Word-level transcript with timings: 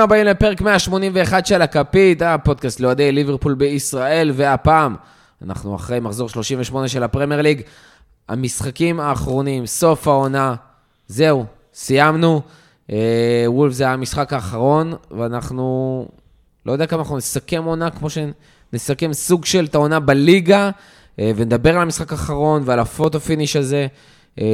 ברוכים 0.00 0.12
הבאים 0.12 0.26
לפרק 0.26 0.60
181 0.60 1.46
של 1.46 1.62
הכפית, 1.62 2.22
הפודקאסט 2.22 2.80
לאוהדי 2.80 3.12
ליברפול 3.12 3.54
בישראל, 3.54 4.32
והפעם 4.34 4.96
אנחנו 5.42 5.76
אחרי 5.76 6.00
מחזור 6.00 6.28
38 6.28 6.88
של 6.88 7.02
הפרמייר 7.02 7.40
ליג. 7.40 7.62
המשחקים 8.28 9.00
האחרונים, 9.00 9.66
סוף 9.66 10.08
העונה, 10.08 10.54
זהו, 11.08 11.44
סיימנו. 11.74 12.40
אה, 12.90 13.44
וולבס 13.46 13.72
זה 13.72 13.88
המשחק 13.88 14.32
האחרון, 14.32 14.92
ואנחנו, 15.10 16.06
לא 16.66 16.72
יודע 16.72 16.86
כמה 16.86 17.00
אנחנו 17.00 17.16
נסכם 17.16 17.64
עונה, 17.64 17.90
כמו 17.90 18.08
שנסכם 18.10 19.12
סוג 19.12 19.44
של 19.44 19.64
את 19.64 19.74
העונה 19.74 20.00
בליגה, 20.00 20.70
אה, 21.18 21.32
ונדבר 21.36 21.76
על 21.76 21.82
המשחק 21.82 22.12
האחרון 22.12 22.62
ועל 22.64 22.78
ה 22.78 22.85
photo 22.85 23.20
finish 23.20 23.56
הזה. 23.56 23.86
אה, 24.38 24.44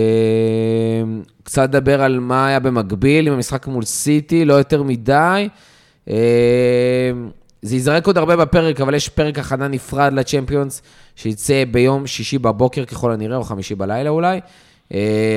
קצת 1.43 1.63
לדבר 1.63 2.03
על 2.03 2.21
מה 2.21 2.47
היה 2.47 2.61
במקביל 2.61 3.27
עם 3.27 3.33
המשחק 3.33 3.67
מול 3.67 3.85
סיטי, 3.85 4.45
לא 4.45 4.55
יותר 4.55 4.83
מדי. 4.83 5.49
זה 7.63 7.75
ייזרק 7.75 8.07
עוד 8.07 8.19
הרבה 8.19 8.37
בפרק, 8.37 8.81
אבל 8.81 8.95
יש 8.95 9.09
פרק 9.09 9.39
הכנה 9.39 9.69
נפרד 9.69 10.13
לצ'מפיונס, 10.13 10.83
שיצא 11.17 11.65
ביום 11.71 12.07
שישי 12.07 12.39
בבוקר 12.39 12.85
ככל 12.85 13.13
הנראה, 13.13 13.37
או 13.37 13.45
חמישי 13.45 13.75
בלילה 13.75 14.11
אולי. 14.11 14.41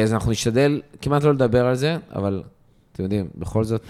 אז 0.03 0.13
אנחנו 0.13 0.31
נשתדל 0.31 0.81
כמעט 1.01 1.23
לא 1.23 1.33
לדבר 1.33 1.65
על 1.65 1.75
זה, 1.75 1.97
אבל 2.15 2.43
אתם 2.93 3.03
יודעים, 3.03 3.27
בכל 3.35 3.63
זאת. 3.63 3.81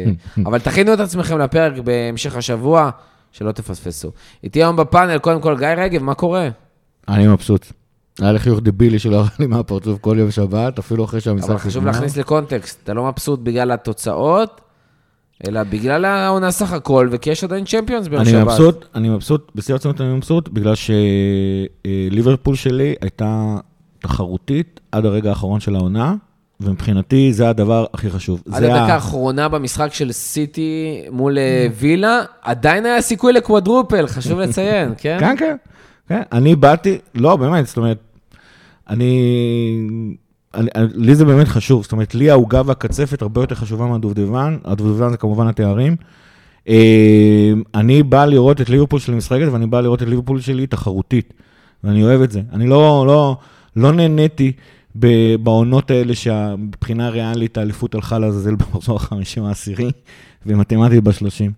אבל 0.46 0.58
תכינו 0.58 0.94
את 0.94 1.00
עצמכם 1.00 1.38
לפרק 1.38 1.78
בהמשך 1.78 2.36
השבוע, 2.36 2.90
שלא 3.32 3.52
תפספסו. 3.52 4.10
איתי 4.44 4.62
היום 4.62 4.76
בפאנל, 4.76 5.18
קודם 5.18 5.40
כל, 5.40 5.58
גיא 5.58 5.68
רגב, 5.68 6.02
מה 6.02 6.14
קורה? 6.14 6.48
אני 7.08 7.28
מבסוט. 7.28 7.72
היה 8.20 8.32
לי 8.32 8.38
חיוך 8.38 8.60
דבילי 8.62 8.98
שלא 8.98 9.16
ירד 9.16 9.28
לי 9.38 9.46
מהפרצוף 9.46 9.98
כל 10.00 10.16
יום 10.18 10.30
שבת, 10.30 10.78
אפילו 10.78 11.04
אחרי 11.04 11.20
שהמשחק... 11.20 11.50
אבל 11.50 11.58
חשוב 11.58 11.86
להכניס 11.86 12.16
לקונטקסט, 12.16 12.80
אתה 12.84 12.94
לא 12.94 13.04
מבסוט 13.04 13.40
בגלל 13.40 13.72
התוצאות, 13.72 14.60
אלא 15.46 15.62
בגלל 15.62 16.04
העונה 16.04 16.50
סך 16.50 16.72
הכל, 16.72 17.08
וכי 17.10 17.30
יש 17.30 17.44
עדיין 17.44 17.64
צ'מפיונס 17.64 18.08
ביום 18.08 18.24
שבת. 18.24 18.34
אני 18.34 18.42
מבסוט, 18.42 18.84
אני 18.94 19.08
מבסוט, 19.08 19.52
בשיא 19.54 19.74
הרצינות 19.74 20.00
אני 20.00 20.14
מבסוט, 20.14 20.48
בגלל 20.48 20.74
שליברפול 21.84 22.54
שלי 22.54 22.94
הייתה 23.00 23.56
תחרותית 23.98 24.80
עד 24.92 25.06
הרגע 25.06 25.28
האחרון 25.30 25.60
של 25.60 25.76
העונה, 25.76 26.14
ומבחינתי 26.60 27.32
זה 27.32 27.48
הדבר 27.48 27.86
הכי 27.94 28.10
חשוב. 28.10 28.42
עד 28.52 28.62
הדקה 28.62 28.94
האחרונה 28.94 29.48
במשחק 29.48 29.94
של 29.94 30.12
סיטי 30.12 31.02
מול 31.10 31.38
אה, 31.38 31.66
וילה, 31.78 32.22
עדיין 32.42 32.86
היה 32.86 33.02
סיכוי 33.02 33.32
לקוואדרופל, 33.32 34.06
חשוב 34.06 34.40
לציין, 34.40 34.94
כן? 34.98 35.16
כן, 35.20 35.36
כן. 35.38 35.56
כן, 36.08 36.22
אני 36.32 36.56
באתי, 36.56 36.98
לא, 37.14 37.36
באמת, 37.36 37.66
זאת 37.66 37.76
אומרת, 37.76 37.98
אני, 38.88 39.20
אני, 40.54 40.70
לי 40.94 41.14
זה 41.14 41.24
באמת 41.24 41.48
חשוב, 41.48 41.82
זאת 41.82 41.92
אומרת, 41.92 42.14
לי 42.14 42.30
העוגה 42.30 42.62
והקצפת 42.66 43.22
הרבה 43.22 43.40
יותר 43.40 43.54
חשובה 43.54 43.86
מהדובדבן, 43.86 44.58
הדובדבן 44.64 45.10
זה 45.10 45.16
כמובן 45.16 45.46
התארים. 45.46 45.96
אה, 46.68 47.52
אני 47.74 48.02
בא 48.02 48.24
לראות 48.24 48.60
את 48.60 48.70
ליברפול 48.70 49.00
שלי 49.00 49.16
משחקת, 49.16 49.48
ואני 49.52 49.66
בא 49.66 49.80
לראות 49.80 50.02
את 50.02 50.08
ליברפול 50.08 50.40
שלי 50.40 50.66
תחרותית, 50.66 51.34
ואני 51.84 52.02
אוהב 52.02 52.22
את 52.22 52.30
זה. 52.30 52.42
אני 52.52 52.66
לא, 52.66 53.04
לא, 53.06 53.36
לא 53.76 53.92
נהניתי 53.92 54.52
בעונות 55.42 55.90
האלה 55.90 56.14
שמבחינה 56.14 57.08
ריאלית 57.08 57.58
האליפות 57.58 57.94
הלכה 57.94 58.18
לעזאזל 58.18 58.54
במחזור 58.54 58.96
החמישים 58.96 59.44
העשירי, 59.44 59.90
ומתמטית 60.46 61.04
בשלושים. 61.04 61.52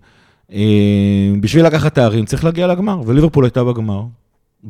אה, 0.53 1.33
בשביל 1.41 1.65
לקחת 1.65 1.95
תארים 1.95 2.25
צריך 2.25 2.45
להגיע 2.45 2.67
לגמר, 2.67 3.01
וליברפול 3.05 3.45
הייתה 3.45 3.63
בגמר, 3.63 4.03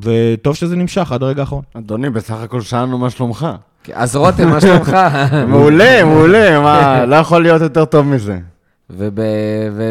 וטוב 0.02 0.56
שזה 0.56 0.75
נמשך 0.75 1.12
עד 1.12 1.24
הרגע 1.24 1.41
האחרון. 1.41 1.63
אדוני, 1.74 2.09
בסך 2.09 2.34
הכל 2.34 2.62
שאלנו 2.62 2.97
מה 2.97 3.09
שלומך. 3.09 3.47
אז 3.94 4.16
רותם, 4.16 4.50
מה 4.50 4.62
שלומך? 4.62 4.97
מעולה, 5.47 6.03
מעולה, 6.06 6.59
מה, 6.59 7.06
לא 7.12 7.16
יכול 7.16 7.41
להיות 7.41 7.62
יותר 7.62 7.85
טוב 7.85 8.06
מזה. 8.06 8.40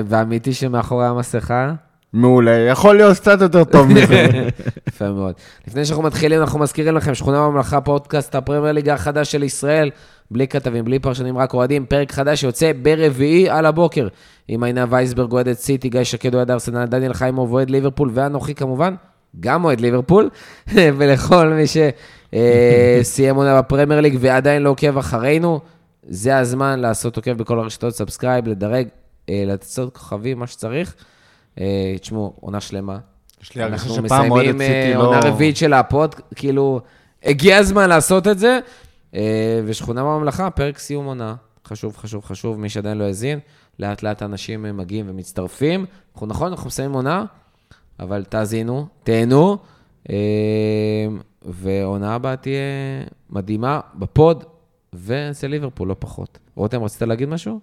והאמיתי 0.06 0.52
שמאחורי 0.52 1.06
המסכה? 1.06 1.72
מעולה, 2.12 2.50
יכול 2.50 2.96
להיות 2.96 3.16
קצת 3.16 3.40
יותר 3.40 3.64
טוב 3.64 3.88
מזה. 3.92 4.28
יפה 4.88 5.10
מאוד. 5.10 5.34
לפני 5.68 5.84
שאנחנו 5.84 6.02
מתחילים, 6.04 6.40
אנחנו 6.40 6.58
מזכירים 6.58 6.96
לכם, 6.96 7.14
שכונה 7.14 7.38
בממלכה, 7.38 7.80
פודקאסט 7.80 8.34
הפרמייר 8.34 8.72
ליגה 8.72 8.94
החדש 8.94 9.32
של 9.32 9.42
ישראל, 9.42 9.90
בלי 10.30 10.48
כתבים, 10.48 10.84
בלי 10.84 10.98
פרשנים, 10.98 11.38
רק 11.38 11.54
אוהדים, 11.54 11.86
פרק 11.86 12.12
חדש 12.12 12.40
שיוצא 12.40 12.72
ברביעי 12.82 13.50
על 13.50 13.66
הבוקר, 13.66 14.08
עם 14.48 14.62
עינה 14.62 14.84
וייסברג 14.88 15.32
אוהדת 15.32 15.58
סיטי, 15.58 15.88
גיא 15.88 16.04
שקד 16.04 16.34
אוהד 16.34 16.50
ארסנל, 16.50 16.84
דניאל 16.84 17.12
חיימוב 17.14 17.52
אוהד 17.52 17.70
ליברפול, 17.70 18.10
ואנוכי 18.14 18.54
כמובן, 18.54 18.94
גם 19.40 19.64
אוהד 19.64 19.80
ליברפול, 19.80 20.30
ולכל 20.74 21.48
מי 21.48 21.64
שסיים 21.66 23.36
עונה 23.40 23.62
בפרמייר 23.62 24.00
ליג 24.00 24.16
ועדיין 24.20 24.62
לא 24.62 24.70
עוקב 24.70 24.98
אחרינו, 24.98 25.60
זה 26.02 26.38
הזמן 26.38 26.80
לעשות 26.80 27.16
עוקב 27.16 27.32
בכל 27.32 27.58
הרשתות, 27.58 27.94
subscribe, 27.94 28.48
לדרג, 28.48 28.88
לתת 29.28 29.96
כוכבים, 29.96 30.38
מה 30.38 30.46
שצריך. 30.46 30.94
אה, 31.60 31.94
תשמעו, 32.00 32.32
עונה 32.40 32.60
שלמה. 32.60 32.98
יש 33.42 33.54
לי 33.54 33.62
הרגשה 33.62 33.88
שפעם 33.88 34.30
אוהדת 34.30 34.52
סיטי 34.52 34.64
אה, 34.64 34.94
לא... 34.94 35.00
אנחנו 35.00 35.00
מסיימים 35.00 35.00
עונה 35.00 35.20
רביעית 35.20 35.56
של 35.56 35.72
ה 35.72 35.81
pod, 35.81 36.14
כאילו, 36.34 36.80
הגיע 37.24 37.56
הזמן 37.56 37.88
לעשות 37.88 38.28
את 38.28 38.38
זה. 38.38 38.58
אה, 39.14 39.60
ושכונה 39.64 40.04
בממלכה, 40.04 40.50
פרק 40.50 40.78
סיום 40.78 41.06
עונה. 41.06 41.34
חשוב, 41.66 41.96
חשוב, 41.96 42.24
חשוב, 42.24 42.60
מי 42.60 42.68
שעדיין 42.68 42.98
לא 42.98 43.04
האזין, 43.04 43.38
לאט 43.78 44.02
לאט 44.02 44.22
אנשים 44.22 44.76
מגיעים 44.76 45.06
ומצטרפים. 45.08 45.86
אנחנו 46.14 46.26
נכון, 46.26 46.50
אנחנו 46.52 46.66
מסיימים 46.66 46.94
עונה, 46.94 47.24
אבל 48.00 48.24
תאזינו, 48.24 48.86
תהנו, 49.04 49.58
ועונה 51.44 52.14
הבאה 52.14 52.36
תהיה 52.36 52.60
מדהימה 53.30 53.80
בפוד, 53.94 54.44
ואצל 54.92 55.46
ליברפול, 55.46 55.88
לא 55.88 55.96
פחות. 55.98 56.38
רותם, 56.54 56.82
רצית 56.82 57.02
להגיד 57.02 57.28
משהו? 57.28 57.60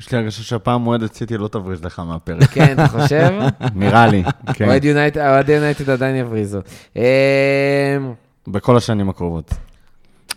יש 0.00 0.12
לי 0.12 0.18
הרגשה 0.18 0.42
שהפעם 0.42 0.86
אוהדת 0.86 1.14
סיטי 1.14 1.36
לא 1.36 1.48
תבריז 1.48 1.84
לך 1.84 1.98
מהפרק. 1.98 2.44
כן, 2.50 2.72
אתה 2.72 2.88
חושב? 2.88 3.32
נראה 3.74 4.06
לי, 4.06 4.22
כן. 4.54 4.68
אוהד 4.68 5.48
יונייטד 5.48 5.90
עדיין 5.90 6.16
יבריזו. 6.16 6.60
אמ, 6.96 7.02
בכל 8.48 8.76
השנים 8.76 9.08
הקרובות. 9.08 9.54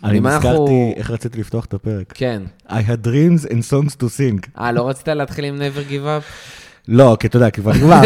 אני 0.04 0.20
נזכרתי 0.20 0.92
איך 0.96 1.10
רציתי 1.10 1.40
לפתוח 1.40 1.64
את 1.64 1.74
הפרק. 1.74 2.12
כן. 2.14 2.42
I 2.68 2.70
had 2.72 3.06
dreams 3.06 3.48
and 3.48 3.72
songs 3.72 3.96
to 4.00 4.04
sing. 4.04 4.60
אה, 4.60 4.72
לא 4.72 4.88
רצית 4.88 5.08
להתחיל 5.08 5.44
עם 5.44 5.56
never 5.56 5.90
give 5.90 6.04
up? 6.04 6.24
לא, 6.88 7.16
כי 7.20 7.26
אתה 7.26 7.36
יודע, 7.36 7.50
כבר 7.50 7.72
כבר. 7.72 8.00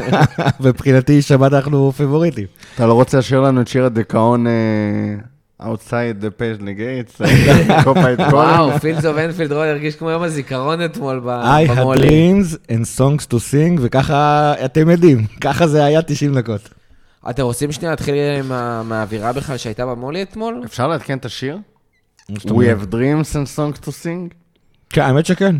מבחינתי, 0.68 1.22
שבת 1.22 1.52
אנחנו 1.52 1.92
פיבוריטים. 1.92 2.46
אתה 2.74 2.86
לא 2.86 2.92
רוצה 2.92 3.18
לשיר 3.18 3.40
לנו 3.40 3.60
את 3.60 3.68
שיר 3.68 3.84
הדיכאון 3.84 4.46
Outside 5.62 6.20
the 6.20 6.30
Shankly 6.40 6.60
Gates, 6.60 7.22
כל... 7.84 7.92
וואו, 8.30 8.78
Fields 8.80 9.04
of 9.04 9.16
Anfield 9.18 9.52
Road 9.52 9.66
הרגיש 9.66 9.96
כמו 9.96 10.10
יום 10.10 10.22
הזיכרון 10.22 10.84
אתמול 10.84 11.20
במולי. 11.24 11.66
I 11.66 11.70
had 11.70 12.00
dreams 12.00 12.70
and 12.70 12.98
songs 12.98 13.26
to 13.30 13.34
sing, 13.34 13.80
וככה, 13.80 14.54
אתם 14.64 14.90
יודעים, 14.90 15.26
ככה 15.40 15.66
זה 15.66 15.84
היה 15.84 16.02
90 16.02 16.34
דקות. 16.34 16.68
אתם 17.30 17.42
רוצים 17.42 17.72
שנייה 17.72 17.90
להתחיל 17.90 18.14
עם 18.38 18.92
האווירה 18.92 19.32
בכלל 19.32 19.56
שהייתה 19.56 19.86
במולי 19.86 20.22
אתמול? 20.22 20.62
אפשר 20.64 20.88
לעדכן 20.88 21.18
את 21.18 21.24
השיר? 21.24 21.58
We 22.30 22.36
have 22.46 22.92
dreams 22.92 23.32
and 23.32 23.56
songs 23.56 23.86
to 23.86 23.88
sing? 23.88 24.34
כן, 24.90 25.02
האמת 25.02 25.26
שכן. 25.26 25.56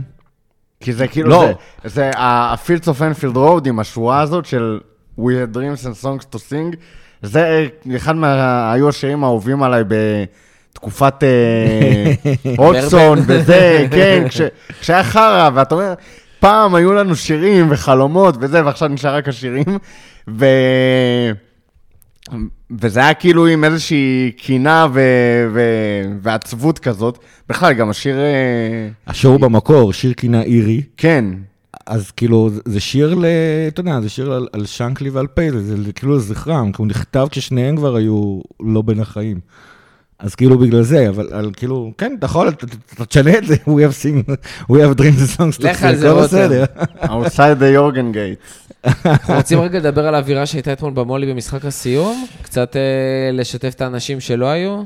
כי 0.84 0.92
זה 0.92 1.08
כאילו, 1.08 1.30
לא. 1.30 1.48
זה 1.84 2.10
ה 2.16 2.26
Fields 2.26 2.88
of 2.88 3.02
Anfield 3.02 3.36
Road 3.36 3.66
עם 3.66 3.78
השבועה 3.78 4.20
הזאת 4.20 4.46
של 4.46 4.80
We 5.18 5.22
have 5.22 5.56
dreams 5.56 5.86
and 5.86 6.04
songs 6.04 6.34
to 6.34 6.38
sing. 6.38 6.76
זה 7.22 7.68
אחד 7.96 8.16
מה... 8.16 8.72
היו 8.72 8.88
השירים 8.88 9.24
האהובים 9.24 9.62
עליי 9.62 9.84
בתקופת 9.88 11.14
הודסון 12.58 13.18
אה, 13.18 13.24
וזה, 13.26 13.86
כן, 13.90 14.24
כש, 14.28 14.40
כשהיה 14.80 15.04
חרא, 15.04 15.50
ואתה 15.54 15.74
אומר, 15.74 15.94
פעם 16.40 16.74
היו 16.74 16.92
לנו 16.92 17.16
שירים 17.16 17.66
וחלומות 17.70 18.34
וזה, 18.40 18.64
ועכשיו 18.64 18.88
נשאר 18.88 19.14
רק 19.14 19.28
השירים, 19.28 19.78
ו... 20.28 20.46
וזה 22.80 23.00
היה 23.00 23.14
כאילו 23.14 23.46
עם 23.46 23.64
איזושהי 23.64 24.32
קינה 24.36 24.86
ו... 24.94 25.00
ו... 25.54 25.60
ועצבות 26.22 26.78
כזאת. 26.78 27.18
בכלל, 27.48 27.72
גם 27.72 27.90
השיר... 27.90 28.16
אה, 28.18 28.88
השיר 29.06 29.30
הוא 29.30 29.40
במקור, 29.40 29.92
שיר 29.92 30.12
קינה 30.12 30.42
אירי. 30.42 30.82
כן. 30.96 31.24
אז 31.86 32.10
כאילו, 32.10 32.50
זה 32.64 32.80
שיר 32.80 33.14
ל... 33.14 33.24
אתה 33.68 33.80
יודע, 33.80 34.00
זה 34.00 34.08
שיר 34.08 34.32
על, 34.32 34.48
על 34.52 34.66
שנקלי 34.66 35.10
ועל 35.10 35.26
פייל, 35.26 35.58
זה, 35.58 35.82
זה 35.82 35.92
כאילו 35.92 36.16
לזכרם, 36.16 36.72
כי 36.72 36.76
הוא 36.82 36.86
נכתב 36.86 37.26
כששניהם 37.30 37.76
כבר 37.76 37.96
היו 37.96 38.40
לא 38.60 38.82
בין 38.82 39.00
החיים. 39.00 39.40
אז 40.24 40.34
כאילו 40.34 40.58
בגלל 40.58 40.82
זה, 40.82 41.08
אבל 41.08 41.28
על, 41.32 41.50
כאילו, 41.56 41.92
כן, 41.98 42.16
אתה 42.18 42.26
יכול, 42.26 42.48
אתה 42.48 43.04
תשנה 43.04 43.38
את 43.38 43.46
זה, 43.46 43.54
we 43.54 43.68
have 43.68 44.02
seen, 44.02 44.30
we 44.72 44.74
have 44.74 44.98
dreams 45.00 45.36
and 45.36 45.38
songs, 45.38 45.64
לך 45.64 45.82
על 45.82 45.96
זה, 45.96 46.10
רותם. 46.10 46.48
outside 47.02 47.60
the 47.60 47.76
Jorgen 47.76 48.14
gate. 48.14 48.64
אנחנו 49.04 49.34
רוצים 49.34 49.60
רגע 49.60 49.78
לדבר 49.78 50.06
על 50.06 50.14
האווירה 50.14 50.46
שהייתה 50.46 50.72
אתמול 50.72 50.92
במולי 50.92 51.26
במשחק 51.32 51.64
הסיום, 51.64 52.26
קצת 52.42 52.76
אה, 52.76 53.30
לשתף 53.32 53.72
את 53.76 53.80
האנשים 53.80 54.20
שלא 54.20 54.46
היו. 54.46 54.82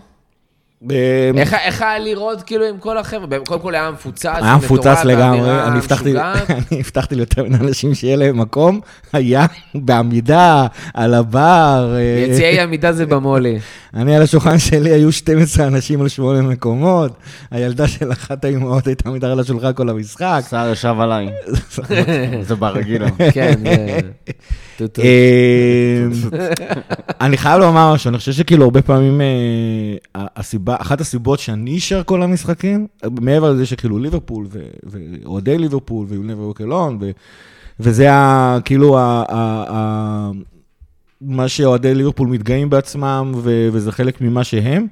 איך 1.64 1.82
היה 1.82 1.98
לראות 1.98 2.42
כאילו 2.42 2.64
עם 2.64 2.78
כל 2.78 2.98
החבר'ה? 2.98 3.38
קודם 3.46 3.60
כל 3.60 3.74
היה 3.74 3.90
מפוצץ, 3.90 4.26
היה 4.26 4.56
מפוצץ 4.56 5.04
לגמרי, 5.04 5.50
אני 5.66 6.80
הבטחתי 6.80 7.14
ליותר 7.14 7.44
מן 7.44 7.54
אנשים 7.54 7.94
שיהיה 7.94 8.16
להם 8.16 8.40
מקום, 8.40 8.80
היה 9.12 9.46
בעמידה, 9.74 10.66
על 10.94 11.14
הבר. 11.14 11.94
אה, 11.96 12.26
יציעי 12.28 12.60
עמידה 12.64 12.92
זה 12.92 13.06
במולי. 13.06 13.58
אני 13.94 14.16
על 14.16 14.22
השולחן 14.22 14.58
שלי 14.58 14.90
היו 14.90 15.12
12 15.12 15.66
אנשים 15.66 16.00
על 16.00 16.08
שמונה 16.08 16.42
מקומות, 16.42 17.12
הילדה 17.50 17.88
של 17.88 18.12
אחת 18.12 18.44
האימהות 18.44 18.86
הייתה 18.86 19.10
מתחת 19.10 19.36
לשולחן 19.36 19.72
כל 19.72 19.88
המשחק. 19.88 20.40
סער 20.48 20.72
ישב 20.72 20.94
עליי. 21.00 21.28
זה 22.48 22.54
ברגיל. 22.54 23.02
כן, 23.32 23.54
זה... 23.64 24.00
טוטו. 24.76 25.02
אה, 25.02 26.06
אני 27.20 27.36
חייב 27.36 27.60
לומר 27.60 27.94
משהו, 27.94 28.08
אני 28.08 28.18
חושב 28.18 28.32
שכאילו 28.32 28.64
הרבה 28.64 28.82
פעמים, 28.82 29.20
אה, 29.20 30.26
הסיבה, 30.70 30.82
אחת 30.82 31.00
הסיבות 31.00 31.38
שאני 31.38 31.78
אשאר 31.78 32.02
כל 32.02 32.22
המשחקים, 32.22 32.86
מעבר 33.20 33.52
לזה 33.52 33.66
שכאילו 33.66 33.98
ליברפול 33.98 34.46
ואוהדי 34.82 35.58
ליברפול 35.58 36.06
ויו 36.08 36.22
נבר 36.22 36.42
אוקלון, 36.42 36.98
וזה 37.80 38.12
ה- 38.12 38.58
כאילו 38.64 38.98
ה- 38.98 39.24
ה- 39.28 39.64
ה- 39.70 40.30
מה 41.20 41.48
שאוהדי 41.48 41.94
ליברפול 41.94 42.28
מתגאים 42.28 42.70
בעצמם, 42.70 43.32
ו- 43.36 43.68
וזה 43.72 43.92
חלק 43.92 44.20
ממה 44.20 44.44
שהם. 44.44 44.86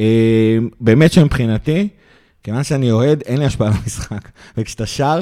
אה, 0.00 0.58
באמת 0.80 1.12
שמבחינתי, 1.12 1.88
כיוון 2.42 2.64
שאני 2.64 2.90
אוהד, 2.90 3.22
אין 3.26 3.38
לי 3.38 3.44
השפעה 3.44 3.68
על 3.68 3.74
המשחק. 3.82 4.28
וכשאתה 4.56 4.86
שר, 4.86 5.20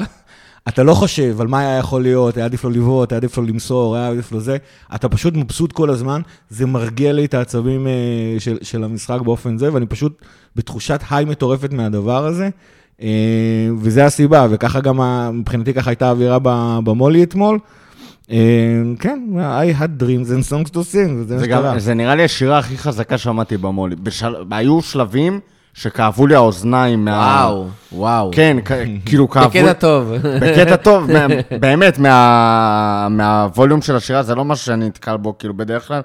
אתה 0.69 0.83
לא 0.83 0.93
חושב 0.93 1.41
על 1.41 1.47
מה 1.47 1.59
היה 1.59 1.77
יכול 1.77 2.01
להיות, 2.01 2.37
היה 2.37 2.45
עדיף 2.45 2.63
לו 2.63 2.69
לבעוט, 2.69 3.11
היה 3.11 3.17
עדיף 3.17 3.37
לו 3.37 3.43
למסור, 3.43 3.95
היה 3.95 4.09
עדיף 4.09 4.31
לו 4.31 4.39
זה, 4.39 4.57
אתה 4.95 5.09
פשוט 5.09 5.33
מבסוט 5.33 5.71
כל 5.71 5.89
הזמן, 5.89 6.21
זה 6.49 6.65
מרגיע 6.65 7.13
לי 7.13 7.25
את 7.25 7.33
העצבים 7.33 7.87
אה, 7.87 7.91
של, 8.39 8.57
של 8.61 8.83
המשחק 8.83 9.21
באופן 9.21 9.57
זה, 9.57 9.73
ואני 9.73 9.85
פשוט 9.85 10.21
בתחושת 10.55 10.99
היי 11.09 11.25
מטורפת 11.25 11.73
מהדבר 11.73 12.25
הזה, 12.25 12.49
אה, 13.01 13.07
וזה 13.77 14.05
הסיבה, 14.05 14.47
וככה 14.49 14.79
גם, 14.79 14.99
מבחינתי 15.33 15.73
ככה 15.73 15.89
הייתה 15.89 16.07
האווירה 16.07 16.39
במולי 16.83 17.23
אתמול. 17.23 17.59
אה, 18.31 18.37
כן, 18.99 19.19
I 19.35 19.81
had 19.81 20.03
dreams 20.03 20.29
and 20.29 20.51
songs 20.51 20.69
to 20.69 20.77
sing, 20.93 21.09
מה 21.09 21.23
זה, 21.23 21.47
גם, 21.47 21.59
שקרה. 21.61 21.79
זה 21.79 21.93
נראה 21.93 22.15
לי 22.15 22.23
השירה 22.23 22.57
הכי 22.57 22.77
חזקה 22.77 23.17
שמעתי 23.17 23.57
במולי. 23.57 23.95
היו 24.51 24.81
שלבים 24.81 25.39
שכאבו 25.79 26.27
לי 26.27 26.35
האוזניים 26.35 27.05
מה... 27.05 27.11
וואו, 27.11 27.67
וואו. 27.91 28.31
כן, 28.33 28.57
כאילו 29.05 29.29
כאבו... 29.29 29.49
בקטע 29.49 29.73
טוב. 29.73 30.13
בקטע 30.41 30.75
טוב, 30.75 31.07
באמת, 31.61 31.99
מה, 31.99 33.07
מהווליום 33.09 33.81
של 33.81 33.95
השירה, 33.95 34.23
זה 34.23 34.35
לא 34.35 34.45
משהו 34.45 34.65
שאני 34.65 34.87
נתקל 34.87 35.17
בו, 35.17 35.37
כאילו, 35.37 35.53
בדרך 35.53 35.87
כלל, 35.87 36.01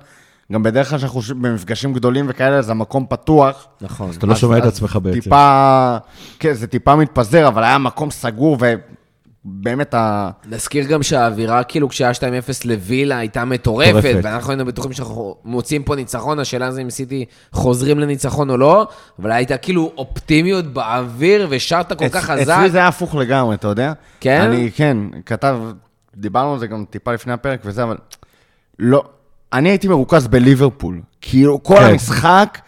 גם 0.53 0.63
בדרך 0.63 0.91
כלל 0.91 0.99
שאנחנו 0.99 1.21
במפגשים 1.41 1.93
גדולים 1.93 2.27
וכאלה, 2.29 2.63
זה 2.63 2.73
המקום 2.73 3.07
פתוח. 3.09 3.67
נכון. 3.81 4.11
אתה 4.19 4.27
לא 4.27 4.35
שומע 4.35 4.59
את 4.59 4.63
אז 4.63 4.69
עצמך 4.69 4.99
בעצם. 5.03 5.21
טיפה, 5.21 5.97
כן, 6.39 6.53
זה 6.53 6.67
טיפה 6.67 6.97
מתפזר, 6.97 7.49
אבל 7.49 7.65
היה 7.65 7.79
מקום 7.79 8.11
סגור, 8.11 8.57
ובאמת, 9.47 9.95
ה... 9.95 10.31
נזכיר 10.51 10.85
גם 10.85 11.03
שהאווירה, 11.03 11.65
כאילו, 11.65 11.89
כשהיה 11.89 12.11
2-0 12.11 12.15
לווילה, 12.65 13.19
הייתה 13.19 13.45
מטורפת. 13.45 14.17
ואנחנו 14.23 14.51
היינו 14.51 14.65
בטוחים 14.65 14.93
שאנחנו 14.93 15.37
מוצאים 15.45 15.83
פה 15.83 15.97
ניצחון, 15.97 16.39
השאלה 16.39 16.71
זה 16.73 16.83
אם 16.83 16.91
סיטי 16.91 17.25
חוזרים 17.53 17.99
לניצחון 17.99 18.51
או 18.51 18.57
לא, 18.57 18.87
אבל 19.19 19.33
הייתה 19.33 19.57
כאילו 19.57 19.93
אופטימיות 19.97 20.67
באוויר, 20.67 21.47
ושרת 21.51 21.93
כל 21.93 22.09
כך 22.09 22.25
חזק. 22.25 22.43
אצלי 22.43 22.71
זה 22.71 22.79
היה 22.79 22.89
הפוך 22.89 23.15
לגמרי, 23.15 23.55
אתה 23.55 23.69
יודע? 23.69 23.93
כן? 24.21 24.41
אני, 24.41 24.71
כן, 24.75 24.97
כתב, 25.27 25.59
דיברנו 26.17 26.53
על 26.53 26.59
זה 26.59 26.67
גם 26.67 26.85
טיפה 26.91 27.13
לפני 27.13 27.33
הפרק 27.33 27.61
וזה, 27.65 27.83
אבל 27.83 27.97
לא, 28.79 29.05
אני 29.53 29.69
הייתי 29.69 29.89
מרוכז 29.89 30.27
בליברפול. 30.27 31.01
כאילו, 31.21 31.63
כל 31.63 31.77
כן. 31.77 31.85
המשחק, 31.85 32.59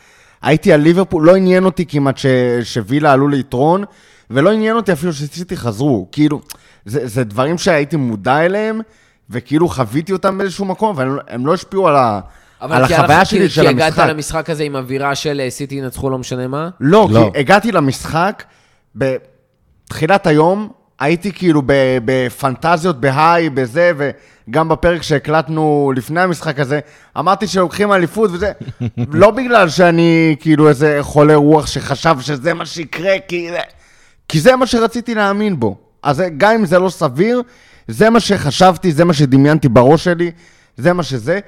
הייתי 0.42 0.72
על 0.72 0.80
ליברפול, 0.80 1.26
לא 1.26 1.36
עניין 1.36 1.64
אותי 1.64 1.86
כמעט 1.86 2.18
ש, 2.18 2.26
שווילה 2.62 3.12
עלו 3.12 3.28
ליתרון, 3.28 3.84
ולא 4.30 4.52
עניין 4.52 4.76
אותי 4.76 4.92
אפילו 4.92 5.12
שסיטי 5.12 5.56
חזרו. 5.56 6.08
כאילו, 6.12 6.40
זה, 6.86 7.06
זה 7.06 7.24
דברים 7.24 7.58
שהייתי 7.58 7.96
מודע 7.96 8.44
אליהם, 8.44 8.80
וכאילו 9.30 9.68
חוויתי 9.68 10.12
אותם 10.12 10.38
באיזשהו 10.38 10.64
מקום, 10.64 10.96
והם 10.96 11.46
לא 11.46 11.54
השפיעו 11.54 11.88
על, 11.88 11.96
ה, 11.96 12.20
על 12.60 12.86
כי 12.86 12.94
החוויה 12.94 13.24
שלי 13.24 13.40
כי- 13.40 13.48
של 13.50 13.62
כי 13.62 13.68
המשחק. 13.68 13.92
הגעת 13.92 14.08
למשחק 14.10 14.50
הזה 14.50 14.62
עם 14.62 14.76
אווירה 14.76 15.14
של 15.14 15.40
אה, 15.44 15.50
סיטי 15.50 15.74
ינצחו 15.74 16.10
לא 16.10 16.18
משנה 16.18 16.46
מה? 16.46 16.68
לא, 16.80 17.08
לא. 17.10 17.30
כי 17.34 17.38
הגעתי 17.40 17.72
למשחק, 17.72 18.42
בתחילת 19.88 20.26
היום, 20.26 20.68
הייתי 21.00 21.32
כאילו 21.32 21.62
ב- 21.66 21.72
בפנטזיות, 22.04 23.00
בהיי, 23.00 23.50
בזה, 23.50 23.92
וגם 24.48 24.68
בפרק 24.68 25.02
שהקלטנו 25.02 25.92
לפני 25.96 26.20
המשחק 26.20 26.60
הזה, 26.60 26.80
אמרתי 27.18 27.46
שלוקחים 27.46 27.92
אליפות 27.92 28.30
וזה, 28.32 28.52
לא 29.12 29.30
בגלל 29.30 29.68
שאני 29.68 30.36
כאילו 30.40 30.68
איזה 30.68 30.98
חולה 31.00 31.34
רוח 31.34 31.66
שחשב 31.66 32.16
שזה 32.20 32.54
מה 32.54 32.66
שיקרה, 32.66 33.12
כי, 33.28 33.48
כי 34.28 34.40
זה 34.40 34.56
מה 34.56 34.66
שרציתי 34.66 35.14
להאמין 35.14 35.60
בו. 35.60 35.76
אז 36.06 36.22
גם 36.36 36.52
אם 36.54 36.66
זה 36.66 36.78
לא 36.78 36.88
סביר, 36.88 37.42
זה 37.88 38.10
מה 38.10 38.20
שחשבתי, 38.20 38.92
זה 38.92 39.04
מה 39.04 39.12
שדמיינתי 39.12 39.68
בראש 39.68 40.04
שלי, 40.04 40.30
זה 40.76 40.92
מה 40.92 41.02
שזה. 41.02 41.40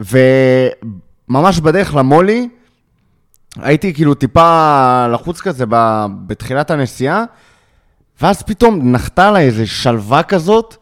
וממש 0.00 1.60
בדרך 1.60 1.94
למולי, 1.94 2.48
הייתי 3.56 3.94
כאילו 3.94 4.14
טיפה 4.14 5.06
לחוץ 5.12 5.40
כזה 5.40 5.64
בתחילת 6.26 6.70
הנסיעה, 6.70 7.24
ואז 8.22 8.42
פתאום 8.42 8.92
נחתה 8.92 9.28
עליי 9.28 9.46
איזו 9.46 9.66
שלווה 9.66 10.22
כזאת, 10.22 10.76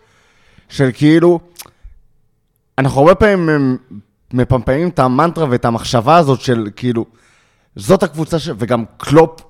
של 0.69 0.91
כאילו, 0.95 1.41
אנחנו 2.79 3.01
הרבה 3.01 3.15
פעמים 3.15 3.77
מפמפמים 4.33 4.89
את 4.89 4.99
המנטרה 4.99 5.47
ואת 5.51 5.65
המחשבה 5.65 6.17
הזאת 6.17 6.41
של 6.41 6.69
כאילו, 6.77 7.05
זאת 7.77 8.03
הקבוצה 8.03 8.39
ש... 8.39 8.49
וגם 8.59 8.85
קלופ 8.97 9.41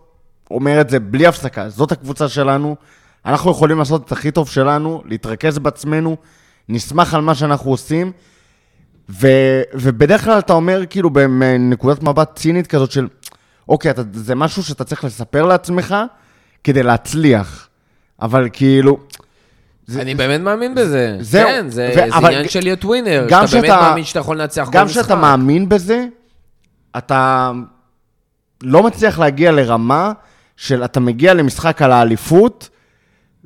אומר 0.50 0.80
את 0.80 0.90
זה 0.90 1.00
בלי 1.00 1.26
הפסקה, 1.26 1.68
זאת 1.68 1.92
הקבוצה 1.92 2.28
שלנו, 2.28 2.76
אנחנו 3.26 3.50
יכולים 3.50 3.78
לעשות 3.78 4.04
את 4.06 4.12
הכי 4.12 4.30
טוב 4.30 4.48
שלנו, 4.48 5.02
להתרכז 5.04 5.58
בעצמנו, 5.58 6.16
נשמח 6.68 7.14
על 7.14 7.20
מה 7.20 7.34
שאנחנו 7.34 7.70
עושים, 7.70 8.12
ו, 9.10 9.26
ובדרך 9.74 10.24
כלל 10.24 10.38
אתה 10.38 10.52
אומר, 10.52 10.82
כאילו, 10.90 11.10
בנקודת 11.10 12.02
מבט 12.02 12.30
צינית 12.36 12.66
כזאת 12.66 12.90
של, 12.90 13.08
אוקיי, 13.68 13.90
אתה, 13.90 14.02
זה 14.12 14.34
משהו 14.34 14.62
שאתה 14.62 14.84
צריך 14.84 15.04
לספר 15.04 15.46
לעצמך 15.46 15.94
כדי 16.64 16.82
להצליח. 16.82 17.68
אבל 18.22 18.48
כאילו, 18.52 18.98
זה- 19.86 20.02
אני 20.02 20.14
באמת 20.14 20.40
מאמין 20.40 20.74
בזה. 20.74 21.16
זהו. 21.20 21.48
כן, 21.48 21.66
זה 21.68 21.88
ו- 21.90 21.94
זה 21.94 22.16
אבל 22.16 22.26
עניין 22.26 22.48
של 22.48 22.60
להיות 22.60 22.84
ווינר. 22.84 23.26
גם 23.30 23.46
שאתה 23.46 23.60
באמת 23.60 23.70
מאמין 23.80 24.04
שאתה 24.04 24.18
יכול 24.18 24.40
לנצח 24.40 24.64
כל 24.64 24.70
גם 24.72 24.86
משחק. 24.86 25.00
כשאתה 25.00 25.14
מאמין 25.16 25.68
בזה, 25.68 26.06
אתה 26.96 27.52
לא 28.62 28.82
מצליח 28.82 29.18
להגיע 29.18 29.52
לרמה 29.52 30.12
של 30.56 30.84
אתה 30.84 31.00
מגיע 31.00 31.34
למשחק 31.34 31.82
על 31.82 31.92
האליפות, 31.92 32.68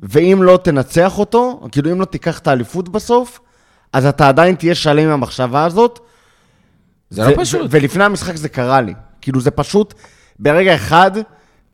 ואם 0.01 0.43
לא 0.43 0.59
תנצח 0.63 1.19
אותו, 1.19 1.67
כאילו 1.71 1.91
אם 1.91 1.99
לא 1.99 2.05
תיקח 2.05 2.39
את 2.39 2.47
האליפות 2.47 2.89
בסוף, 2.89 3.39
אז 3.93 4.05
אתה 4.05 4.27
עדיין 4.27 4.55
תהיה 4.55 4.75
שלם 4.75 5.03
עם 5.05 5.11
המחשבה 5.11 5.65
הזאת. 5.65 5.99
זה 7.09 7.23
לא 7.25 7.31
ו- 7.31 7.35
פשוט. 7.41 7.67
ולפני 7.69 8.03
המשחק 8.03 8.35
זה 8.35 8.49
קרה 8.49 8.81
לי. 8.81 8.93
כאילו 9.21 9.41
זה 9.41 9.51
פשוט, 9.51 9.93
ברגע 10.39 10.75
אחד, 10.75 11.11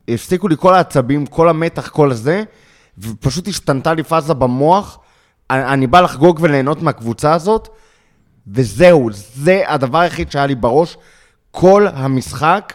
הפסיקו 0.08 0.48
לי 0.48 0.56
כל 0.58 0.74
העצבים, 0.74 1.26
כל 1.26 1.48
המתח, 1.48 1.88
כל 1.88 2.10
הזה, 2.10 2.42
ופשוט 2.98 3.48
השתנתה 3.48 3.94
לי 3.94 4.02
פאזה 4.02 4.34
במוח. 4.34 4.98
אני, 5.50 5.64
אני 5.64 5.86
בא 5.86 6.00
לחגוג 6.00 6.38
וליהנות 6.42 6.82
מהקבוצה 6.82 7.32
הזאת, 7.34 7.68
וזהו, 8.46 9.10
זה 9.12 9.62
הדבר 9.66 9.98
היחיד 9.98 10.30
שהיה 10.30 10.46
לי 10.46 10.54
בראש 10.54 10.96
כל 11.50 11.86
המשחק. 11.92 12.74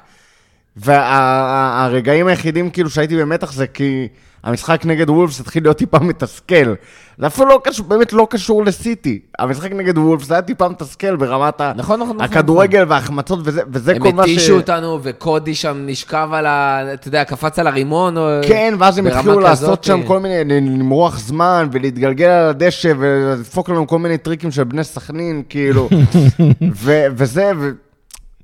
והרגעים 0.76 2.28
היחידים 2.28 2.70
כאילו 2.70 2.90
שהייתי 2.90 3.18
במתח 3.18 3.52
זה 3.52 3.68
כי 3.68 4.08
המשחק 4.44 4.86
נגד 4.86 5.10
וולפס 5.10 5.40
התחיל 5.40 5.64
להיות 5.64 5.78
טיפה 5.78 6.00
מתסכל. 6.00 6.74
זה 7.18 7.28
אפילו 7.28 7.48
לא 7.48 7.62
קשור, 7.64 7.86
באמת 7.88 8.14
לא 8.14 8.28
קשור 8.30 8.66
לסיטי. 8.66 9.20
המשחק 9.40 9.72
נגד 9.72 9.98
וולפס 9.98 10.32
היה 10.32 10.42
טיפה 10.42 10.70
מתסכל 10.70 11.16
ברמת 11.16 11.62
נכון, 11.62 11.76
נכון, 11.76 12.00
נכון, 12.00 12.22
הכדורגל 12.22 12.86
וההחמצות 12.88 13.40
וזה, 13.44 13.62
וזה 13.72 14.00
כל 14.00 14.08
הם 14.08 14.16
מה 14.16 14.28
ש... 14.28 14.30
התישו 14.30 14.56
אותנו, 14.56 15.00
וקודי 15.04 15.56
שם 15.56 15.84
נשכב 15.86 16.30
על 16.34 16.46
ה... 16.46 16.82
אתה 16.94 17.08
יודע, 17.08 17.24
קפץ 17.24 17.60
על 17.60 17.68
הרימון. 17.68 18.18
או- 18.18 18.42
כן, 18.48 18.74
ואז 18.80 18.98
הם 18.98 19.08
התחילו 19.08 19.40
לעשות. 19.40 19.84
שם 19.84 20.04
כל 20.04 20.20
מיני, 20.20 20.44
למרוח 20.62 21.20
זמן 21.20 21.68
ולהתגלגל 21.72 22.28
על 22.28 22.50
הדשא 22.50 22.94
ולדפוק 23.00 23.70
לנו 23.70 23.88
כל 23.88 24.00
מיני 24.00 24.18
טריקים 24.18 24.52
של 24.52 24.64
בני 24.64 24.84
סכנין, 24.84 25.44
כאילו. 25.50 25.90
ו- 26.84 27.06
וזה, 27.12 27.52
ו- 27.58 27.70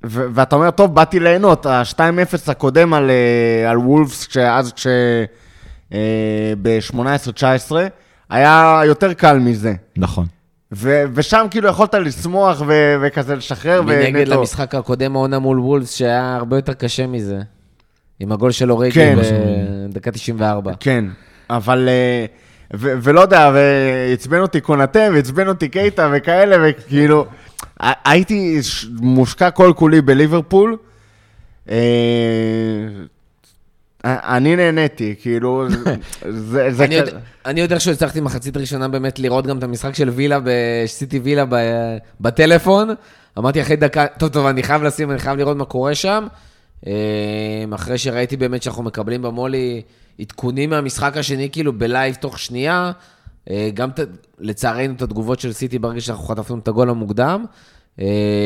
ו- 0.05 0.25
ואתה 0.33 0.55
אומר, 0.55 0.71
טוב, 0.71 0.95
באתי 0.95 1.19
ליהנות, 1.19 1.65
ה-2-0 1.65 2.51
הקודם 2.51 2.93
על, 2.93 3.09
אה, 3.09 3.69
על 3.71 3.77
וולפס, 3.77 4.27
אז 4.37 4.73
כש... 4.73 4.87
ב-18-19, 6.61 7.71
היה 8.29 8.81
יותר 8.85 9.13
קל 9.13 9.37
מזה. 9.39 9.73
נכון. 9.97 10.25
ו- 10.71 11.03
ושם 11.13 11.45
כאילו 11.51 11.69
יכולת 11.69 11.93
לשמוח 11.95 12.61
ו- 12.67 12.95
וכזה 13.01 13.35
לשחרר. 13.35 13.81
מנגד 13.81 14.27
ונטו. 14.27 14.39
למשחק 14.39 14.75
הקודם 14.75 15.15
העונה 15.15 15.39
מול 15.39 15.59
וולפס, 15.59 15.93
שהיה 15.95 16.35
הרבה 16.35 16.57
יותר 16.57 16.73
קשה 16.73 17.07
מזה. 17.07 17.39
עם 18.19 18.31
הגול 18.31 18.51
של 18.51 18.71
אוריגי 18.71 18.93
כן. 18.95 19.17
בדקה 19.89 20.11
94. 20.11 20.71
כן, 20.79 21.05
אבל... 21.49 21.89
אה, 21.89 22.25
ו- 22.73 22.93
ולא 23.03 23.21
יודע, 23.21 23.51
ועצבן 23.53 24.39
אותי 24.39 24.61
קונאטה, 24.61 24.99
ועצבן 25.13 25.47
אותי 25.47 25.69
קייטה 25.69 26.09
וכאלה, 26.13 26.57
וכאילו, 26.69 27.25
הייתי 27.79 28.59
מושקע 28.99 29.51
כל 29.51 29.73
כולי 29.75 30.01
בליברפול. 30.01 30.77
אני 34.05 34.55
נהניתי, 34.55 35.15
כאילו, 35.21 35.65
זה... 36.29 36.71
זה 36.71 36.85
אני 36.85 36.95
כ- 36.95 37.07
יודע- 37.07 37.17
אני 37.45 37.61
יודע 37.61 37.79
שהצלחתי 37.79 38.21
מחצית 38.21 38.57
ראשונה 38.57 38.87
באמת 38.87 39.19
לראות 39.19 39.47
גם 39.47 39.57
את 39.57 39.63
המשחק 39.63 39.95
של 39.95 40.09
וילה, 40.09 40.39
סיטי 40.85 41.19
וילה 41.19 41.45
ב- 41.49 41.55
בטלפון, 42.21 42.89
אמרתי 43.37 43.61
אחרי 43.61 43.75
דקה, 43.75 44.05
טוב, 44.17 44.29
טוב, 44.29 44.45
אני 44.45 44.63
חייב 44.63 44.83
לשים, 44.83 45.11
אני 45.11 45.19
חייב 45.19 45.37
לראות 45.37 45.57
מה 45.57 45.65
קורה 45.65 45.95
שם. 45.95 46.27
אה, 46.87 46.93
אחרי 47.75 47.97
שראיתי 47.97 48.37
באמת 48.37 48.63
שאנחנו 48.63 48.83
מקבלים 48.83 49.21
במולי 49.21 49.81
עדכונים 50.19 50.69
מהמשחק 50.69 51.17
השני, 51.17 51.49
כאילו 51.51 51.73
בלייב 51.73 52.15
תוך 52.15 52.39
שנייה, 52.39 52.91
אה, 53.49 53.69
גם 53.73 53.91
ת- 53.91 53.99
לצערנו 54.39 54.93
את 54.93 55.01
התגובות 55.01 55.39
של 55.39 55.53
סיטי 55.53 55.79
ברגע 55.79 56.01
שאנחנו 56.01 56.23
חטפנו 56.23 56.59
את 56.59 56.67
הגול 56.67 56.89
המוקדם, 56.89 57.45
אה, 58.01 58.05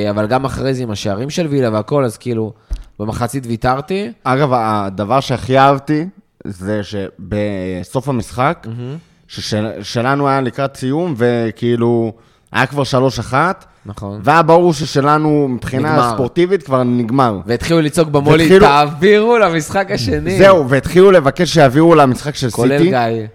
אבל 0.10 0.28
גם 0.28 0.46
אחרי 0.46 0.74
זה 0.74 0.84
עם 0.84 0.92
השערים 0.92 1.30
של 1.30 1.48
וילה 1.48 1.70
והכל, 1.74 2.06
אז 2.06 2.18
כאילו, 2.18 2.54
במחצית 3.06 3.44
ויתרתי. 3.48 4.12
אגב, 4.24 4.50
הדבר 4.54 5.20
שהכי 5.20 5.58
אהבתי, 5.60 6.06
זה 6.44 6.82
שבסוף 6.84 8.10
המשחק, 8.10 8.68
ששלנו 9.28 10.28
היה 10.28 10.42
לקראת 10.42 10.76
סיום, 10.78 11.14
וכאילו, 11.18 12.12
היה 12.52 12.66
כבר 12.66 12.84
3-1, 12.84 13.34
נכון. 13.86 14.20
והיה 14.24 14.42
ברור 14.42 14.74
ששלנו, 14.74 15.48
מבחינה 15.48 15.92
נגמר. 15.94 16.12
ספורטיבית, 16.14 16.64
כבר 16.64 16.84
נגמר. 16.84 17.40
והתחילו 17.46 17.82
לצעוק 17.82 18.10
במולי, 18.10 18.44
והתחילו- 18.44 18.66
תעבירו 18.68 19.38
למשחק 19.38 19.88
השני. 19.92 20.38
זהו, 20.38 20.70
והתחילו 20.70 21.12
לבקש 21.12 21.54
שיעבירו 21.54 21.96
למשחק 21.96 22.36
של 22.36 22.50
כולל 22.50 22.78
סיטי. 22.78 22.90
גיא. 22.90 23.28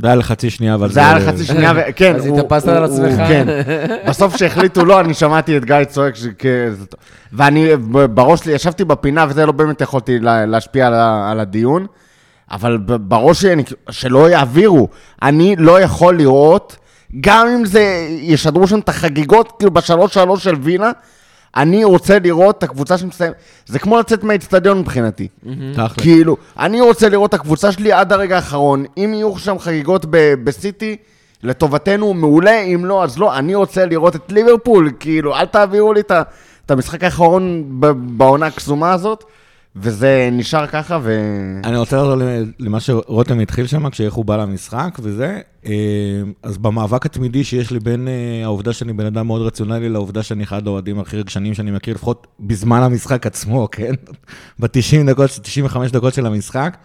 זה 0.00 0.06
היה 0.06 0.16
לחצי 0.16 0.50
שנייה, 0.50 0.74
אבל 0.74 0.90
זה 0.92 1.00
היה 1.00 1.14
לחצי 1.18 1.44
שנייה, 1.44 1.72
כן. 1.96 2.16
אז 2.16 2.26
התאפסת 2.26 2.68
על 2.68 2.84
עצמך. 2.84 3.16
כן. 3.28 3.46
בסוף 4.08 4.36
שהחליטו 4.36 4.84
לא, 4.84 5.00
אני 5.00 5.14
שמעתי 5.14 5.56
את 5.56 5.64
גיא 5.64 5.84
צועק, 5.84 6.14
זה. 6.16 6.30
ואני, 7.32 7.68
בראש 8.14 8.40
שלי, 8.40 8.52
ישבתי 8.52 8.84
בפינה, 8.84 9.26
וזה 9.28 9.46
לא 9.46 9.52
באמת 9.52 9.80
יכולתי 9.80 10.18
לה- 10.18 10.46
להשפיע 10.46 10.86
על 11.30 11.40
הדיון, 11.40 11.86
אבל 12.50 12.76
בראש 12.86 13.40
שלי, 13.42 13.52
אני 13.52 13.62
שלא 13.90 14.30
יעבירו. 14.30 14.88
אני 15.22 15.56
לא 15.58 15.80
יכול 15.80 16.16
לראות, 16.18 16.76
גם 17.20 17.46
אם 17.48 17.64
זה, 17.64 17.82
ישדרו 18.20 18.66
שם 18.66 18.78
את 18.78 18.88
החגיגות, 18.88 19.52
כאילו 19.58 19.70
בשלוש 19.70 20.14
שלוש 20.14 20.44
של 20.44 20.54
וינה, 20.62 20.90
אני 21.56 21.84
רוצה 21.84 22.18
לראות 22.18 22.58
את 22.58 22.62
הקבוצה 22.62 22.98
שמסיימת. 22.98 23.34
זה 23.66 23.78
כמו 23.78 23.98
לצאת 23.98 24.24
מהאיצטדיון 24.24 24.78
מבחינתי. 24.78 25.28
כאילו, 26.00 26.36
אני 26.58 26.80
רוצה 26.80 27.08
לראות 27.08 27.28
את 27.28 27.34
הקבוצה 27.34 27.72
שלי 27.72 27.92
עד 27.92 28.12
הרגע 28.12 28.36
האחרון. 28.36 28.84
אם 28.96 29.10
יהיו 29.14 29.38
שם 29.38 29.58
חגיגות 29.58 30.06
בסיטי, 30.44 30.96
לטובתנו, 31.42 32.14
מעולה, 32.14 32.60
אם 32.60 32.84
לא, 32.84 33.04
אז 33.04 33.18
לא. 33.18 33.38
אני 33.38 33.54
רוצה 33.54 33.86
לראות 33.86 34.16
את 34.16 34.32
ליברפול, 34.32 34.90
כאילו, 35.00 35.36
אל 35.36 35.46
תעבירו 35.46 35.92
לי 35.92 36.00
את 36.00 36.70
המשחק 36.70 37.04
האחרון 37.04 37.64
בעונה 37.96 38.46
הקסומה 38.46 38.92
הזאת, 38.92 39.24
וזה 39.78 40.28
נשאר 40.32 40.66
ככה, 40.66 40.98
ו... 41.02 41.20
אני 41.64 41.76
רוצה 41.76 41.96
לחזור 41.96 42.16
למה 42.58 42.80
שרותם 42.80 43.40
התחיל 43.40 43.66
שם, 43.66 43.90
כשאיך 43.90 44.14
הוא 44.14 44.24
בא 44.24 44.36
למשחק 44.36 44.98
וזה. 45.02 45.40
אה, 45.66 45.72
אז 46.42 46.58
במאבק 46.58 47.06
התמידי 47.06 47.44
שיש 47.44 47.70
לי 47.70 47.80
בין 47.80 48.08
אה, 48.08 48.44
העובדה 48.44 48.72
שאני 48.72 48.92
בן 48.92 49.06
אדם 49.06 49.26
מאוד 49.26 49.42
רציונלי 49.42 49.88
לעובדה 49.88 50.22
שאני 50.22 50.44
אחד 50.44 50.66
האוהדים 50.66 51.00
הכי 51.00 51.16
רגשניים 51.16 51.54
שאני 51.54 51.70
מכיר, 51.70 51.94
לפחות 51.94 52.26
בזמן 52.40 52.82
המשחק 52.82 53.26
עצמו, 53.26 53.68
כן? 53.72 53.92
ב-90 54.58 55.06
דקות, 55.10 55.30
95 55.42 55.90
דקות 55.90 56.14
של 56.14 56.26
המשחק. 56.26 56.76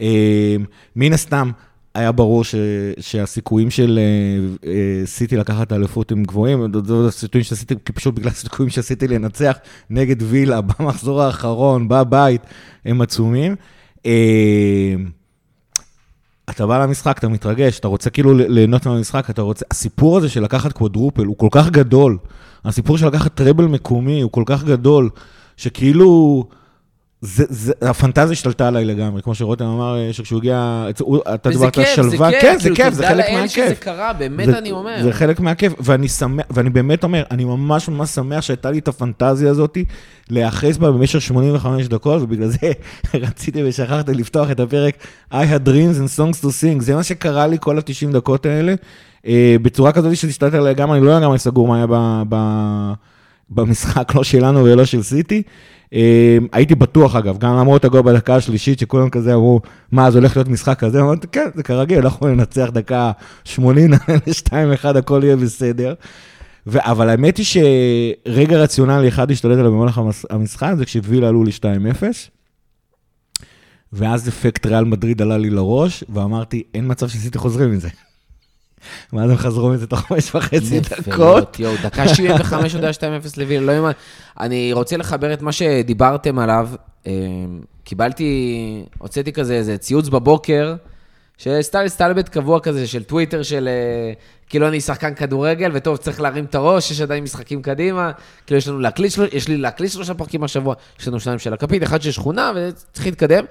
אה, 0.00 0.56
מן 0.96 1.12
הסתם, 1.12 1.50
היה 1.94 2.12
ברור 2.12 2.44
ש, 2.44 2.54
שהסיכויים 3.00 3.70
של 3.70 3.98
אה, 3.98 4.70
אה, 4.70 5.06
סיטי 5.06 5.36
לקחת 5.36 5.66
את 5.66 5.72
האליפות 5.72 6.12
הם 6.12 6.22
גבוהים, 6.22 6.66
זה 6.84 6.94
הסיכויים 7.08 7.44
של 7.44 7.54
סיטי, 7.54 7.74
פשוט 7.74 8.14
בגלל 8.14 8.30
הסיכויים 8.30 8.70
של 8.70 8.82
סיטי 8.82 9.08
לנצח 9.08 9.56
נגד 9.90 10.16
וילה 10.22 10.60
במחזור 10.60 11.22
האחרון, 11.22 11.88
בבית, 11.88 12.42
הם 12.84 13.00
עצומים. 13.00 13.56
אה, 14.06 14.94
אתה 16.50 16.66
בא 16.66 16.84
למשחק, 16.84 17.18
אתה 17.18 17.28
מתרגש, 17.28 17.78
אתה 17.78 17.88
רוצה 17.88 18.10
כאילו 18.10 18.34
ליהנות 18.34 18.86
מהמשחק, 18.86 19.30
אתה 19.30 19.42
רוצה... 19.42 19.64
הסיפור 19.70 20.18
הזה 20.18 20.28
של 20.28 20.42
לקחת 20.42 20.72
קוודרופל 20.72 21.24
הוא 21.24 21.38
כל 21.38 21.48
כך 21.50 21.70
גדול. 21.70 22.18
הסיפור 22.64 22.98
של 22.98 23.06
לקחת 23.06 23.34
טראבל 23.34 23.64
מקומי 23.64 24.20
הוא 24.20 24.32
כל 24.32 24.42
כך 24.46 24.64
גדול, 24.64 25.10
שכאילו... 25.56 26.44
זה, 27.22 27.44
זה, 27.48 27.72
הפנטזיה 27.82 28.32
השתלטה 28.32 28.68
עליי 28.68 28.84
לגמרי, 28.84 29.22
כמו 29.22 29.34
שרותם 29.34 29.64
אמר, 29.64 29.98
אה, 29.98 30.12
שכשהוא 30.12 30.38
הגיע, 30.38 30.86
אתה 31.34 31.50
דיברת 31.50 31.78
על 31.78 31.84
שלווה, 31.96 32.30
כיף, 32.30 32.40
כן, 32.42 32.56
זה 32.58 32.62
כאילו, 32.62 32.76
כיף, 32.76 32.94
זה 32.94 33.02
תודה 33.02 33.08
חלק 33.14 33.24
לאל 33.30 33.46
שזה 33.48 33.60
מהכיף. 33.62 33.78
קרה, 33.80 34.12
באמת 34.12 34.46
זה- 34.46 34.58
אני 34.58 34.70
אומר. 34.70 34.96
זה 35.02 35.12
חלק 35.12 35.40
מהכיף, 35.40 35.72
ואני 35.80 36.08
שמח, 36.08 36.44
ואני 36.50 36.70
באמת 36.70 37.04
אומר, 37.04 37.22
אני 37.30 37.44
ממש 37.44 37.88
ממש 37.88 38.10
שמח 38.10 38.40
שהייתה 38.40 38.70
לי 38.70 38.78
את 38.78 38.88
הפנטזיה 38.88 39.50
הזאת 39.50 39.78
להיאחז 40.30 40.78
בה 40.78 40.90
במשך 40.90 41.20
85 41.20 41.86
דקות, 41.88 42.22
ובגלל 42.22 42.48
זה 42.48 42.58
רציתי 43.14 43.62
ושכחתי 43.68 44.14
לפתוח 44.14 44.50
את 44.50 44.60
הפרק 44.60 44.94
I 45.32 45.36
had 45.36 45.68
dreams 45.68 45.96
and 45.98 46.18
songs 46.18 46.42
to 46.42 46.48
sing, 46.48 46.80
זה 46.80 46.94
מה 46.94 47.02
שקרה 47.02 47.46
לי 47.46 47.56
כל 47.60 47.78
ה-90 47.78 48.12
דקות 48.12 48.46
האלה, 48.46 48.74
אה, 49.26 49.56
בצורה 49.62 49.92
כזאת 49.92 50.16
שתשתלט 50.16 50.54
עליי 50.54 50.70
לגמרי, 50.74 50.98
אני 50.98 51.06
לא 51.06 51.18
לגמרי 51.18 51.38
סגור 51.38 51.68
מה 51.68 51.76
היה 51.76 51.86
ב- 51.88 52.22
ב- 52.28 52.92
במשחק, 53.50 54.14
לא 54.14 54.24
שלנו 54.24 54.64
ולא 54.64 54.84
של 54.84 55.02
סיטי. 55.02 55.42
אה, 55.94 56.38
הייתי 56.52 56.74
בטוח 56.74 57.16
אגב, 57.16 57.38
גם 57.38 57.56
למרות 57.56 57.84
הגול 57.84 58.02
בדקה 58.02 58.36
השלישית, 58.36 58.78
שכולם 58.78 59.10
כזה 59.10 59.34
אמרו, 59.34 59.60
מה, 59.92 60.06
אז 60.06 60.16
הולך 60.16 60.36
להיות 60.36 60.48
משחק 60.48 60.78
כזה? 60.78 61.00
אמרתי, 61.00 61.26
כן, 61.32 61.48
זה 61.54 61.62
כרגיל, 61.62 61.98
אנחנו 61.98 62.28
ננצח 62.28 62.68
דקה 62.72 63.12
80, 63.44 63.90
נעלה 63.90 64.20
ל-2-1, 64.26 64.98
הכל 64.98 65.20
יהיה 65.24 65.36
בסדר. 65.36 65.94
ו- 66.66 66.90
אבל 66.90 67.08
האמת 67.08 67.36
היא 67.36 67.46
שרגע 67.46 68.58
רציונלי 68.58 69.08
אחד 69.08 69.30
השתלט 69.30 69.58
עליו 69.58 69.72
במהלך 69.72 70.00
המשחק, 70.30 70.72
זה 70.78 70.84
כשווילה 70.84 71.28
עלו 71.28 71.44
לי 71.44 71.50
2-0, 71.50 72.02
ואז 73.92 74.28
אפקט 74.28 74.66
ריאל 74.66 74.84
מדריד 74.84 75.22
עלה 75.22 75.38
לי 75.38 75.50
לראש, 75.50 76.04
ואמרתי, 76.08 76.62
אין 76.74 76.84
מצב 76.88 77.08
שסיטי 77.08 77.38
חוזרים 77.38 77.72
מזה. 77.72 77.88
ואז 79.12 79.30
הם 79.30 79.36
חזרו 79.36 79.68
מזה 79.68 79.86
תוך 79.86 80.00
חמש 80.00 80.34
וחצי 80.34 80.80
דקות. 80.80 81.60
יואו, 81.60 81.74
דקה 81.82 82.08
75 82.08 82.74
יודע 82.74 82.90
2-0 82.90 83.02
לווילה, 83.36 83.66
לא 83.66 83.72
יאמן. 83.72 83.90
אני 84.40 84.72
רוצה 84.72 84.96
לחבר 84.96 85.32
את 85.32 85.42
מה 85.42 85.52
שדיברתם 85.52 86.38
עליו. 86.38 86.68
אה, 87.06 87.12
קיבלתי, 87.84 88.84
הוצאתי 88.98 89.32
כזה 89.32 89.54
איזה 89.54 89.78
ציוץ 89.78 90.08
בבוקר, 90.08 90.74
שסטייל 91.38 91.88
סטלבט 91.88 92.28
קבוע 92.28 92.60
כזה 92.60 92.86
של 92.86 93.02
טוויטר 93.02 93.42
של 93.42 93.68
אה, 93.68 94.12
כאילו 94.48 94.68
אני 94.68 94.80
שחקן 94.80 95.14
כדורגל, 95.14 95.70
וטוב, 95.74 95.96
צריך 95.96 96.20
להרים 96.20 96.44
את 96.44 96.54
הראש, 96.54 96.90
יש 96.90 97.00
עדיין 97.00 97.24
משחקים 97.24 97.62
קדימה, 97.62 98.10
כאילו 98.46 98.58
יש 98.58 98.68
לנו 98.68 98.78
להקליט, 98.78 99.12
יש 99.32 99.48
לי 99.48 99.56
להקליט 99.56 99.92
שלושה 99.92 100.14
פרקים 100.14 100.44
השבוע, 100.44 100.74
יש 101.00 101.08
לנו 101.08 101.20
שניים 101.20 101.38
של 101.38 101.52
הכפית, 101.52 101.82
אחד 101.82 102.02
של 102.02 102.10
שכונה, 102.10 102.52
וצריך 102.56 103.06
להתקדם. 103.06 103.44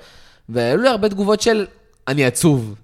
והיו 0.49 0.77
לי 0.77 0.89
הרבה 0.89 1.09
תגובות 1.09 1.41
של, 1.41 1.65
אני 2.07 2.25
עצוב. 2.25 2.75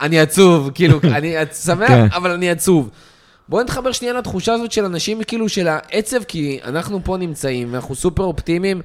אני 0.00 0.20
עצוב, 0.20 0.70
כאילו, 0.74 1.00
אני 1.16 1.34
שמח, 1.52 1.88
כן. 1.88 2.06
אבל 2.12 2.30
אני 2.30 2.50
עצוב. 2.50 2.90
בואו 3.48 3.62
נתחבר 3.62 3.92
שנייה 3.92 4.14
לתחושה 4.14 4.52
הזאת 4.52 4.72
של 4.72 4.84
אנשים, 4.84 5.22
כאילו, 5.22 5.48
של 5.48 5.68
העצב, 5.68 6.22
כי 6.24 6.60
אנחנו 6.64 7.04
פה 7.04 7.16
נמצאים, 7.16 7.72
ואנחנו 7.72 7.94
סופר 7.94 8.22
אופטימיים. 8.22 8.80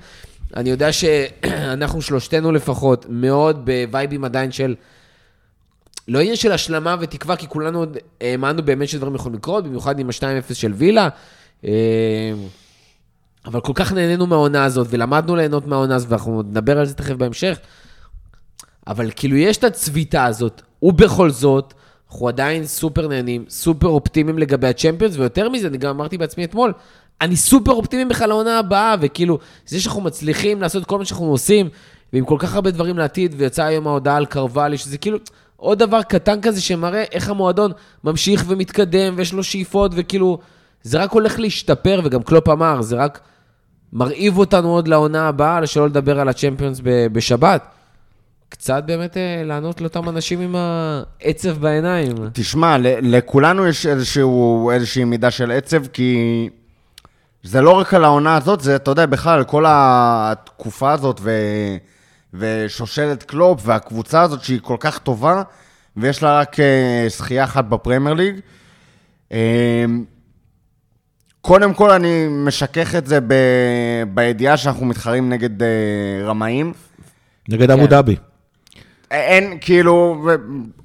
אני 0.55 0.69
יודע 0.69 0.91
שאנחנו 0.91 2.01
שלושתנו 2.07 2.51
לפחות 2.51 3.05
מאוד 3.09 3.65
בווייבים 3.65 4.23
עדיין 4.23 4.51
של... 4.51 4.75
לא 6.07 6.19
עניין 6.19 6.35
של 6.35 6.51
השלמה 6.51 6.95
ותקווה, 6.99 7.35
כי 7.35 7.47
כולנו 7.47 7.79
עוד 7.79 7.97
האמנו 8.21 8.63
באמת 8.63 8.89
שדברים 8.89 9.15
יכולים 9.15 9.37
לקרות, 9.37 9.63
במיוחד 9.63 9.99
עם 9.99 10.09
ה-2-0 10.09 10.53
של 10.53 10.73
וילה. 10.73 11.09
אה, 11.65 11.71
אבל 13.45 13.59
כל 13.59 13.73
כך 13.75 13.93
נהנינו 13.93 14.27
מהעונה 14.27 14.63
הזאת, 14.63 14.87
ולמדנו 14.89 15.35
ליהנות 15.35 15.67
מהעונה 15.67 15.95
הזאת, 15.95 16.09
ואנחנו 16.09 16.41
נדבר 16.41 16.79
על 16.79 16.85
זה 16.85 16.93
תכף 16.93 17.13
בהמשך. 17.13 17.57
אבל 18.87 19.09
כאילו 19.15 19.37
יש 19.37 19.57
את 19.57 19.63
הצביטה 19.63 20.25
הזאת, 20.25 20.61
ובכל 20.85 21.29
זאת, 21.29 21.73
אנחנו 22.11 22.27
עדיין 22.27 22.65
סופר 22.65 23.07
נהנים, 23.07 23.45
סופר 23.49 23.87
אופטימיים 23.87 24.39
לגבי 24.39 24.67
הצ'מפיונס, 24.67 25.17
ויותר 25.17 25.49
מזה, 25.49 25.67
אני 25.67 25.77
גם 25.77 25.89
אמרתי 25.89 26.17
בעצמי 26.17 26.43
אתמול, 26.43 26.73
אני 27.21 27.35
סופר 27.35 27.71
אופטימי 27.71 28.05
בכלל 28.05 28.29
לעונה 28.29 28.59
הבאה, 28.59 28.95
וכאילו, 29.01 29.39
זה 29.65 29.81
שאנחנו 29.81 30.01
מצליחים 30.01 30.61
לעשות 30.61 30.85
כל 30.85 30.97
מה 30.97 31.05
שאנחנו 31.05 31.25
עושים, 31.25 31.69
ועם 32.13 32.25
כל 32.25 32.35
כך 32.39 32.55
הרבה 32.55 32.71
דברים 32.71 32.97
לעתיד, 32.97 33.35
ויצאה 33.37 33.65
היום 33.65 33.87
ההודעה 33.87 34.17
על 34.17 34.25
קרוולי, 34.25 34.77
שזה 34.77 34.97
כאילו 34.97 35.17
עוד 35.57 35.79
דבר 35.79 36.01
קטן 36.01 36.41
כזה 36.41 36.61
שמראה 36.61 37.03
איך 37.11 37.29
המועדון 37.29 37.71
ממשיך 38.03 38.45
ומתקדם, 38.47 39.13
ויש 39.17 39.33
לו 39.33 39.43
שאיפות, 39.43 39.91
וכאילו, 39.95 40.39
זה 40.83 41.03
רק 41.03 41.11
הולך 41.11 41.39
להשתפר, 41.39 42.01
וגם 42.03 42.23
קלופ 42.23 42.49
אמר, 42.49 42.81
זה 42.81 42.95
רק 42.95 43.19
מרעיב 43.93 44.37
אותנו 44.37 44.69
עוד 44.69 44.87
לעונה 44.87 45.27
הבאה, 45.27 45.67
שלא 45.67 45.85
לדבר 45.85 46.19
על 46.19 46.29
הצ'מפיונס 46.29 46.81
בשבת. 47.11 47.74
קצת 48.49 48.83
באמת 48.85 49.17
אה, 49.17 49.41
לענות 49.45 49.81
לאותם 49.81 50.09
אנשים 50.09 50.41
עם 50.41 50.55
העצב 50.55 51.57
בעיניים. 51.57 52.15
תשמע, 52.33 52.77
ל- 52.77 53.15
לכולנו 53.15 53.67
יש 53.67 53.85
איזשהו, 53.85 54.71
איזושהי 54.71 55.03
מידה 55.03 55.31
של 55.31 55.51
עצב, 55.51 55.87
כי 55.87 56.49
זה 57.43 57.61
לא 57.61 57.71
רק 57.71 57.93
על 57.93 58.03
העונה 58.03 58.35
הזאת, 58.35 58.61
זה, 58.61 58.75
אתה 58.75 58.91
יודע, 58.91 59.05
בכלל, 59.05 59.43
כל 59.43 59.65
התקופה 59.67 60.91
הזאת 60.91 61.19
ו... 61.21 61.31
ושושלת 62.33 63.23
קלופ 63.23 63.61
והקבוצה 63.65 64.21
הזאת 64.21 64.43
שהיא 64.43 64.59
כל 64.61 64.77
כך 64.79 64.97
טובה, 64.97 65.43
ויש 65.97 66.23
לה 66.23 66.39
רק 66.39 66.59
אה, 66.59 67.05
זכייה 67.09 67.43
אחת 67.43 67.65
בפרמייר 67.65 68.13
ליג. 68.13 68.35
אה, 69.31 69.85
קודם 71.41 71.73
כל, 71.73 71.91
אני 71.91 72.27
משכך 72.29 72.95
את 72.95 73.07
זה 73.07 73.19
ב... 73.27 73.33
בידיעה 74.13 74.57
שאנחנו 74.57 74.85
מתחרים 74.85 75.29
נגד 75.29 75.63
אה, 75.63 75.67
רמאים. 76.23 76.73
נגד 77.49 77.67
כן. 77.67 77.71
אבו 77.71 77.87
דאבי. 77.87 78.15
אין, 79.15 79.57
כאילו, 79.61 80.25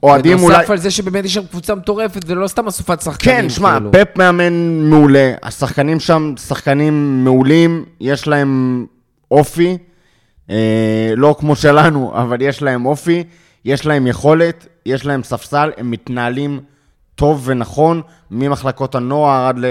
אוהדים 0.03 0.39
אולי... 0.39 0.55
בנוסף 0.57 0.71
על 0.71 0.79
זה 0.79 0.91
שבאמת 0.91 1.25
יש 1.25 1.35
שם 1.35 1.47
קבוצה 1.51 1.75
מטורפת, 1.75 2.23
ולא 2.27 2.47
סתם 2.47 2.67
אסופת 2.67 3.01
שחקנים. 3.01 3.37
כן, 3.37 3.49
שמע, 3.49 3.79
כאילו. 3.79 3.93
פפ 3.93 4.17
מאמן 4.17 4.81
מעולה, 4.91 5.33
השחקנים 5.43 6.01
שם 6.01 6.35
שחקנים 6.47 7.25
מעולים, 7.25 7.85
יש 8.01 8.29
להם 8.29 8.87
אופי, 9.31 9.79
אה, 10.51 11.13
לא 11.17 11.37
כמו 11.39 11.57
שלנו, 11.57 12.13
אבל 12.15 12.43
יש 12.43 12.63
להם 12.63 12.87
אופי, 12.87 13.25
יש 13.65 13.87
להם 13.87 14.07
יכולת, 14.07 14.67
יש 14.87 15.07
להם 15.07 15.23
ספסל, 15.23 15.71
הם 15.77 15.91
מתנהלים 15.91 16.61
טוב 17.15 17.43
ונכון, 17.45 18.03
ממחלקות 18.31 18.95
הנוער 18.95 19.47
עד 19.47 19.59
ל... 19.59 19.65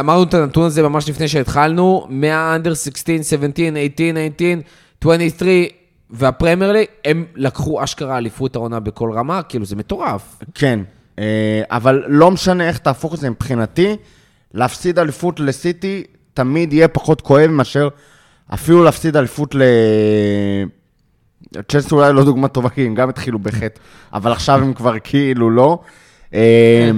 אמרנו 0.00 0.22
את 0.22 0.34
הנתון 0.34 0.64
הזה 0.64 0.82
ממש 0.82 1.08
לפני 1.08 1.28
שהתחלנו, 1.28 2.06
מה-under 2.10 2.74
16, 2.74 3.16
17, 3.22 3.66
18, 3.72 4.58
19, 5.00 5.24
23 5.28 5.77
והפרמייר 6.10 6.72
ליג, 6.72 6.86
הם 7.04 7.24
לקחו 7.34 7.84
אשכרה 7.84 8.18
אליפות 8.18 8.56
העונה 8.56 8.80
בכל 8.80 9.10
רמה, 9.12 9.42
כאילו 9.42 9.64
זה 9.64 9.76
מטורף. 9.76 10.38
כן, 10.54 10.80
אה, 11.18 11.62
אבל 11.70 12.04
לא 12.06 12.30
משנה 12.30 12.68
איך 12.68 12.78
תהפוך 12.78 13.14
את 13.14 13.18
זה 13.18 13.30
מבחינתי, 13.30 13.96
להפסיד 14.54 14.98
אליפות 14.98 15.40
לסיטי 15.40 16.04
תמיד 16.34 16.72
יהיה 16.72 16.88
פחות 16.88 17.20
כואב 17.20 17.46
מאשר 17.50 17.88
אפילו 18.54 18.84
להפסיד 18.84 19.16
אליפות 19.16 19.54
ל... 19.54 19.62
צ'לסי 21.68 21.94
אולי 21.94 22.12
לא 22.12 22.24
דוגמה 22.24 22.48
טובה, 22.48 22.68
כי 22.68 22.86
הם 22.86 22.94
גם 22.94 23.08
התחילו 23.08 23.38
בחטא, 23.38 23.80
אבל 24.12 24.32
עכשיו 24.32 24.62
הם 24.62 24.74
כבר 24.74 24.94
כאילו 25.04 25.50
לא. 25.50 25.78
אה, 26.34 26.90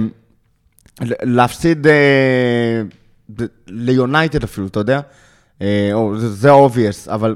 להפסיד 1.21 1.87
אה, 1.87 2.81
ליונייטד 3.67 4.43
אפילו, 4.43 4.67
אתה 4.67 4.79
יודע? 4.79 4.99
זה- 6.17 6.51
obvious, 6.53 7.11
אבל 7.11 7.35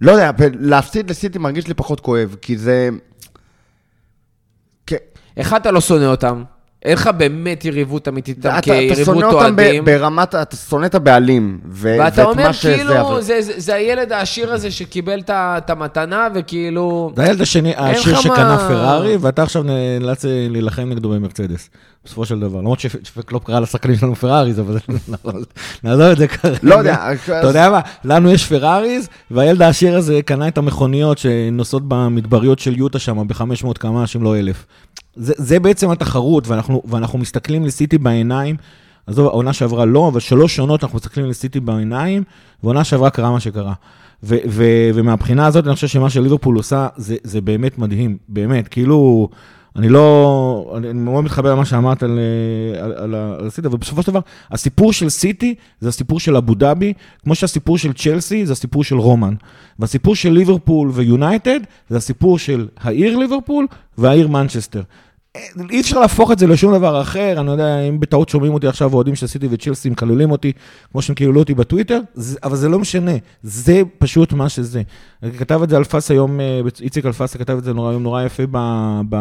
לא 0.00 0.12
יודע, 0.12 0.30
להפסיד 0.60 1.10
לסיטי 1.10 1.38
מרגיש 1.38 1.68
לי 1.68 1.74
פחות 1.74 2.00
כואב, 2.00 2.36
כי 2.42 2.58
זה... 2.58 2.88
כן, 4.86 4.96
איך 5.36 5.54
אתה 5.54 5.70
לא 5.70 5.80
שונא 5.80 6.04
אותם? 6.04 6.42
אין 6.82 6.92
לך 6.94 7.10
באמת 7.16 7.64
יריבות 7.64 8.08
אמיתית 8.08 8.36
איתם 8.36 8.48
אתה, 8.48 8.58
אתה 8.58 8.64
כיריבות 8.64 9.04
שונא 9.04 9.24
אותם 9.26 9.56
ב, 9.56 9.60
אוהדים. 9.60 9.84
ברמת, 9.84 10.34
אתה 10.34 10.56
שונא 10.56 10.86
את 10.86 10.94
הבעלים. 10.94 11.60
ו, 11.70 11.96
ואתה 12.00 12.28
ואת 12.28 12.36
אומר, 12.36 12.52
כאילו, 12.52 13.22
זה, 13.22 13.42
זה, 13.42 13.52
זה 13.56 13.74
הילד 13.74 14.12
העשיר 14.12 14.52
הזה 14.52 14.70
שקיבל 14.70 15.20
את 15.30 15.70
המתנה, 15.70 16.28
וכאילו... 16.34 17.12
זה 17.16 17.22
הילד 17.22 17.40
השני, 17.40 17.74
העשיר 17.76 18.20
שקנה 18.20 18.56
מה- 18.56 18.68
פרארי, 18.68 19.16
ואתה 19.16 19.42
עכשיו 19.42 19.62
נאלץ 19.62 20.24
להילחם 20.28 20.88
נגדו 20.88 21.08
במרצדס, 21.10 21.70
בסופו 22.06 22.26
של 22.26 22.40
דבר. 22.40 22.58
למרות 22.58 22.80
שפקלופ 22.80 23.44
קרא 23.44 23.60
לשחקנים 23.60 23.96
שלנו 23.96 24.14
פראריז, 24.14 24.60
אבל 24.60 24.78
נעזוב 25.84 26.06
את 26.06 26.16
זה 26.18 26.28
כרגע. 26.28 26.58
לא 26.62 26.74
יודע, 26.74 27.12
אתה 27.12 27.46
יודע 27.46 27.70
מה, 27.70 27.80
לנו 28.04 28.30
יש 28.30 28.46
פראריז, 28.46 29.08
והילד 29.30 29.62
העשיר 29.62 29.96
הזה 29.96 30.20
קנה 30.22 30.48
את 30.48 30.58
המכוניות 30.58 31.18
שנוסעות 31.18 31.82
במדבריות 31.88 32.58
של 32.58 32.78
יוטה 32.78 32.98
שם 32.98 33.28
ב-500 33.28 33.72
קמ"ש, 33.78 34.16
אם 34.16 34.22
לא 34.22 34.38
אלף. 34.38 34.66
זה, 35.16 35.32
זה 35.36 35.60
בעצם 35.60 35.90
התחרות, 35.90 36.48
ואנחנו, 36.48 36.82
ואנחנו 36.84 37.18
מסתכלים 37.18 37.64
לסיטי 37.64 37.98
בעיניים. 37.98 38.56
עזוב, 39.06 39.26
העונה 39.26 39.52
שעברה 39.52 39.84
לא, 39.84 40.08
אבל 40.08 40.20
שלוש 40.20 40.58
עונות 40.58 40.84
אנחנו 40.84 40.96
מסתכלים 40.96 41.26
לסיטי 41.26 41.60
בעיניים, 41.60 42.22
ועונה 42.62 42.84
שעברה 42.84 43.10
קרה 43.10 43.30
מה 43.30 43.40
שקרה. 43.40 43.72
ו- 44.22 44.36
ו- 44.48 44.90
ומהבחינה 44.94 45.46
הזאת, 45.46 45.66
אני 45.66 45.74
חושב 45.74 45.88
שמה 45.88 46.10
שליברפול 46.10 46.56
עושה, 46.56 46.88
זה, 46.96 47.16
זה 47.22 47.40
באמת 47.40 47.78
מדהים, 47.78 48.16
באמת, 48.28 48.68
כאילו, 48.68 49.28
אני 49.76 49.88
לא, 49.88 50.74
אני 50.76 50.92
מאוד 50.92 51.24
מתחבר 51.24 51.52
למה 51.52 51.64
שאמרת 51.64 52.02
על, 52.02 52.18
על, 52.80 52.92
על, 52.92 53.14
על 53.14 53.50
סיטי, 53.50 53.68
אבל 53.68 53.78
בסופו 53.78 54.02
של 54.02 54.10
דבר, 54.10 54.20
הסיפור 54.50 54.92
של 54.92 55.08
סיטי 55.08 55.54
זה 55.80 55.88
הסיפור 55.88 56.20
של 56.20 56.36
אבו 56.36 56.54
דאבי, 56.54 56.92
כמו 57.24 57.34
שהסיפור 57.34 57.78
של 57.78 57.92
צ'לסי 57.92 58.46
זה 58.46 58.52
הסיפור 58.52 58.84
של 58.84 58.96
רומן. 58.96 59.34
והסיפור 59.78 60.14
של 60.14 60.30
ליברפול 60.30 60.90
ויונייטד 60.92 61.60
זה 61.88 61.96
הסיפור 61.96 62.38
של 62.38 62.68
העיר 62.80 63.16
ליברפול 63.16 63.66
והעיר 63.98 64.28
מנצ'סטר. 64.28 64.82
אי 65.70 65.80
אפשר 65.80 66.00
להפוך 66.00 66.32
את 66.32 66.38
זה 66.38 66.46
לשום 66.46 66.74
דבר 66.74 67.00
אחר, 67.00 67.34
אני 67.38 67.46
לא 67.46 67.52
יודע 67.52 67.80
אם 67.80 68.00
בטעות 68.00 68.28
שומעים 68.28 68.54
אותי 68.54 68.66
עכשיו 68.66 68.94
אוהדים 68.94 69.14
של 69.14 69.26
סיטי 69.26 69.46
וצ'לסי 69.50 69.90
מקללים 69.90 70.30
אותי, 70.30 70.52
כמו 70.92 71.02
שהם 71.02 71.14
קיללו 71.14 71.40
אותי 71.40 71.54
בטוויטר, 71.54 72.00
זה, 72.14 72.38
אבל 72.42 72.56
זה 72.56 72.68
לא 72.68 72.78
משנה, 72.78 73.12
זה 73.42 73.82
פשוט 73.98 74.32
מה 74.32 74.48
שזה. 74.48 74.82
כתב 75.38 75.60
את 75.62 75.68
זה 75.68 75.76
אלפס 75.76 76.10
היום, 76.10 76.40
אה, 76.40 76.60
איציק 76.80 77.06
אלפס 77.06 77.36
כתב 77.36 77.56
את 77.58 77.64
זה 77.64 77.72
נורא, 77.72 77.92
נורא 77.92 78.22
יפה 78.22 78.42
ב, 78.50 78.58
ב, 79.08 79.14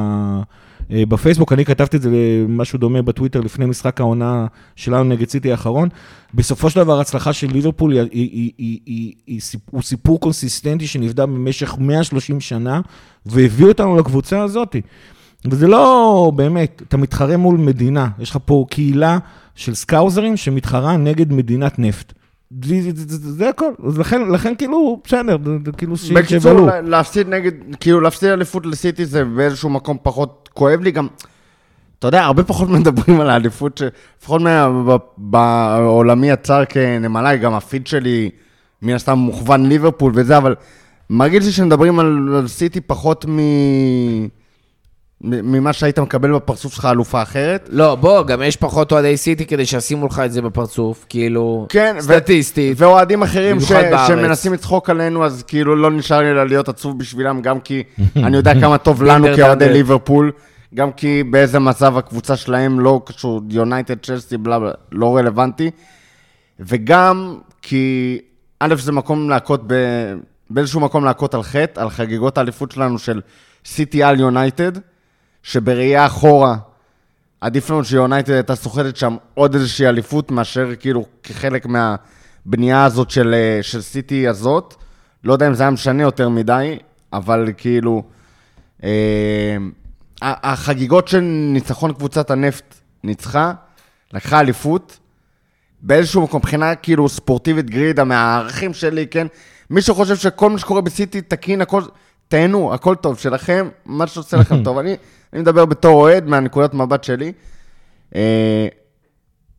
אה, 0.92 1.06
בפייסבוק, 1.06 1.54
אני 1.54 1.66
כתבתי 1.66 1.98
את 1.98 2.02
זה 2.02 2.10
משהו 2.50 2.80
דומה 2.80 3.02
בטוויטר 3.02 3.42
לפני 3.42 3.66
משחק 3.66 4.00
העונה 4.02 4.48
שלנו 4.76 5.04
נגד 5.04 5.30
סיטי 5.30 5.52
האחרון. 5.52 5.90
בסופו 6.34 6.70
של 6.70 6.80
דבר, 6.80 6.98
ההצלחה 6.98 7.34
של 7.34 7.48
ליברפול 7.48 7.92
היא, 7.92 8.02
היא, 8.02 8.10
היא, 8.12 8.52
היא, 8.58 8.80
היא, 8.86 9.14
היא, 9.28 9.60
הוא 9.72 9.82
סיפור 9.82 10.20
קונסיסטנטי 10.20 10.88
שנבנה 10.88 11.26
במשך 11.26 11.76
130 11.80 12.42
שנה, 12.42 12.82
והביא 13.26 13.66
אותנו 13.66 13.98
לקבוצה 13.98 14.44
הזאת. 14.44 14.76
וזה 15.52 15.68
לא, 15.68 16.32
באמת, 16.36 16.82
אתה 16.88 16.98
מתחרה 16.98 17.38
מול 17.38 17.58
מדינה, 17.58 18.08
יש 18.20 18.30
לך 18.30 18.38
פה 18.46 18.66
קהילה 18.70 19.18
של 19.56 19.76
סקאוזרים 19.76 20.38
שמתחרה 20.38 20.98
נגד 20.98 21.34
מדינת 21.34 21.80
נפט. 21.80 22.14
זה, 22.64 22.76
זה, 22.82 23.18
זה, 23.18 23.32
זה, 23.32 23.50
הכל, 23.50 23.66
אז 23.88 23.98
לכן, 24.00 24.22
לכן 24.32 24.54
כאילו, 24.58 25.02
בסדר, 25.08 25.38
כאילו 25.78 25.96
בקיצור, 26.14 26.26
שיבלו. 26.40 26.66
לה- 26.66 26.82
להפסיד 26.82 27.30
נגד, 27.30 27.52
כאילו 27.80 28.02
להפסיד 28.02 28.30
אליפות 28.30 28.66
לסיטי 28.66 29.06
זה 29.06 29.26
באיזשהו 29.26 29.70
מקום 29.70 29.98
פחות 30.04 30.50
כואב 30.54 30.82
לי 30.82 30.92
גם. 30.92 31.08
אתה 32.00 32.08
יודע, 32.08 32.24
הרבה 32.24 32.44
פחות 32.44 32.70
מדברים 32.80 33.22
על 33.22 33.30
האליפות, 33.30 33.82
לפחות 34.20 34.42
בעולמי 35.18 36.32
הצר 36.32 36.66
כנמלאי, 36.66 37.38
גם 37.38 37.54
הפיד 37.54 37.88
שלי 37.88 38.30
מן 38.82 38.94
הסתם 38.94 39.18
מוכוון 39.18 39.66
ליברפול 39.66 40.12
וזה, 40.16 40.38
אבל 40.38 40.56
מרגיש 41.10 41.46
לי 41.46 41.52
שמדברים 41.52 42.00
על, 42.00 42.36
על 42.38 42.48
סיטי 42.48 42.82
פחות 42.82 43.26
מ... 43.28 43.40
ממה 45.22 45.74
שהיית 45.74 46.00
מקבל 46.00 46.34
בפרצוף 46.34 46.74
שלך 46.74 46.88
אלופה 46.92 47.22
אחרת. 47.22 47.70
לא, 47.72 47.96
בוא, 47.96 48.24
גם 48.24 48.42
יש 48.42 48.56
פחות 48.56 48.92
אוהדי 48.92 49.18
סיטי 49.18 49.46
כדי 49.46 49.66
שישימו 49.66 50.08
לך 50.08 50.22
את 50.26 50.32
זה 50.32 50.42
בפרצוף, 50.42 51.06
כאילו, 51.10 51.66
כן, 51.70 51.96
סטטיסטית. 52.00 52.82
ואוהדים 52.82 53.24
אחרים 53.24 53.60
ש... 53.60 53.72
בארץ. 53.72 54.08
שמנסים 54.08 54.54
לצחוק 54.54 54.90
עלינו, 54.90 55.26
אז 55.26 55.44
כאילו 55.48 55.76
לא 55.76 55.92
נשאר 55.92 56.20
לי 56.20 56.32
אלא 56.32 56.48
להיות 56.48 56.70
עצוב 56.70 57.00
בשבילם, 57.00 57.42
גם 57.42 57.60
כי 57.60 57.84
אני 58.26 58.38
יודע 58.38 58.60
כמה 58.60 58.78
טוב 58.78 59.04
לנו 59.04 59.28
כאוהדי. 59.36 59.70
ליברפול, 59.70 60.32
גם 60.76 60.92
כי 60.92 61.24
באיזה 61.24 61.60
מצב 61.60 61.98
הקבוצה 61.98 62.36
שלהם 62.36 62.80
לא 62.80 63.02
קשור, 63.06 63.42
יונייטד, 63.50 64.06
צ'לסי, 64.06 64.38
בלה 64.38 64.60
בלה, 64.60 64.72
לא 64.92 65.18
רלוונטי, 65.18 65.72
וגם 66.60 67.36
כי, 67.62 68.18
א', 68.60 68.76
זה 68.76 68.92
מקום 68.92 69.30
להכות, 69.30 69.62
ב... 69.68 69.74
באיזשהו 70.50 70.80
מקום 70.80 71.06
להכות 71.06 71.34
על 71.34 71.44
חטא, 71.44 71.82
על 71.82 71.90
חגיגות 71.90 72.38
האליפות 72.38 72.72
שלנו 72.72 73.00
של 73.00 73.22
סיטי 73.66 74.04
על 74.04 74.20
יונייטד, 74.20 74.72
שבראייה 75.46 76.06
אחורה, 76.06 76.56
עדיף 77.42 77.70
לנו 77.70 77.84
שיונייטד 77.84 78.32
הייתה 78.32 78.56
סוחטת 78.56 78.98
שם 78.98 79.16
עוד 79.34 79.54
איזושהי 79.54 79.88
אליפות, 79.88 80.32
מאשר 80.32 80.76
כאילו 80.80 81.06
כחלק 81.24 81.66
מהבנייה 81.66 82.86
הזאת 82.86 83.10
של, 83.10 83.34
אה, 83.34 83.64
של 83.64 83.82
סיטי 83.82 84.28
הזאת. 84.28 84.74
לא 85.24 85.34
יודע 85.34 85.48
אם 85.48 85.54
זה 85.54 85.64
היה 85.64 85.72
משנה 85.72 86.04
יותר 86.04 86.30
מדי, 86.30 86.78
אבל 87.14 87.50
כאילו... 87.58 88.04
אה, 88.84 89.58
החגיגות 90.22 91.08
של 91.08 91.20
ניצחון 91.54 91.94
קבוצת 91.94 92.32
הנפט 92.32 92.76
ניצחה, 93.04 93.54
לקחה 94.14 94.40
אליפות, 94.40 95.00
באיזשהו 95.82 96.22
מקום, 96.22 96.40
מבחינה 96.40 96.76
כאילו 96.76 97.10
ספורטיבית 97.10 97.70
גרידה, 97.70 98.04
מהערכים 98.04 98.74
שלי, 98.74 99.08
כן? 99.08 99.28
מי 99.70 99.82
שחושב 99.82 100.16
שכל 100.16 100.50
מה 100.50 100.58
שקורה 100.58 100.82
בסיטי 100.82 101.22
תקין, 101.22 101.62
הכל, 101.62 101.82
תהנו, 102.28 102.74
הכל 102.74 102.96
טוב, 102.96 103.18
שלכם, 103.18 103.70
מה 103.86 104.08
שעושה 104.08 104.38
לכם 104.38 104.64
טוב. 104.66 104.78
אני, 104.78 104.98
אני 105.34 105.42
מדבר 105.42 105.66
בתור 105.66 106.02
אוהד, 106.02 106.28
מהנקודת 106.28 106.74
מבט 106.74 107.04
שלי. 107.04 107.32
אה, 108.16 108.68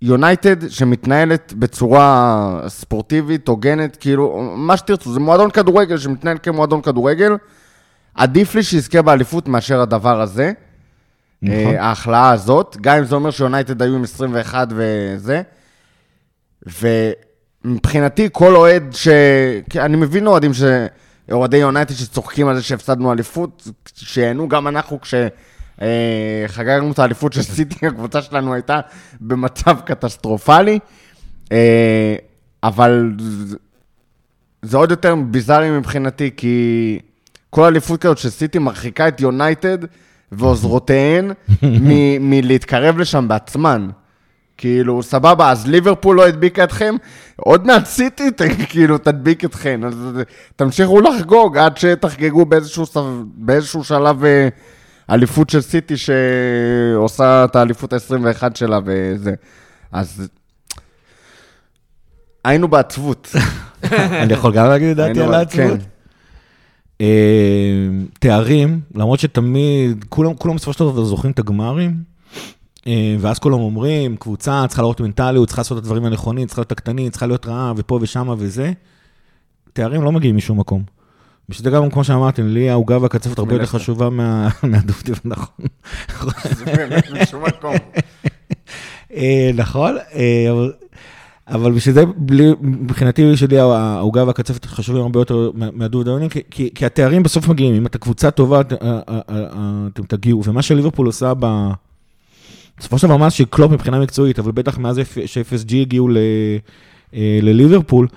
יונייטד 0.03 0.69
שמתנהלת 0.69 1.53
בצורה 1.57 2.61
ספורטיבית, 2.69 3.49
הוגנת, 3.49 3.97
כאילו, 3.97 4.53
מה 4.57 4.77
שתרצו, 4.77 5.13
זה 5.13 5.21
מועדון 5.21 5.51
כדורגל 5.51 5.99
שמתנהל 5.99 6.39
כמועדון 6.43 6.83
כדורגל. 6.83 7.33
עדיף 8.15 8.55
לי 8.55 8.63
שיזכה 8.63 9.03
באליפות 9.03 9.49
מאשר 9.49 9.81
הדבר 9.81 10.21
הזה. 10.21 10.53
נכון. 11.43 11.75
אה, 11.75 11.83
ההכלאה 11.83 12.31
הזאת, 12.31 12.77
גם 12.81 12.99
אם 12.99 13.05
זה 13.05 13.15
אומר 13.15 13.31
שיונייטד 13.31 13.83
היו 13.83 13.95
עם 13.95 14.03
21 14.03 14.69
וזה. 14.71 15.43
ומבחינתי, 17.65 18.29
כל 18.33 18.57
אוהד 18.57 18.93
ש... 18.93 19.09
אני 19.77 19.97
מבין 19.97 20.27
אוהדים 20.27 20.55
ש... 20.55 20.63
אוהדי 21.33 21.57
יונייטד 21.57 21.95
שצוחקים 21.95 22.49
על 22.49 22.57
זה 22.57 22.63
שהפסדנו 22.63 23.13
אליפות, 23.13 23.69
שיהנו 23.95 24.49
גם 24.49 24.69
אנחנו 24.69 25.01
כש... 25.01 25.15
אה, 25.83 26.45
חגגנו 26.47 26.93
את 26.93 26.99
האליפות 26.99 27.33
של 27.33 27.43
סיטי, 27.43 27.87
הקבוצה 27.87 28.23
שלנו 28.23 28.55
הייתה 28.55 28.81
במצב 29.21 29.77
קטסטרופלי, 29.85 30.79
אה, 31.53 32.17
אבל 32.63 33.13
זה- 33.19 33.57
זה 34.63 34.77
עוד 34.77 34.91
יותר 34.91 35.15
ביזארי 35.31 35.71
מבחינתי, 35.79 36.31
כי 36.37 36.99
כל 37.51 37.65
אליפות 37.65 38.01
כזאת 38.03 38.19
של 38.19 38.31
סיטי 38.31 38.59
מרחיקה 38.59 39.09
את 39.09 39.21
יונייטד 39.21 39.79
ועוזרותיהן 40.33 41.33
מ- 41.63 42.31
מלהתקרב 42.31 42.99
לשם 42.99 43.29
בעצמן. 43.29 43.89
כאילו, 44.59 45.03
סבבה, 45.03 45.51
אז 45.51 45.67
ליברפול 45.67 46.17
לא 46.17 46.27
הדביקה 46.27 46.65
אתכם, 46.65 46.95
עוד 47.37 47.67
מעט 47.67 47.87
סיטי 47.87 48.25
כאילו 48.69 48.99
תדביק 48.99 49.45
אתכם, 49.45 49.81
אז 49.87 49.95
תמשיכו 50.57 51.01
לחגוג 51.01 51.59
עד 51.59 51.77
שתחגגו 51.77 52.45
באיזשהו, 52.45 52.85
באיזשהו 53.35 53.85
שלב 53.85 54.25
אה, 54.25 54.49
אליפות 55.11 55.51
של 55.51 55.61
סיטי 55.61 55.95
שעושה 55.97 57.45
את 57.45 57.57
האליפות 57.57 57.93
ה-21 57.93 58.43
שלה 58.55 58.79
וזה. 58.85 59.35
אז 59.93 60.29
היינו 62.45 62.69
בעצבות. 62.69 63.37
אני 64.23 64.33
יכול 64.33 64.53
גם 64.53 64.69
להגיד 64.69 64.89
את 64.89 64.97
דעתי 64.97 65.21
על 65.21 65.35
העצבות? 65.35 65.81
כן. 65.81 65.87
אה, 67.01 67.87
תארים, 68.21 68.81
למרות 68.95 69.21
שתמיד, 69.21 70.05
כולם, 70.09 70.57
בסופו 70.57 70.73
של 70.73 70.85
דבר 70.85 71.05
זוכרים 71.05 71.33
את 71.33 71.39
הגמרים, 71.39 72.16
ואז 73.19 73.39
כולם 73.39 73.59
אומרים, 73.59 74.17
קבוצה 74.17 74.65
צריכה 74.69 74.83
להראות 74.83 75.01
מנטליות, 75.01 75.49
צריכה 75.49 75.61
לעשות 75.61 75.79
את 75.79 75.83
הדברים 75.83 76.05
הנכונים, 76.05 76.47
צריכה 76.47 76.61
להיות 76.61 76.73
הקטנים, 76.73 77.11
צריכה 77.11 77.27
להיות 77.27 77.47
רעה, 77.47 77.73
ופה 77.77 77.99
ושמה 78.03 78.35
וזה. 78.39 78.73
תארים 79.73 80.03
לא 80.03 80.13
מגיעים 80.13 80.37
משום 80.37 80.61
מקום. 80.61 80.83
בשביל 81.49 81.65
זה 81.65 81.77
גם, 81.77 81.91
כמו 81.91 82.05
שאמרתי, 82.05 82.43
לי 82.43 82.71
העוגה 82.71 82.99
והקצפת 83.03 83.39
הרבה 83.39 83.53
יותר. 83.55 83.67
חשובה 83.67 84.11
מה- 84.11 84.49
מהדובדב, 84.63 85.15
נכון. 85.25 85.67
זה 86.45 86.65
באמת 86.65 87.05
משום 87.23 87.43
מקום. 87.45 87.75
אה, 89.15 89.51
נכון, 89.55 89.97
אה, 90.15 90.53
אבל, 91.49 91.73
בשביל 91.73 91.95
זה, 91.95 92.05
מבחינתי, 92.61 93.37
שלי 93.37 93.59
העוגה 93.59 94.25
והקצפת 94.27 94.65
חשובים 94.65 95.03
הרבה 95.03 95.21
יותר 95.21 95.51
מה- 95.55 95.69
מהדובדבנים, 95.73 96.29
כי, 96.29 96.43
התארים 96.87 97.23
בסוף 97.23 97.49
מגיעים, 97.49 97.75
אם 97.75 97.87
אתה 97.87 97.99
קבוצה 97.99 98.31
טובה, 98.31 98.61
את- 98.61 98.73
אה, 98.73 98.79
אה, 99.09 99.21
אה, 99.31 99.47
אתם 99.93 100.03
תגיעו, 100.03 100.45
ומה 100.45 100.63
שליברפול 100.63 101.07
עושה 101.07 101.33
ב... 101.39 101.47
בסופו 102.79 102.99
של 102.99 103.07
דבר, 103.07 103.17
מאז 103.17 103.33
שקלופ 103.33 103.73
מבחינה 103.73 104.01
מקצועית, 104.01 104.39
אבל 104.39 104.53
בטח 104.53 104.79
מאז 104.79 105.01
ש-FSG 105.27 105.75
הגיעו 105.75 106.09
אה, 107.15 107.39
לליברפול, 107.43 108.09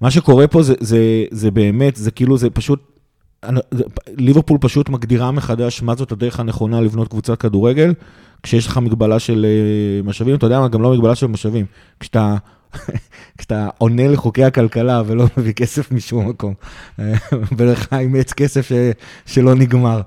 מה 0.00 0.10
שקורה 0.10 0.46
פה 0.46 0.62
זה, 0.62 0.74
זה, 0.80 1.24
זה 1.30 1.50
באמת, 1.50 1.96
זה 1.96 2.10
כאילו, 2.10 2.38
זה 2.38 2.50
פשוט, 2.50 2.94
ליברפול 4.16 4.58
פשוט 4.60 4.88
מגדירה 4.88 5.30
מחדש 5.30 5.82
מה 5.82 5.94
זאת 5.94 6.12
הדרך 6.12 6.40
הנכונה 6.40 6.80
לבנות 6.80 7.08
קבוצת 7.08 7.40
כדורגל, 7.40 7.94
כשיש 8.42 8.66
לך 8.66 8.78
מגבלה 8.78 9.18
של 9.18 9.46
אה, 9.48 10.02
משאבים, 10.02 10.34
אתה 10.34 10.46
יודע 10.46 10.60
מה, 10.60 10.68
גם 10.68 10.82
לא 10.82 10.92
מגבלה 10.92 11.14
של 11.14 11.26
משאבים. 11.26 11.66
כשאתה, 12.00 12.36
כשאתה 13.38 13.68
עונה 13.78 14.08
לחוקי 14.08 14.44
הכלכלה 14.44 15.02
ולא 15.06 15.24
מביא 15.36 15.52
כסף 15.52 15.92
משום 15.92 16.28
מקום, 16.28 16.54
אה, 16.98 17.12
ולך 17.56 17.88
עץ 18.20 18.32
כסף 18.32 18.68
ש, 18.68 18.72
שלא 19.26 19.54
נגמר. 19.54 20.00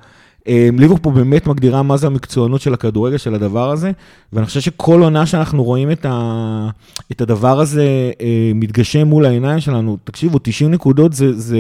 אה, 0.48 0.70
ליברפול 0.78 1.14
באמת 1.14 1.48
מגדירה 1.48 1.84
מה 1.84 1.98
זה 1.98 2.08
המקצוענות 2.08 2.62
של 2.62 2.74
הכדורגל, 2.74 3.18
של 3.18 3.36
הדבר 3.36 3.72
הזה, 3.72 3.92
ואני 4.34 4.46
חושב 4.46 4.60
שכל 4.60 5.02
עונה 5.02 5.26
שאנחנו 5.26 5.64
רואים 5.64 5.92
את, 5.92 6.06
ה, 6.10 6.70
את 7.12 7.22
הדבר 7.22 7.60
הזה 7.60 8.12
אה, 8.22 8.52
מתגשם 8.56 9.08
מול 9.08 9.26
העיניים 9.26 9.60
שלנו, 9.60 9.98
תקשיבו, 10.04 10.40
90 10.40 10.72
נקודות 10.72 11.14
זה, 11.14 11.34
זה, 11.34 11.60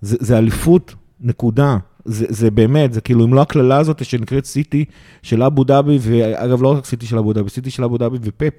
זה, 0.00 0.16
זה 0.20 0.38
אליפות, 0.38 0.94
נקודה. 1.20 1.76
זה, 2.08 2.26
זה 2.28 2.50
באמת, 2.50 2.92
זה 2.92 3.00
כאילו, 3.00 3.24
אם 3.24 3.34
לא 3.34 3.40
הקללה 3.40 3.78
הזאת 3.78 4.04
שנקראת 4.04 4.44
סיטי 4.44 4.84
של 5.22 5.42
אבו 5.42 5.64
דאבי, 5.64 5.98
ואגב, 6.00 6.62
לא 6.62 6.72
רק 6.72 6.84
סיטי 6.84 7.06
של 7.06 7.18
אבו 7.18 7.32
דאבי, 7.32 7.50
סיטי 7.50 7.70
של 7.70 7.84
אבו 7.84 7.98
דאבי 7.98 8.18
ופפ, 8.22 8.52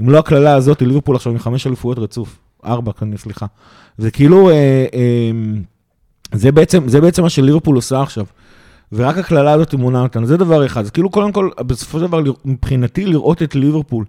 אם 0.00 0.10
לא 0.10 0.18
הקללה 0.18 0.54
הזאת, 0.54 0.82
ליברפול 0.82 1.16
עכשיו 1.16 1.32
עם 1.32 1.38
חמש 1.38 1.66
אליפויות 1.66 1.98
רצוף, 1.98 2.38
ארבע, 2.64 2.92
כאן, 2.92 3.16
סליחה. 3.16 3.46
זה 3.98 4.10
כאילו, 4.10 4.50
אה, 4.50 4.86
אה, 4.94 5.30
זה, 6.32 6.52
בעצם, 6.52 6.88
זה 6.88 7.00
בעצם 7.00 7.22
מה 7.22 7.30
שליברפול 7.30 7.76
עושה 7.76 8.02
עכשיו. 8.02 8.24
ורק 8.92 9.18
הקללה 9.18 9.52
הזאת 9.52 9.74
מונה 9.74 10.02
אותנו, 10.02 10.26
זה 10.26 10.36
דבר 10.36 10.66
אחד. 10.66 10.80
אז 10.84 10.90
כאילו, 10.90 11.10
קודם 11.10 11.32
כל, 11.32 11.50
בסופו 11.66 11.98
של 11.98 12.06
דבר, 12.06 12.22
מבחינתי, 12.44 13.06
לראות 13.06 13.42
את 13.42 13.54
ליברפול 13.54 14.04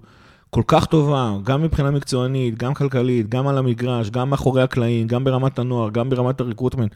כל 0.49 0.61
כך 0.67 0.85
טובה, 0.85 1.33
גם 1.43 1.61
מבחינה 1.63 1.91
מקצוענית, 1.91 2.57
גם 2.57 2.73
כלכלית, 2.73 3.29
גם 3.29 3.47
על 3.47 3.57
המגרש, 3.57 4.09
גם 4.09 4.29
מאחורי 4.29 4.61
הקלעים, 4.61 5.07
גם 5.07 5.23
ברמת 5.23 5.59
הנוער, 5.59 5.89
גם 5.89 6.09
ברמת 6.09 6.41
הריקרוטמנט. 6.41 6.91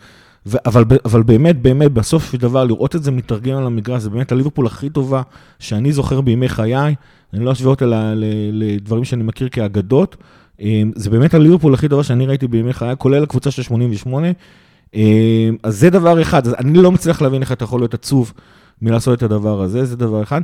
ו- 0.45 0.57
אבל, 0.65 0.83
אבל 1.05 1.23
באמת, 1.23 1.61
באמת, 1.61 1.91
בסוף 1.91 2.31
של 2.31 2.37
דבר, 2.37 2.63
לראות 2.63 2.95
את 2.95 3.03
זה 3.03 3.11
מתרגם 3.11 3.57
על 3.57 3.65
המגרש, 3.65 4.01
זה 4.01 4.09
באמת 4.09 4.31
הליברפול 4.31 4.67
הכי 4.67 4.89
טובה 4.89 5.21
שאני 5.59 5.91
זוכר 5.91 6.21
בימי 6.21 6.49
חיי. 6.49 6.95
אני 7.33 7.45
לא 7.45 7.51
אשווה 7.51 7.69
אותה 7.69 7.85
ל- 7.85 7.93
ל- 8.15 8.51
לדברים 8.51 9.03
שאני 9.03 9.23
מכיר 9.23 9.49
כאגדות. 9.49 10.15
אה, 10.61 10.81
זה 10.95 11.09
באמת 11.09 11.33
הליברפול 11.33 11.73
הכי 11.73 11.87
טובה 11.89 12.03
שאני 12.03 12.25
ראיתי 12.25 12.47
בימי 12.47 12.73
חיי, 12.73 12.95
כולל 12.97 13.23
הקבוצה 13.23 13.51
של 13.51 13.63
88. 13.63 14.27
אה, 14.95 15.49
אז 15.63 15.79
זה 15.79 15.89
דבר 15.89 16.21
אחד, 16.21 16.47
אז 16.47 16.53
אני 16.53 16.77
לא 16.77 16.91
מצליח 16.91 17.21
להבין 17.21 17.41
איך 17.41 17.51
אתה 17.51 17.63
יכול 17.63 17.81
להיות 17.81 17.93
עצוב 17.93 18.33
מלעשות 18.81 19.17
את 19.17 19.23
הדבר 19.23 19.61
הזה, 19.61 19.85
זה 19.85 19.95
דבר 19.95 20.23
אחד. 20.23 20.41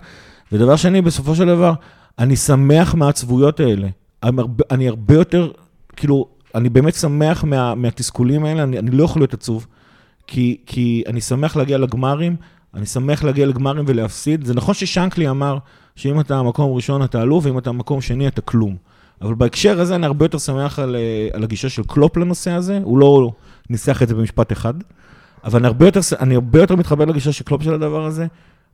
ודבר 0.52 0.76
שני, 0.76 1.02
בסופו 1.02 1.36
של 1.36 1.46
דבר, 1.46 1.74
אני 2.20 2.36
שמח 2.36 2.96
מהעצבויות 2.96 3.60
האלה. 3.60 3.88
אני 4.24 4.42
הרבה, 4.42 4.64
אני 4.72 4.88
הרבה 4.88 5.14
יותר, 5.14 5.52
כאילו, 5.96 6.28
אני 6.56 6.70
באמת 6.70 6.94
שמח 6.94 7.44
מה, 7.44 7.76
מהתסכולים 7.76 8.46
האלה, 8.46 8.64
אני, 8.64 8.80
אני 8.80 8.92
לא 8.92 9.04
יכול 9.04 9.22
להיות 9.22 9.34
עצוב, 9.34 9.68
כי, 10.28 10.58
כי 10.66 11.04
אני 11.08 11.22
שמח 11.22 11.56
להגיע 11.56 11.78
לגמרים, 11.78 12.36
אני 12.74 12.86
שמח 12.86 13.24
להגיע 13.24 13.46
לגמרים 13.46 13.86
ולהפסיד. 13.88 14.46
זה 14.46 14.54
נכון 14.54 14.74
ששנקלי 14.74 15.30
אמר 15.30 15.58
שאם 15.96 16.20
אתה 16.20 16.44
מקום 16.44 16.76
ראשון 16.76 17.04
אתה 17.04 17.22
אלוף, 17.22 17.46
ואם 17.46 17.58
אתה 17.58 17.72
מקום 17.72 18.02
שני 18.02 18.28
אתה 18.28 18.42
כלום. 18.42 18.76
אבל 19.22 19.36
בהקשר 19.36 19.82
הזה 19.82 19.96
אני 19.96 20.06
הרבה 20.06 20.26
יותר 20.26 20.38
שמח 20.38 20.80
על, 20.80 20.96
אה, 20.96 21.28
על 21.34 21.44
הגישה 21.44 21.70
של 21.70 21.84
קלופ 21.88 22.18
לנושא 22.18 22.52
הזה, 22.52 22.80
הוא 22.84 22.98
לא 23.00 23.32
ניסח 23.70 24.04
את 24.04 24.08
זה 24.08 24.16
במשפט 24.16 24.52
אחד, 24.52 24.74
אבל 25.44 25.60
אני 25.60 25.68
הרבה 25.68 25.86
יותר, 25.86 26.00
אני 26.20 26.36
הרבה 26.36 26.60
יותר 26.60 26.76
מתחבר 26.76 27.06
לגישה 27.06 27.32
של 27.32 27.44
קלופ 27.44 27.64
של 27.64 27.74
הדבר 27.74 28.06
הזה. 28.06 28.28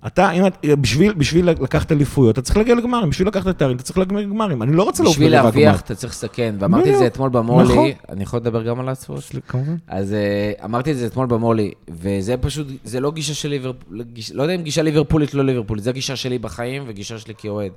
אתה, 0.07 0.31
אם 0.31 0.47
את, 0.47 0.65
בשביל, 0.65 1.13
בשביל 1.13 1.49
לקחת 1.49 1.91
אליפויות, 1.91 2.33
אתה 2.33 2.41
צריך 2.41 2.57
להגיע 2.57 2.75
לגמרים, 2.75 3.09
בשביל 3.09 3.27
לקחת 3.27 3.59
תארים, 3.59 3.75
אתה 3.75 3.83
צריך 3.83 3.97
להגיע 3.97 4.19
לגמרים. 4.19 4.61
אני 4.61 4.75
לא 4.75 4.83
רוצה 4.83 5.03
לעוף 5.03 5.15
בשביל 5.15 5.31
ברבע 5.31 5.43
להרוויח. 5.43 5.81
אתה 5.81 5.95
צריך 5.95 6.13
לסכן, 6.13 6.55
ואמרתי 6.59 6.93
את 6.93 6.97
זה. 6.97 7.07
אתמול 7.07 7.29
במולי, 7.29 7.63
נכון. 7.63 7.89
אני 8.09 8.23
יכול 8.23 8.39
לדבר 8.39 8.63
גם 8.63 8.79
על 8.79 8.89
העצבות? 8.89 9.23
כמובן. 9.47 9.75
אז 9.87 10.15
uh, 10.59 10.65
אמרתי 10.65 10.91
את 10.91 10.97
זה 10.97 11.05
אתמול 11.05 11.27
במולי, 11.27 11.71
וזה 11.89 12.37
פשוט, 12.37 12.67
זה 12.83 12.99
לא 12.99 13.11
גישה 13.11 13.33
של 13.33 13.49
ליברפול, 13.49 14.01
לא 14.33 14.43
יודע 14.43 14.55
אם 14.55 14.61
גישה 14.61 14.81
ליברפולית 14.81 15.33
לא 15.33 15.45
ליברפולית, 15.45 15.83
זה 15.83 15.89
הגישה 15.89 16.15
שלי 16.15 16.39
בחיים 16.39 16.83
וגישה 16.87 17.19
שלי 17.19 17.33
כאוהד. 17.37 17.71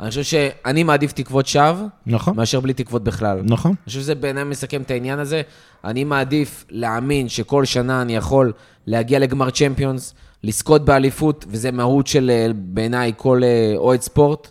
אני 0.00 0.08
חושב 0.08 0.22
שאני 0.22 0.82
מעדיף 0.82 1.12
תקוות 1.12 1.46
שווא, 1.46 1.86
נכון, 2.06 2.36
מאשר 2.36 2.60
בלי 2.60 2.72
תקוות 2.72 3.04
בכלל. 3.04 3.40
נכון. 3.44 3.70
אני 3.70 3.86
חושב 3.86 4.00
שזה 4.00 4.14
בעיניי 4.14 4.44
מסכם 4.44 4.82
את 4.82 4.90
העניין 4.90 5.18
הזה. 5.18 5.42
אני 5.84 6.04
מעדיף 6.04 6.64
להאמין 6.70 7.28
שכל 7.28 7.64
שנה 7.64 8.02
אני 8.02 8.16
יכול 8.16 8.52
להגיע 8.86 9.18
לגמר 9.18 9.50
צ'מפיונס, 9.50 10.14
לזכות 10.42 10.84
באליפות, 10.84 11.44
וזה 11.48 11.70
מהות 11.70 12.06
של 12.06 12.30
אה, 12.30 12.46
בעיניי 12.54 13.12
כל 13.16 13.40
אה, 13.44 13.72
אוהד 13.76 14.00
ספורט, 14.00 14.50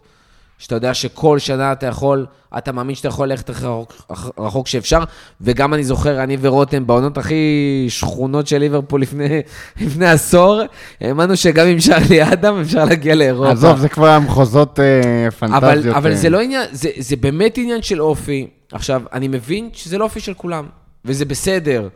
שאתה 0.63 0.75
יודע 0.75 0.93
שכל 0.93 1.39
שנה 1.39 1.71
אתה 1.71 1.85
יכול, 1.85 2.25
אתה 2.57 2.71
מאמין 2.71 2.95
שאתה 2.95 3.07
יכול 3.07 3.27
ללכת 3.27 3.49
הכי 3.49 3.65
רחוק, 3.65 3.93
רחוק 4.39 4.67
שאפשר, 4.67 5.03
וגם 5.41 5.73
אני 5.73 5.83
זוכר, 5.83 6.23
אני 6.23 6.37
ורותם, 6.41 6.87
בעונות 6.87 7.17
הכי 7.17 7.85
שכונות 7.89 8.47
של 8.47 8.57
ליברפול 8.57 9.01
לפני, 9.01 9.41
לפני 9.81 10.07
עשור, 10.07 10.61
האמנו 11.01 11.37
שגם 11.37 11.67
עם 11.67 11.79
שרלי 11.79 12.23
אדם 12.33 12.61
אפשר 12.61 12.85
להגיע 12.85 13.15
לאירופה. 13.15 13.51
עזוב, 13.51 13.77
זה 13.77 13.89
כבר 13.89 14.07
המחוזות 14.07 14.79
אה, 14.79 15.27
אבל, 15.27 15.31
פנטזיות. 15.39 15.95
אבל 15.95 16.11
אה. 16.11 16.15
זה 16.15 16.29
לא 16.29 16.41
עניין, 16.41 16.67
זה, 16.71 16.89
זה 16.97 17.15
באמת 17.15 17.57
עניין 17.57 17.81
של 17.81 18.01
אופי. 18.01 18.47
עכשיו, 18.71 19.01
אני 19.13 19.27
מבין 19.27 19.69
שזה 19.73 19.97
לא 19.97 20.03
אופי 20.03 20.19
של 20.19 20.33
כולם, 20.33 20.65
וזה 21.05 21.25
בסדר. 21.25 21.87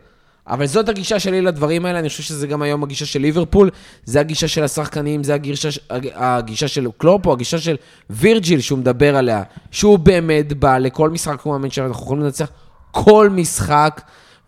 אבל 0.48 0.66
זאת 0.66 0.88
הגישה 0.88 1.18
שלי 1.18 1.40
לדברים 1.40 1.86
האלה, 1.86 1.98
אני 1.98 2.08
חושב 2.08 2.22
שזה 2.22 2.46
גם 2.46 2.62
היום 2.62 2.82
הגישה 2.82 3.06
של 3.06 3.20
ליברפול, 3.20 3.70
זה 4.04 4.20
הגישה 4.20 4.48
של 4.48 4.64
השחקנים, 4.64 5.24
זה 5.24 5.34
הגישה, 5.34 5.68
הגישה 6.14 6.68
של 6.68 6.86
קלופ, 6.98 7.26
או 7.26 7.32
הגישה 7.32 7.58
של 7.58 7.76
וירג'יל 8.10 8.60
שהוא 8.60 8.78
מדבר 8.78 9.16
עליה, 9.16 9.42
שהוא 9.70 9.98
באמת 9.98 10.52
בא 10.52 10.78
לכל 10.78 11.10
משחק 11.10 11.40
כמו 11.40 11.52
מאמן 11.52 11.70
שאנחנו 11.70 12.04
יכולים 12.04 12.22
לנצח 12.22 12.50
כל 12.90 13.30
משחק, 13.30 14.00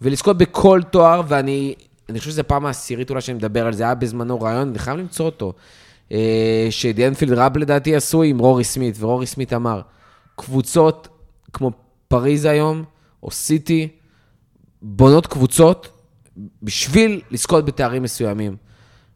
ולזכות 0.03 0.39
בכל 0.39 0.81
תואר, 0.91 1.23
ואני 1.29 1.75
אני 2.09 2.19
חושב 2.19 2.31
שזו 2.31 2.43
פעם 2.47 2.67
העשירית 2.67 3.11
אולי 3.11 3.21
שאני 3.21 3.39
מדבר 3.39 3.67
על 3.67 3.73
זה, 3.73 3.83
היה 3.85 3.95
בזמנו 3.95 4.41
רעיון, 4.41 4.69
אני 4.69 4.79
חייב 4.79 4.97
למצוא 4.99 5.27
אותו, 5.27 5.53
אה, 6.13 6.67
שדיאנפילד 6.71 7.33
ראב 7.33 7.57
לדעתי 7.57 7.97
עשו 7.97 8.23
עם 8.23 8.39
רורי 8.39 8.65
סמית, 8.65 8.97
ורורי 8.99 9.27
סמית 9.27 9.53
אמר, 9.53 9.81
קבוצות 10.37 11.09
כמו 11.53 11.71
פריז 12.09 12.45
היום, 12.45 12.85
או 13.23 13.31
סיטי, 13.31 13.89
בונות 14.83 15.27
קבוצות 15.27 15.89
בשביל 16.63 17.21
לזכות 17.31 17.65
בתארים 17.65 18.03
מסוימים. 18.03 18.57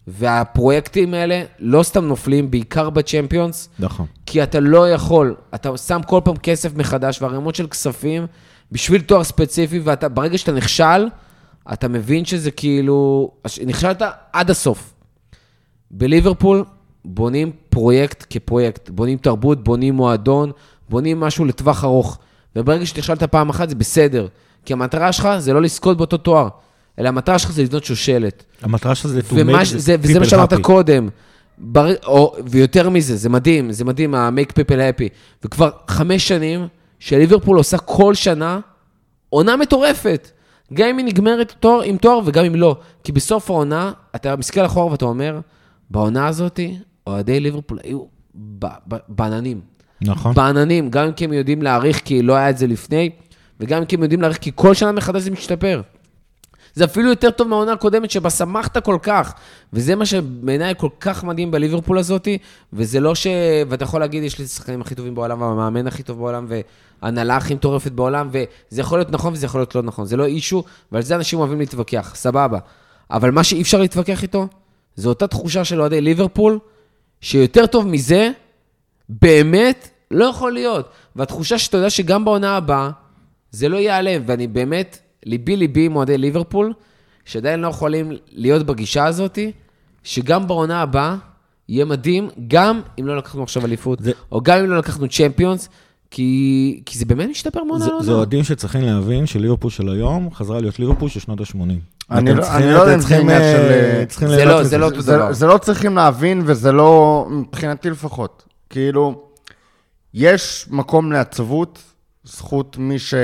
והפרויקטים 0.07 1.15
האלה 1.15 1.43
לא 1.59 1.83
סתם 1.83 2.05
נופלים, 2.05 2.51
בעיקר 2.51 2.91
בצ'מפיונס, 2.91 3.69
נכון. 3.79 4.07
כי 4.27 4.43
אתה 4.43 4.61
לא 4.61 4.91
יכול, 4.91 5.35
אתה 5.55 5.77
שם 5.77 6.01
כל 6.07 6.21
פעם 6.25 6.37
כסף 6.37 6.77
מחדש 6.77 7.23
וערימות 7.23 7.55
של 7.55 7.67
כספים 7.67 8.27
בשביל 8.73 9.01
תואר 9.01 9.25
ספציפי, 9.25 9.81
וברגע 9.85 10.39
שאתה 10.39 10.53
נכשל, 10.53 11.09
אתה 11.73 11.89
מבין 11.89 12.25
שזה 12.25 12.51
כאילו, 12.51 13.31
נכשלת 13.67 14.03
עד 14.33 14.51
הסוף. 14.51 14.95
בליברפול 15.91 16.65
בונים 17.05 17.53
פרויקט 17.71 18.27
כפרויקט, 18.31 18.91
בונים 18.91 19.19
תרבות, 19.19 19.65
בונים 19.65 19.95
מועדון, 19.95 20.53
בונים 20.89 21.21
משהו 21.21 21.45
לטווח 21.45 21.85
ארוך. 21.85 22.19
וברגע 22.57 22.87
שנכשלת 22.87 23.23
פעם 23.23 23.49
אחת 23.49 23.69
זה 23.69 23.75
בסדר, 23.75 24.27
כי 24.65 24.73
המטרה 24.73 25.13
שלך 25.13 25.29
זה 25.39 25.53
לא 25.53 25.63
לזכות 25.63 25.97
באותו 25.97 26.17
תואר, 26.17 26.49
אלא 26.99 27.09
המטרה 27.09 27.39
שלך 27.39 27.53
זה 27.53 27.63
לבנות 27.63 27.85
שושלת. 27.85 28.45
המטרה 28.63 28.95
שלך 28.95 29.07
זה 29.07 29.21
to 29.21 29.33
make 29.33 29.65
זה, 29.65 29.97
וזה 30.01 30.19
מה 30.19 30.25
people 30.25 30.29
שאמרת. 30.29 30.55
קודם. 30.55 31.09
בר... 31.59 31.95
או, 32.07 32.37
ויותר 32.47 32.91
מזה, 32.91 33.17
זה 33.17 33.29
מדהים, 33.29 33.73
זה 33.73 33.85
מדהים, 33.85 34.15
ה-make 34.15 34.51
people 34.51 34.99
happy. 34.99 35.09
וכבר 35.45 35.71
חמש 35.89 36.29
שנים 36.29 36.67
שליברפול 36.99 37.57
עושה 37.57 37.79
כל 37.79 38.15
שנה 38.15 38.61
עונה 39.31 39.57
מטורפת. 39.57 40.31
גם 40.75 40.89
אם 40.89 40.99
היא 40.99 41.07
נגמרת 41.07 41.55
תואר, 41.61 41.83
עם 41.83 41.97
תואר 41.97 42.21
וגם 42.25 42.45
אם 42.45 42.55
לא. 42.55 42.77
כי 43.05 43.13
בסוף 43.13 43.51
העונה, 43.51 43.93
אתה 44.17 44.37
מסתכל 44.37 44.67
אחורה 44.67 44.93
ואתה 44.93 45.05
אומר, 45.05 45.41
בעונה 45.91 46.27
הזאת, 46.27 46.61
אוהדי 47.07 47.41
ליברפול 47.41 47.79
היו 47.83 48.05
בעננים. 49.09 49.61
נכון. 50.01 50.35
בעננים, 50.35 50.91
גם 50.91 51.13
כי 51.13 51.25
הם 51.25 51.33
יודעים 51.33 51.63
להעריך, 51.63 52.01
כי 52.05 52.23
לא 52.23 52.35
היה 52.35 52.51
את 52.51 52.59
זה 52.59 52.67
לפני, 52.67 53.11
וגם 53.61 53.85
כי 53.85 53.97
הם 53.97 54.03
יודעים 54.03 54.21
להעריך, 54.21 54.39
כי 54.39 54.51
כל 54.55 54.75
שנה 54.75 54.93
מחדש 54.93 55.23
זה 55.23 55.31
משתפר. 55.31 55.83
זה 56.75 56.85
אפילו 56.85 57.09
יותר 57.09 57.31
טוב 57.31 57.49
מהעונה 57.49 57.73
הקודמת, 57.73 58.11
שבה 58.11 58.31
שמחת 58.31 58.85
כל 58.85 58.99
כך. 59.03 59.35
וזה 59.73 59.95
מה 59.95 60.07
שבעיניי 60.07 60.75
כל 60.79 60.89
כך 61.01 61.25
מדהים 61.25 61.51
בליברפול 61.51 61.99
הזאתי, 61.99 62.39
וזה 62.73 63.01
לא 63.01 63.15
ש... 63.15 63.27
ואתה 63.69 63.85
יכול 63.85 64.01
להגיד, 64.01 64.23
יש 64.23 64.39
לי 64.39 64.45
את 64.45 64.51
השחקנים 64.51 64.81
הכי 64.81 64.95
טובים 64.95 65.15
בעולם, 65.15 65.41
והמאמן 65.41 65.87
הכי 65.87 66.03
טוב 66.03 66.19
בעולם, 66.19 66.47
והנהלה 67.03 67.37
הכי 67.37 67.55
מטורפת 67.55 67.93
בעולם, 67.93 68.29
וזה 68.33 68.81
יכול 68.81 68.99
להיות 68.99 69.11
נכון 69.11 69.33
וזה 69.33 69.47
יכול 69.47 69.61
להיות 69.61 69.75
לא 69.75 69.83
נכון. 69.83 70.07
זה 70.07 70.17
לא 70.17 70.25
אישו, 70.25 70.65
ועל 70.93 71.03
זה 71.03 71.17
אנשים 71.17 71.39
אוהבים 71.39 71.59
להתווכח, 71.59 72.13
סבבה. 72.15 72.59
אבל 73.11 73.31
מה 73.31 73.45
שאי 73.45 73.63
אפשר 73.63 73.81
להתווכח 73.81 74.23
איתו, 74.23 74.49
זה 74.97 75.09
אותה 75.09 75.27
תחושה 75.27 75.65
של 75.65 75.81
אוהדי 75.81 76.01
ליברפול, 76.01 76.59
שיותר 77.21 77.67
טוב 77.67 77.87
מזה, 77.87 78.31
באמת, 79.09 79.89
לא 80.11 80.25
יכול 80.25 80.53
להיות. 80.53 80.89
והתחושה 81.17 81.59
שאתה 81.59 81.77
יודע 81.77 81.91
שגם 81.91 82.25
בעונה 82.25 82.57
הבאה, 82.57 82.91
זה 83.55 83.69
לא 83.69 83.77
ייעלם, 83.77 84.23
ואני 84.27 84.47
באמת, 84.47 84.99
ליבי 85.27 85.57
ליבי 85.57 85.87
עם 85.87 85.97
אוהדי 85.97 86.19
ליברפול, 86.19 86.73
שעדיין 87.25 87.61
לא 87.61 87.69
יכולים 87.69 88.13
להיות 88.33 88.67
בגישה 88.67 89.05
הזאת, 89.07 89.39
שגם 90.03 90.47
בעונה 90.47 90.83
הבאה 90.83 91.17
יהיה 91.69 91.85
מדהים, 91.85 92.29
גם 92.49 92.81
אם 93.01 93.07
לא 93.07 93.17
לקחנו 93.17 93.43
עכשיו 93.43 93.65
אליפות, 93.65 93.99
זה... 94.03 94.13
או 94.33 94.41
גם 94.41 94.59
אם 94.59 94.71
לא 94.71 94.79
לקחנו 94.79 95.09
צ'מפיונס, 95.09 95.69
כי, 96.11 96.83
כי 96.87 96.99
זה 96.99 97.05
באמת 97.05 97.29
משתפר 97.31 97.65
מעונה 97.65 97.87
לעונה. 97.87 98.05
זה 98.05 98.13
אוהדים 98.13 98.45
שצריכים 98.45 98.83
להבין 98.83 99.27
שליברפול 99.27 99.71
של 99.71 99.89
היום 99.89 100.35
חזרה 100.35 100.61
להיות 100.61 100.79
ליברפול 100.79 101.09
של 101.09 101.21
שנות 101.21 101.41
ה-80. 101.41 101.59
אני 102.11 102.35
לא, 102.35 102.57
אני 102.57 102.73
לא 102.73 102.79
יודע 102.79 102.95
אם 102.95 103.01
זה 103.01 103.19
עניין 103.19 103.43
של... 103.43 104.25
אה, 104.27 104.29
זה 104.29 104.45
לא, 104.45 104.65
זה 104.65 104.79
לא 104.79 104.87
אותו 104.87 105.03
דבר. 105.03 105.33
זה 105.33 105.47
לא 105.47 105.59
צריכים 105.59 105.97
להבין, 105.97 106.43
וזה 106.45 106.73
לא, 106.73 107.27
מבחינתי 107.31 107.91
לפחות. 107.91 108.45
כאילו, 108.71 109.23
יש 110.15 110.67
מקום 110.71 111.13
לעצבות, 111.13 111.94
זכות 112.25 112.77
מי 112.79 112.99
ש... 112.99 113.15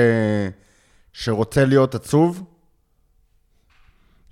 שרוצה 1.13 1.65
להיות 1.65 1.95
עצוב, 1.95 2.43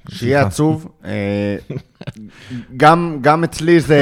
שיהיה 0.09 0.41
עצוב. 0.41 0.87
אה, 1.05 1.55
גם, 2.77 3.17
גם 3.21 3.43
אצלי 3.43 3.79
זה, 3.79 4.01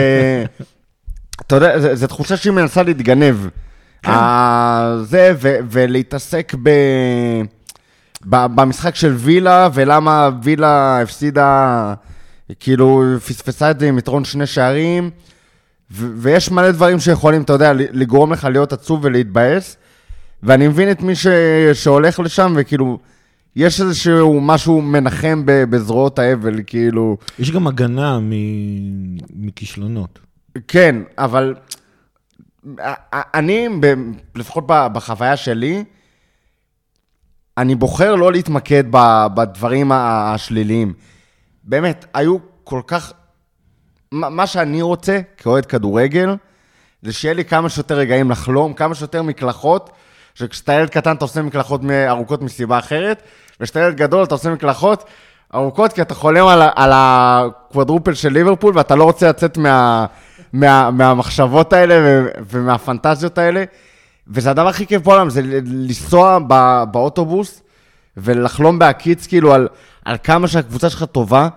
אתה 1.41 1.55
יודע, 1.55 1.95
זו 1.95 2.07
תחושה 2.07 2.37
שהיא 2.37 2.53
מנסה 2.53 2.83
להתגנב. 2.83 3.35
כן. 4.03 4.11
זה, 5.03 5.33
ו, 5.41 5.55
ולהתעסק 5.71 6.55
ב, 6.63 6.69
ב, 8.25 8.45
במשחק 8.55 8.95
של 8.95 9.13
וילה, 9.13 9.69
ולמה 9.73 10.29
וילה 10.43 11.01
הפסידה, 11.01 11.93
כאילו, 12.59 13.03
פספסה 13.27 13.71
את 13.71 13.79
זה 13.79 13.87
עם 13.87 13.97
יתרון 13.97 14.25
שני 14.25 14.45
שערים, 14.45 15.09
ו, 15.91 16.07
ויש 16.15 16.51
מלא 16.51 16.71
דברים 16.71 16.99
שיכולים, 16.99 17.41
אתה 17.41 17.53
יודע, 17.53 17.73
לגרום 17.73 18.33
לך 18.33 18.43
להיות 18.43 18.73
עצוב 18.73 18.99
ולהתבאס. 19.03 19.77
ואני 20.43 20.67
מבין 20.67 20.91
את 20.91 21.01
מי 21.01 21.15
ש... 21.15 21.27
שהולך 21.73 22.19
לשם, 22.19 22.53
וכאילו, 22.57 22.99
יש 23.55 23.81
איזשהו 23.81 24.41
משהו 24.41 24.81
מנחם 24.81 25.43
בזרועות 25.45 26.19
האבל, 26.19 26.59
כאילו... 26.67 27.17
יש 27.39 27.51
גם 27.51 27.67
הגנה 27.67 28.19
מ... 28.19 28.31
מכישלונות. 29.47 30.19
כן, 30.67 30.95
אבל 31.17 31.55
אני, 33.09 33.67
לפחות 34.35 34.63
בחוויה 34.67 35.37
שלי, 35.37 35.83
אני 37.57 37.75
בוחר 37.75 38.15
לא 38.15 38.31
להתמקד 38.31 38.83
בדברים 39.35 39.91
השליליים. 39.91 40.93
באמת, 41.63 42.05
היו 42.13 42.37
כל 42.63 42.81
כך... 42.87 43.13
מה 44.11 44.47
שאני 44.47 44.81
רוצה 44.81 45.19
כאוהד 45.37 45.65
כדורגל, 45.65 46.35
זה 47.01 47.13
שיהיה 47.13 47.33
לי 47.33 47.45
כמה 47.45 47.69
שיותר 47.69 47.97
רגעים 47.97 48.31
לחלום, 48.31 48.73
כמה 48.73 48.95
שיותר 48.95 49.23
מקלחות, 49.23 49.89
שכשאתה 50.37 50.73
ילד 50.73 50.89
קטן 50.89 51.15
אתה 51.15 51.25
עושה 51.25 51.41
מקלחות 51.41 51.81
ארוכות 52.09 52.41
מסיבה 52.41 52.79
אחרת, 52.79 53.21
וכשאתה 53.59 53.79
ילד 53.79 53.95
גדול 53.95 54.23
אתה 54.23 54.35
עושה 54.35 54.49
מקלחות 54.49 55.03
ארוכות 55.55 55.93
כי 55.93 56.01
אתה 56.01 56.13
חולם 56.13 56.47
על, 56.47 56.61
על 56.75 56.91
ה 56.93 57.05
quadruple 57.05 58.13
של 58.13 58.33
ליברפול 58.33 58.77
ואתה 58.77 58.95
לא 58.95 59.03
רוצה 59.03 59.29
לצאת 59.29 59.57
מה, 59.57 60.05
מה, 60.53 60.91
מהמחשבות 60.91 61.73
האלה 61.73 62.23
ומהפנטזיות 62.49 63.37
האלה. 63.37 63.63
וזה 64.27 64.49
הדבר 64.49 64.67
הכי 64.67 64.87
כיף 64.87 65.01
בעולם, 65.01 65.29
זה 65.29 65.41
לנסוע 65.65 66.39
בא, 66.39 66.85
באוטובוס 66.91 67.61
ולחלום 68.17 68.79
בהקיץ 68.79 69.27
כאילו 69.27 69.53
על, 69.53 69.67
על 70.05 70.17
כמה 70.23 70.47
שהקבוצה 70.47 70.89
שלך 70.89 71.03
טובה, 71.03 71.47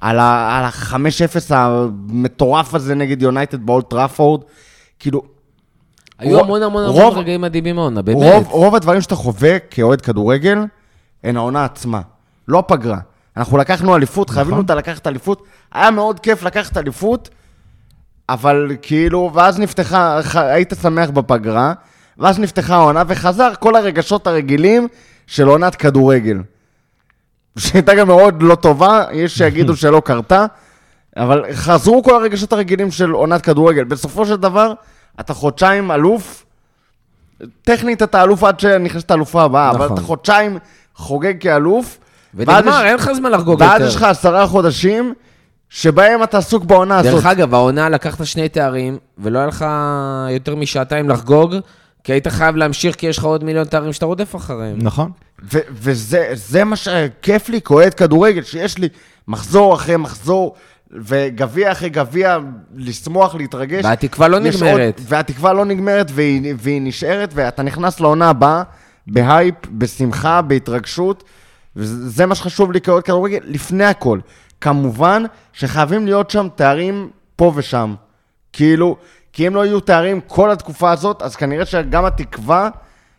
על 0.00 0.18
ה-5-0 0.18 0.96
המטורף 1.50 2.74
הזה 2.74 2.94
נגד 2.94 3.22
יונייטד 3.22 3.66
באולד 3.66 3.90
טראפורד. 3.90 4.40
כאילו, 4.98 5.37
היו 6.18 6.40
המון 6.40 6.62
המון 6.62 6.84
המון 6.84 7.18
רגעים 7.18 7.40
מדהימים 7.40 7.76
מהעונה, 7.76 8.02
באמת. 8.02 8.16
רוב, 8.16 8.48
רוב 8.48 8.74
הדברים 8.74 9.00
שאתה 9.00 9.14
חווה 9.14 9.58
כאוהד 9.58 10.00
כדורגל, 10.00 10.58
הן 11.24 11.36
העונה 11.36 11.64
עצמה, 11.64 12.00
לא 12.48 12.64
פגרה. 12.66 12.98
אנחנו 13.36 13.58
לקחנו 13.58 13.96
אליפות, 13.96 14.30
חייבים 14.30 14.52
נכון. 14.52 14.62
אותה 14.62 14.74
לקחת 14.74 15.06
אליפות. 15.06 15.42
היה 15.72 15.90
מאוד 15.90 16.20
כיף 16.20 16.42
לקחת 16.42 16.76
אליפות, 16.76 17.28
אבל 18.28 18.76
כאילו, 18.82 19.30
ואז 19.34 19.58
נפתחה, 19.58 20.20
היית 20.34 20.72
שמח 20.82 21.10
בפגרה, 21.10 21.72
ואז 22.18 22.38
נפתחה 22.38 22.74
העונה, 22.74 23.02
וחזר 23.06 23.50
כל 23.60 23.76
הרגשות 23.76 24.26
הרגילים 24.26 24.88
של 25.26 25.48
עונת 25.48 25.74
כדורגל. 25.74 26.38
שהייתה 27.58 27.94
גם 27.94 28.06
מאוד 28.06 28.42
לא 28.42 28.54
טובה, 28.54 29.04
יש 29.12 29.38
שיגידו 29.38 29.76
שלא 29.82 30.02
קרתה, 30.04 30.46
אבל 31.16 31.44
חזרו 31.52 32.02
כל 32.02 32.14
הרגשות 32.14 32.52
הרגילים 32.52 32.90
של 32.90 33.10
עונת 33.10 33.42
כדורגל. 33.42 33.84
בסופו 33.84 34.26
של 34.26 34.36
דבר, 34.36 34.72
אתה 35.20 35.34
חודשיים 35.34 35.90
אלוף, 35.90 36.44
טכנית 37.62 38.02
אתה 38.02 38.22
אלוף 38.22 38.44
עד 38.44 38.60
שנכנסת 38.60 39.10
האלופה 39.10 39.42
הבאה, 39.42 39.68
נכון. 39.72 39.82
אבל 39.82 39.94
אתה 39.94 40.02
חודשיים 40.02 40.58
חוגג 40.94 41.34
כאלוף. 41.40 41.98
ונגמר, 42.34 42.84
אין 42.84 42.94
לך 42.94 43.12
זמן 43.12 43.30
לחגוג 43.30 43.60
יותר. 43.60 43.72
ואז 43.72 43.82
יש 43.82 43.96
לך 43.96 44.02
עשרה 44.02 44.46
חודשים 44.46 45.14
שבהם 45.68 46.22
אתה 46.22 46.38
עסוק 46.38 46.64
בעונה 46.64 46.98
הזאת. 46.98 47.12
דרך 47.12 47.26
אגב, 47.26 47.54
העונה 47.54 47.88
לקחת 47.88 48.26
שני 48.26 48.48
תארים, 48.48 48.98
ולא 49.18 49.38
היה 49.38 49.46
לך 49.46 49.66
יותר 50.30 50.54
משעתיים 50.56 51.08
לחגוג, 51.08 51.54
כי 52.04 52.12
היית 52.12 52.28
חייב 52.28 52.56
להמשיך, 52.56 52.96
כי 52.96 53.06
יש 53.06 53.18
לך 53.18 53.24
עוד 53.24 53.44
מיליון 53.44 53.64
תארים 53.64 53.92
שאתה 53.92 54.06
רודף 54.06 54.36
אחריהם. 54.36 54.78
נכון. 54.82 55.10
וזה 55.70 56.64
מה 56.64 56.76
שכיף 56.76 57.48
לי 57.48 57.60
כאוהד 57.60 57.94
כדורגל, 57.94 58.42
שיש 58.42 58.78
לי 58.78 58.88
מחזור 59.28 59.74
אחרי 59.74 59.96
מחזור 59.96 60.54
וגביע 60.92 61.72
אחרי 61.72 61.88
גביע, 61.88 62.38
לשמוח, 62.74 63.34
להתרגש. 63.34 63.84
והתקווה 63.84 64.28
לא 64.28 64.38
נגמרת. 64.38 64.98
עוד, 64.98 65.06
והתקווה 65.08 65.52
לא 65.52 65.64
נגמרת 65.64 66.10
והיא, 66.14 66.54
והיא 66.58 66.82
נשארת, 66.82 67.30
ואתה 67.34 67.62
נכנס 67.62 68.00
לעונה 68.00 68.30
הבאה 68.30 68.62
בהייפ, 69.06 69.54
בשמחה, 69.70 70.42
בהתרגשות, 70.42 71.24
וזה 71.76 72.26
מה 72.26 72.34
שחשוב 72.34 72.72
לי 72.72 72.80
כאוהד 72.80 73.02
כדורגל, 73.02 73.38
לפני 73.44 73.84
הכל. 73.84 74.18
כמובן 74.60 75.22
שחייבים 75.52 76.06
להיות 76.06 76.30
שם 76.30 76.48
תארים 76.54 77.10
פה 77.36 77.52
ושם. 77.54 77.94
כאילו, 78.52 78.96
כי 79.32 79.46
אם 79.46 79.54
לא 79.54 79.66
יהיו 79.66 79.80
תארים 79.80 80.20
כל 80.26 80.50
התקופה 80.50 80.90
הזאת, 80.90 81.22
אז 81.22 81.36
כנראה 81.36 81.66
שגם 81.66 82.04
התקווה... 82.04 82.68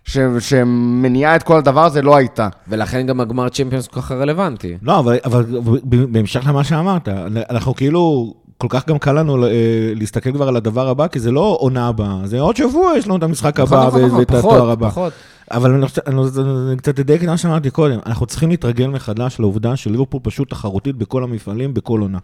ש... 0.10 0.18
שמניעה 0.40 1.36
את 1.36 1.44
כל 1.44 1.58
הדבר 1.58 1.86
הזה 1.86 2.02
לא 2.02 2.16
הייתה. 2.16 2.48
ולכן 2.68 3.06
גם 3.06 3.20
הגמר 3.20 3.50
צ'מפיונס 3.50 3.88
כל 3.88 4.02
כך 4.02 4.12
רלוונטי. 4.12 4.78
לא, 4.82 5.00
אבל, 5.00 5.18
אבל 5.26 5.46
בהמשך 5.84 6.48
למה 6.48 6.64
שאמרת, 6.64 7.08
אנחנו 7.50 7.76
כאילו, 7.76 8.34
כל 8.58 8.68
כך 8.70 8.88
גם 8.88 8.98
קל 8.98 9.12
לנו 9.12 9.46
אה, 9.46 9.52
להסתכל 9.96 10.32
כבר 10.32 10.48
על 10.48 10.56
הדבר 10.56 10.90
הבא, 10.90 11.08
כי 11.08 11.20
זה 11.20 11.32
לא 11.32 11.58
עונה 11.60 11.88
הבאה, 11.88 12.22
זה 12.26 12.40
עוד 12.40 12.56
שבוע 12.56 12.98
יש 12.98 13.06
לנו 13.06 13.16
את 13.16 13.24
המשחק 13.24 13.60
נכון, 13.60 13.78
הבא 13.78 13.88
נכון, 13.88 14.06
נכון, 14.06 14.20
ואת 14.20 14.32
התואר 14.32 14.72
הבא. 14.72 14.90
פחות. 14.90 15.14
אבל 15.52 15.72
אני, 15.72 15.86
אני, 16.08 16.22
אני 16.68 16.78
קצת 16.78 17.00
אדייק 17.00 17.24
את 17.24 17.28
מה 17.28 17.38
שאמרתי 17.38 17.70
קודם, 17.70 18.00
אנחנו 18.06 18.26
צריכים 18.26 18.50
להתרגל 18.50 18.88
מחדש 18.88 19.40
לעובדה 19.40 19.76
שליברפול 19.76 20.20
פשוט 20.24 20.50
תחרותית 20.50 20.96
בכל 20.96 21.24
המפעלים, 21.24 21.74
בכל 21.74 22.00
עונה. 22.02 22.18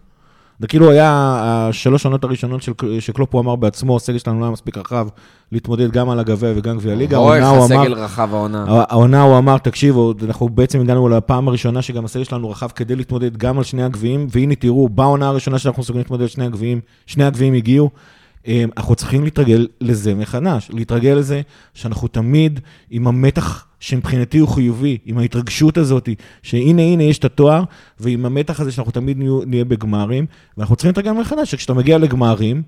זה 0.60 0.66
כאילו 0.66 0.90
היה 0.90 1.10
השלוש 1.40 2.02
שנות 2.02 2.24
הראשונות 2.24 2.62
של, 2.62 2.72
שקלופ 3.00 3.34
הוא 3.34 3.40
אמר 3.40 3.56
בעצמו, 3.56 3.96
הסגל 3.96 4.18
שלנו 4.18 4.40
לא 4.40 4.44
היה 4.44 4.52
מספיק 4.52 4.78
רחב 4.78 5.08
להתמודד 5.52 5.90
גם 5.90 6.10
על 6.10 6.18
הגביע 6.18 6.52
וגם 6.56 6.78
גביע 6.78 6.94
ליגה. 6.94 7.16
אוי, 7.16 7.38
איך 7.38 7.46
הסגל 7.46 7.92
רחב 7.94 8.28
העונה. 8.34 8.64
העונה 8.68 9.22
הוא 9.22 9.38
אמר, 9.38 9.58
תקשיבו, 9.58 10.12
אנחנו 10.22 10.48
בעצם 10.48 10.80
הגענו 10.80 11.08
לפעם 11.08 11.48
הראשונה 11.48 11.82
שגם 11.82 12.04
הסגל 12.04 12.24
שלנו 12.24 12.50
רחב 12.50 12.68
כדי 12.68 12.96
להתמודד 12.96 13.36
גם 13.36 13.58
על 13.58 13.64
שני 13.64 13.82
הגביעים, 13.82 14.26
והנה 14.30 14.54
תראו, 14.54 14.88
בעונה 14.88 15.28
הראשונה 15.28 15.58
שאנחנו 15.58 15.80
מסוגלים 15.80 16.02
להתמודד 16.02 16.22
על 16.22 16.28
שני 16.28 16.44
הגביעים, 16.44 16.80
שני 17.06 17.24
הגביעים 17.24 17.54
הגיעו. 17.54 17.90
אה, 18.48 18.64
אנחנו 18.76 18.94
צריכים 18.94 19.24
להתרגל 19.24 19.66
לזה 19.80 20.14
מחדש, 20.14 20.70
להתרגל 20.72 21.14
לזה 21.14 21.40
שאנחנו 21.74 22.08
תמיד 22.08 22.60
עם 22.90 23.06
המתח 23.06 23.66
שמבחינתי 23.80 24.38
הוא 24.38 24.48
חיובי, 24.48 24.98
עם 25.04 25.18
ההתרגשות 25.18 25.78
הזאת, 25.78 26.08
שהנה, 26.42 26.82
הנה, 26.82 27.02
יש 27.02 27.18
את 27.18 27.24
התואר, 27.24 27.64
ועם 28.00 28.26
המתח 28.26 28.60
הזה 28.60 28.72
שאנחנו 28.72 28.92
תמיד 28.92 29.18
נהיה 29.46 29.64
בגמרים, 29.64 30.26
ואנחנו 30.56 30.76
צריכים 30.76 30.88
להתרגל 30.88 31.12
מחדש, 31.12 31.50
שכשאתה 31.50 31.74
מגיע 31.74 31.98
לגמרים, 31.98 32.62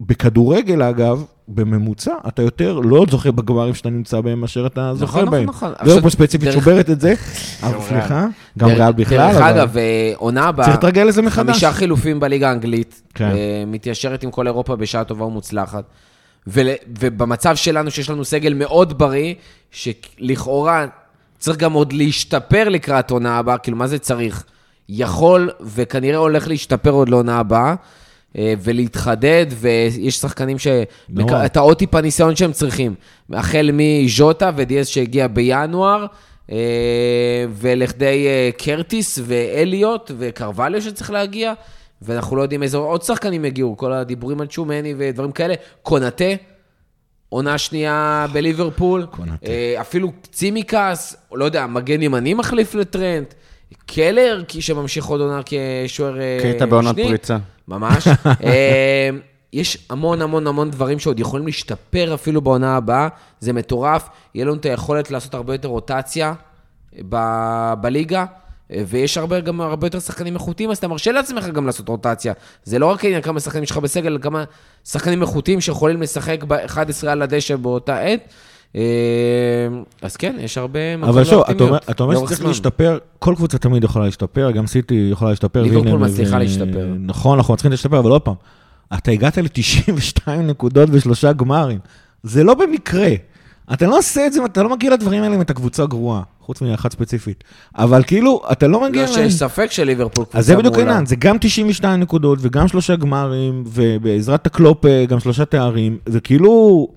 בכדורגל, 0.00 0.82
אגב, 0.82 1.24
בממוצע, 1.48 2.12
אתה 2.28 2.42
יותר 2.42 2.80
לא 2.80 3.06
זוכה 3.10 3.30
בגמרים 3.30 3.74
שאתה 3.74 3.90
נמצא 3.90 4.20
בהם, 4.20 4.40
מאשר 4.40 4.66
אתה 4.66 4.94
זוכה 4.94 5.18
נכון, 5.18 5.30
בהם. 5.30 5.44
נכון. 5.44 5.68
לא 5.68 5.76
עכשיו, 5.78 6.02
פה 6.02 6.10
ספציפית 6.10 6.52
שוברת 6.52 6.90
את 6.90 7.00
זה, 7.00 7.14
אבל 7.62 7.80
סליחה, 7.80 8.26
גם 8.58 8.68
ריאל 8.68 8.92
בכלל, 8.92 9.32
דרך 9.32 9.42
אגב, 9.42 9.76
אה, 9.76 10.12
עונה 10.16 10.44
הבאה, 10.44 10.66
צריך 10.66 10.78
לתרגל 10.78 11.02
לזה 11.02 11.22
מחדש. 11.22 11.46
חמישה 11.50 11.72
חילופים 11.72 12.20
בליגה 12.20 12.48
האנגלית, 12.48 13.02
כן. 13.14 13.24
אה, 13.24 13.64
מתיישרת 13.66 14.22
עם 14.22 14.30
כל 14.30 14.46
אירופה 14.46 14.76
בשעה 14.76 15.04
טובה 15.04 15.24
ומוצלחת. 15.24 15.84
ובמצב 17.00 17.56
שלנו, 17.56 17.90
שיש 17.90 18.10
לנו 18.10 18.24
סגל 18.24 18.54
מאוד 18.54 18.98
בריא, 18.98 19.34
שלכאורה 19.70 20.86
צריך 21.38 21.56
גם 21.58 21.72
עוד 21.72 21.92
להשתפר 21.92 22.68
לקראת 22.68 23.10
עונה 23.10 23.38
הבאה, 23.38 23.58
כאילו, 23.58 23.76
מה 23.76 23.86
זה 23.86 23.98
צריך? 23.98 24.44
יכול, 24.88 25.50
וכנראה 25.60 26.18
הולך 26.18 26.48
להשתפר 26.48 26.90
עוד 26.90 27.08
לעונה 27.08 27.38
הבאה, 27.38 27.68
אה, 27.70 27.74
ולהתחדד, 28.34 29.46
ויש 29.50 30.18
שחקנים 30.18 30.58
ש... 30.58 30.66
נורא. 31.08 31.46
את 31.46 31.56
העוד 31.56 31.76
טיפה 31.76 32.00
ניסיון 32.00 32.36
שהם 32.36 32.52
צריכים. 32.52 32.94
החל 33.32 33.70
מז'וטה 33.72 34.50
ודיאס 34.56 34.86
שהגיע 34.86 35.26
בינואר, 35.26 36.06
אה, 36.52 36.56
ולכדי 37.52 38.26
אה, 38.26 38.50
קרטיס 38.58 39.18
ואליוט 39.24 40.10
וקרווליו 40.18 40.82
שצריך 40.82 41.10
להגיע, 41.10 41.52
ואנחנו 42.02 42.36
לא 42.36 42.42
יודעים 42.42 42.62
איזה 42.62 42.76
עוד 42.76 43.02
שחקנים 43.02 43.44
יגיעו, 43.44 43.76
כל 43.76 43.92
הדיבורים 43.92 44.40
על 44.40 44.46
צ'ומני 44.46 44.94
ודברים 44.98 45.32
כאלה. 45.32 45.54
קונאטה, 45.82 46.24
עונה 47.28 47.58
שנייה 47.58 48.26
בליברפול, 48.32 49.06
קונאטה. 49.10 49.46
אה, 49.46 49.80
אפילו 49.80 50.12
צימקס, 50.32 51.16
לא 51.32 51.44
יודע, 51.44 51.66
מגן 51.66 52.02
ימני 52.02 52.34
מחליף 52.34 52.74
לטרנט, 52.74 53.34
קלר, 53.86 54.42
כי 54.48 54.62
שממשיך 54.62 55.04
עוד 55.04 55.20
עונה 55.20 55.40
כשוער 55.86 56.20
אה, 56.20 56.38
קייטה 56.40 56.66
בעונת 56.66 56.94
שני. 56.94 57.08
פריצה. 57.08 57.36
ממש. 57.68 58.08
אה, 58.44 59.10
יש 59.52 59.86
המון 59.90 60.22
המון 60.22 60.46
המון 60.46 60.70
דברים 60.70 60.98
שעוד 60.98 61.20
יכולים 61.20 61.46
להשתפר 61.46 62.14
אפילו 62.14 62.40
בעונה 62.40 62.76
הבאה, 62.76 63.08
זה 63.40 63.52
מטורף. 63.52 64.08
יהיה 64.34 64.44
לנו 64.44 64.54
את 64.54 64.64
היכולת 64.64 65.10
לעשות 65.10 65.34
הרבה 65.34 65.54
יותר 65.54 65.68
רוטציה 65.68 66.34
ב- 67.08 67.72
בליגה, 67.80 68.24
אה, 68.72 68.82
ויש 68.86 69.18
הרבה, 69.18 69.40
גם 69.40 69.60
הרבה 69.60 69.86
יותר 69.86 70.00
שחקנים 70.00 70.34
איכותיים, 70.34 70.70
אז 70.70 70.78
אתה 70.78 70.88
מרשה 70.88 71.12
לעצמך 71.12 71.46
גם 71.46 71.66
לעשות 71.66 71.88
רוטציה. 71.88 72.32
זה 72.64 72.78
לא 72.78 72.86
רק 72.86 73.04
העניין 73.04 73.22
כמה 73.22 73.40
שחקנים 73.40 73.62
יש 73.62 73.70
לך 73.70 73.76
בסגל, 73.76 74.06
אלא 74.12 74.18
כמה 74.18 74.44
שחקנים 74.84 75.22
איכותיים 75.22 75.60
שיכולים 75.60 76.02
לשחק 76.02 76.44
ב-11 76.44 77.08
על 77.08 77.22
הדשא 77.22 77.56
באותה 77.56 78.00
עת. 78.00 78.20
אה, 78.76 78.80
אז 80.02 80.16
כן, 80.16 80.36
יש 80.40 80.58
הרבה 80.58 80.96
מקום 80.96 81.08
אבל 81.08 81.24
שוב, 81.24 81.42
אתה 81.50 81.64
אומר- 81.64 81.78
לאופטימיות 82.14 82.28
שצריך. 82.28 82.48
להשתפר, 82.48 82.98
כל 83.18 83.34
קבוצה 83.36 83.58
תמיד 83.58 83.84
יכולה 83.84 84.04
להשתפר, 84.04 84.50
גם 84.50 84.66
סיטי 84.66 85.08
יכולה 85.12 85.30
להשתפר. 85.30 85.62
ליברפול 85.62 85.98
מצליחה 85.98 86.38
להשתפר. 86.38 86.94
נכון, 87.00 87.38
אנחנו 87.38 87.56
צריכים 87.56 87.70
להשתפר, 87.70 87.98
אבל 87.98 88.10
עוד 88.10 88.22
פעם, 88.22 88.34
אתה 88.94 89.10
הגעת 89.10 89.38
ל-92 89.38 90.30
נקודות 90.30 90.88
ושלושה 90.92 91.32
גמרים. 91.32 91.78
זה 92.22 92.44
לא 92.44 92.54
במקרה. 92.54 93.08
אתה 93.72 93.86
לא 93.86 93.98
עושה 93.98 94.26
את 94.26 94.32
זה, 94.32 94.44
אתה 94.44 94.62
לא 94.62 94.68
מגיע 94.68 94.90
לדברים 94.90 95.22
האלה 95.22 95.34
אם 95.36 95.40
אתה 95.40 95.54
קבוצה 95.54 95.86
גרועה, 95.86 96.22
חוץ 96.40 96.62
מאחת 96.62 96.92
ספציפית. 96.92 97.44
אבל 97.78 98.02
כאילו, 98.06 98.42
אתה 98.52 98.66
לא 98.66 98.82
מגיע 98.88 99.02
לא 99.06 99.12
שיש 99.12 99.34
ספק 99.34 99.70
שליברפול 99.70 100.24
קבוצה 100.24 100.38
אז 100.38 100.46
זה 100.46 100.56
בדיוק 100.56 100.74
מעולה. 100.74 100.90
העניין, 100.90 101.06
זה 101.06 101.16
גם 101.16 101.36
92 101.40 102.00
נקודות 102.00 102.38
וגם 102.42 102.68
שלושה 102.68 102.96
גמרים, 102.96 103.64
ובעזרת 103.66 104.46
הקלופ 104.46 104.86
אה, 104.86 105.04
גם 105.06 105.20
שלושה 105.20 105.44
תארים, 105.44 105.98
זה 106.06 106.20
כאילו, 106.20 106.88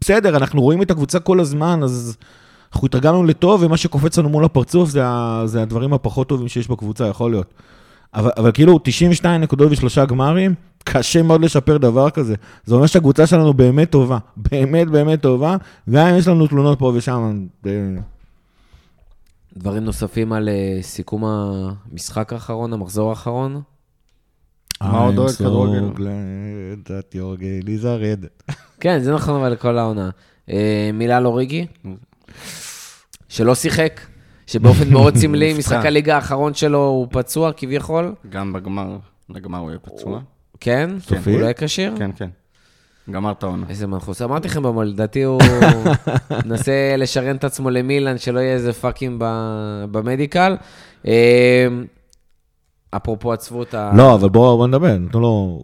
בסדר, 0.00 0.36
אנחנו 0.36 0.62
רואים 0.62 0.82
את 0.82 0.90
הקבוצה 0.90 1.20
כל 1.20 1.40
הזמן, 1.40 1.80
אז 1.82 2.16
אנחנו 2.72 2.86
התרגלנו 2.86 3.24
לטוב, 3.24 3.62
ומה 3.62 3.76
שקופץ 3.76 4.18
לנו 4.18 4.28
מול 4.28 4.44
הפרצוף 4.44 4.90
זה, 4.90 5.00
ה- 5.06 5.42
זה 5.44 5.62
הדברים 5.62 5.92
הפחות 5.92 6.28
טובים 6.28 6.48
שיש 6.48 6.68
בקבוצה, 6.68 7.06
יכול 7.06 7.30
להיות. 7.30 7.54
אבל, 8.14 8.30
אבל 8.36 8.52
כאילו, 8.52 8.78
92 8.82 9.40
נקודות 9.40 9.68
ושלושה 9.72 10.04
גמרים, 10.04 10.54
קשה 10.84 11.22
מאוד 11.22 11.40
לשפר 11.40 11.76
דבר 11.76 12.10
כזה. 12.10 12.34
זה 12.64 12.74
אומר 12.74 12.86
שהקבוצה 12.86 13.26
שלנו 13.26 13.54
באמת 13.54 13.90
טובה, 13.90 14.18
באמת 14.36 14.88
באמת 14.88 15.22
טובה, 15.22 15.56
גם 15.90 16.06
אם 16.06 16.16
יש 16.16 16.28
לנו 16.28 16.46
תלונות 16.46 16.78
פה 16.78 16.92
ושם. 16.94 17.46
זה- 17.64 17.96
דברים 19.56 19.84
נוספים 19.84 20.32
על 20.32 20.48
אה, 20.48 20.78
סיכום 20.82 21.24
המשחק 21.24 22.32
האחרון, 22.32 22.72
המחזור 22.72 23.10
האחרון? 23.10 23.60
מה 24.80 24.98
עוד 24.98 25.18
אוהד 25.18 25.34
כדורגל? 25.34 25.90
game 27.62 27.66
is 27.66 27.82
a 27.84 28.00
red. 28.02 28.52
כן, 28.80 28.98
זה 28.98 29.14
נכון, 29.14 29.40
אבל 29.40 29.52
לכל 29.52 29.78
העונה. 29.78 30.10
אה, 30.50 30.90
מילה 30.94 31.16
על 31.16 31.26
אוריגי, 31.26 31.66
שלא 33.28 33.54
שיחק, 33.54 34.00
שבאופן 34.46 34.90
מאוד 34.90 35.16
סמלי. 35.20 35.54
משחק 35.58 35.84
הליגה 35.86 36.14
האחרון 36.14 36.54
שלו 36.54 36.78
הוא 36.86 37.06
פצוע 37.10 37.52
כביכול, 37.52 38.14
גם 38.30 38.52
בגמר, 38.52 38.96
לגמר 39.30 39.58
הוא 39.58 39.70
יהיה 39.70 39.78
פצוע. 39.78 40.20
כן? 40.60 40.90
סופי? 41.00 41.30
הוא 41.30 41.38
לא 41.40 41.44
יהיה 41.44 41.54
כשיר? 41.54 41.92
כן, 41.98 42.10
כן. 42.16 42.28
גמר 43.10 43.32
את 43.32 43.42
העונה. 43.42 43.66
איזה 43.68 43.86
מנחוס. 43.86 44.22
אמרתי 44.22 44.48
לכם 44.48 44.62
במול, 44.62 44.84
לדעתי 44.86 45.22
הוא 45.22 45.40
מנסה 46.46 46.72
לשריין 46.98 47.36
את 47.36 47.44
עצמו 47.44 47.70
למילן, 47.70 48.18
שלא 48.18 48.40
יהיה 48.40 48.54
איזה 48.54 48.72
פאקים 48.72 49.18
ב- 49.20 49.84
ב 49.90 49.97
medical. 49.97 50.56
אפרופו 52.96 53.32
עצבות 53.32 53.74
ה... 53.74 53.92
לא, 53.96 54.14
אבל 54.14 54.28
בואו 54.28 54.56
בוא 54.56 54.66
נדבר, 54.66 54.98
נתנו 54.98 55.20
לו 55.20 55.62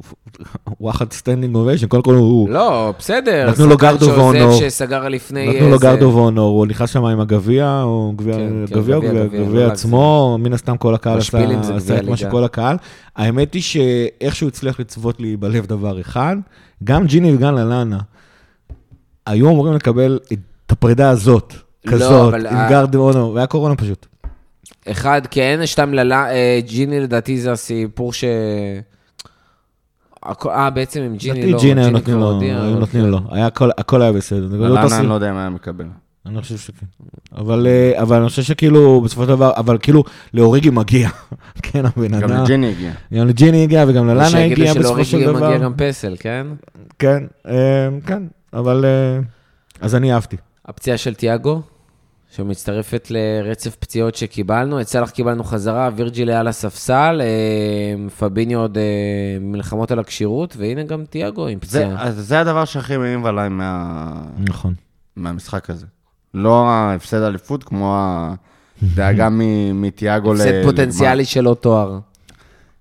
וואחד 0.81 1.13
standing 1.13 1.55
ovation, 1.55 1.87
קודם 1.87 2.03
כל 2.03 2.15
הוא... 2.15 2.49
לא, 2.49 2.95
בסדר. 2.99 3.51
נתנו 3.51 3.67
לו 3.67 3.77
guard 3.77 4.07
of 4.07 4.17
honour. 4.17 4.53
שסגר 4.53 5.09
לפני... 5.09 5.57
נתנו 5.57 5.69
לו 5.69 5.79
guard 5.79 6.13
of 6.15 6.25
honour, 6.25 6.59
הוא 6.59 6.67
נכנס 6.67 6.91
שם 6.91 7.05
עם 7.05 7.21
הגביע, 7.21 7.83
או 7.83 8.13
גביע, 8.17 8.35
כן, 8.35 8.67
כן, 8.67 8.75
גביע, 8.75 8.97
או 8.97 9.55
לא. 9.55 9.67
עצמו, 9.67 10.37
מן 10.41 10.53
הסתם 10.53 10.77
כל 10.77 10.95
הקהל 10.95 11.19
עשה 11.19 11.99
את 11.99 12.09
מה. 12.09 12.17
שכל 12.17 12.45
הקהל. 12.45 12.77
האמת 13.17 13.55
היא 13.55 13.63
שאיכשהו 13.63 14.49
הצליח 14.49 14.81
לצוות 14.81 15.21
לי 15.21 15.37
בלב 15.37 15.67
דבר 15.67 16.01
אחד, 16.01 16.37
גם 16.85 17.07
ג'יני 17.07 17.35
וגם 17.35 17.55
ללאנה 17.55 17.99
היו 19.27 19.51
אמורים 19.51 19.75
לקבל 19.75 20.19
את 20.33 20.73
הפרידה 20.73 21.11
הזאת, 21.11 21.55
לא, 21.85 21.93
כזאת, 21.93 22.35
עם 22.35 22.69
גרדו 22.69 22.99
ואונור, 22.99 23.35
והיה 23.35 23.47
קורונה 23.47 23.77
פשוט. 23.77 24.07
אחד, 24.91 25.23
כן, 25.31 25.61
שתיים, 25.65 25.95
ללה, 25.95 26.31
אה, 26.31 26.59
ג'יני 26.67 27.01
לדעתי 27.01 27.41
זה 27.41 27.53
הסיפור 27.53 28.13
ש... 28.13 28.25
אה, 30.47 30.71
בעצם 30.71 31.01
עם 31.03 31.17
ג'יני 31.17 31.39
לדעתי 31.39 31.53
לא, 31.53 31.59
ג'יני 31.61 31.91
נותנים 31.91 32.03
כבר 32.03 32.17
לו, 32.17 32.31
הודיע, 32.31 32.63
היו 32.63 32.79
נותנים 32.79 33.05
כן. 33.05 33.11
לו, 33.11 33.19
היה 33.31 33.47
הכל- 33.47 33.71
הכל 33.79 34.03
היה 34.03 34.13
בסדר. 34.13 34.57
לא. 34.57 34.97
אני 34.99 35.07
לא 35.07 35.15
יודע 35.15 35.33
מה 35.33 35.41
היה 35.41 35.51
מקבל. 35.51 35.85
אני 36.27 36.43
חושב 36.43 36.57
שכן. 36.57 36.87
אבל, 37.37 37.67
אה, 37.67 38.03
אבל 38.03 38.17
אני 38.21 38.29
חושב 38.29 38.43
שכאילו, 38.43 39.01
בסופו 39.01 39.23
של 39.23 39.29
דבר, 39.29 39.53
אבל 39.57 39.79
כאילו, 39.83 40.05
לאוריגי 40.35 40.71
מגיע. 40.71 41.09
כן, 41.63 41.87
הבן 41.87 42.21
גם 42.21 42.31
אדם. 42.33 42.43
לג'יני 42.43 42.71
הגיע. 42.71 42.93
גם 43.15 43.27
לג'יני 43.29 43.63
הגיע 43.63 43.85
וגם 43.89 44.09
ללאנה 44.09 44.45
הגיע 44.45 44.65
בסופו 44.75 44.81
שלאוריגי 44.83 45.05
של 45.05 45.25
דבר. 45.27 45.47
מגיע 45.49 45.59
גם 45.59 45.73
פסל, 45.77 46.17
כן? 46.21 46.47
כן, 46.99 47.25
אה, 47.49 47.89
כן, 48.07 48.23
אבל... 48.53 48.85
אז 49.81 49.95
אני 49.95 50.13
אהבתי. 50.13 50.37
הפציעה 50.67 50.97
של 50.99 51.15
תיאגו, 51.15 51.63
שמצטרפת 52.37 53.09
לרצף 53.11 53.77
פציעות 53.77 54.15
שקיבלנו. 54.15 54.81
את 54.81 54.89
סאלח 54.89 55.11
קיבלנו 55.11 55.45
חזרה, 55.45 55.91
וירג'יל 55.97 56.29
היה 56.31 56.41
על 56.41 56.49
הספסל, 56.49 57.21
אה, 57.21 58.09
פביניו 58.19 58.61
עוד 58.61 58.79
אה, 58.79 58.83
מלחמות 59.41 59.91
על 59.91 59.99
הכשירות, 59.99 60.57
והנה 60.59 60.83
גם 60.83 61.05
תיאגו 61.05 61.47
עם 61.47 61.59
זה, 61.63 61.67
פציעה. 61.67 62.03
אז 62.03 62.15
זה 62.17 62.41
הדבר 62.41 62.65
שהכי 62.65 62.97
מעיב 62.97 63.27
עליי 63.27 63.49
מה, 63.49 64.13
נכון. 64.39 64.75
מהמשחק 65.17 65.71
הזה. 65.71 65.87
לא 66.35 66.69
ההפסד 66.69 67.23
אליפות, 67.23 67.65
כמו 67.65 67.99
הדאגה 68.83 69.29
מ- 69.39 69.83
מתיאגו 69.83 70.35
ל... 70.35 70.37
הפסד 70.37 70.63
פוטנציאלי 70.65 71.25
של 71.25 71.47
עוד 71.47 71.57
תואר. 71.57 71.99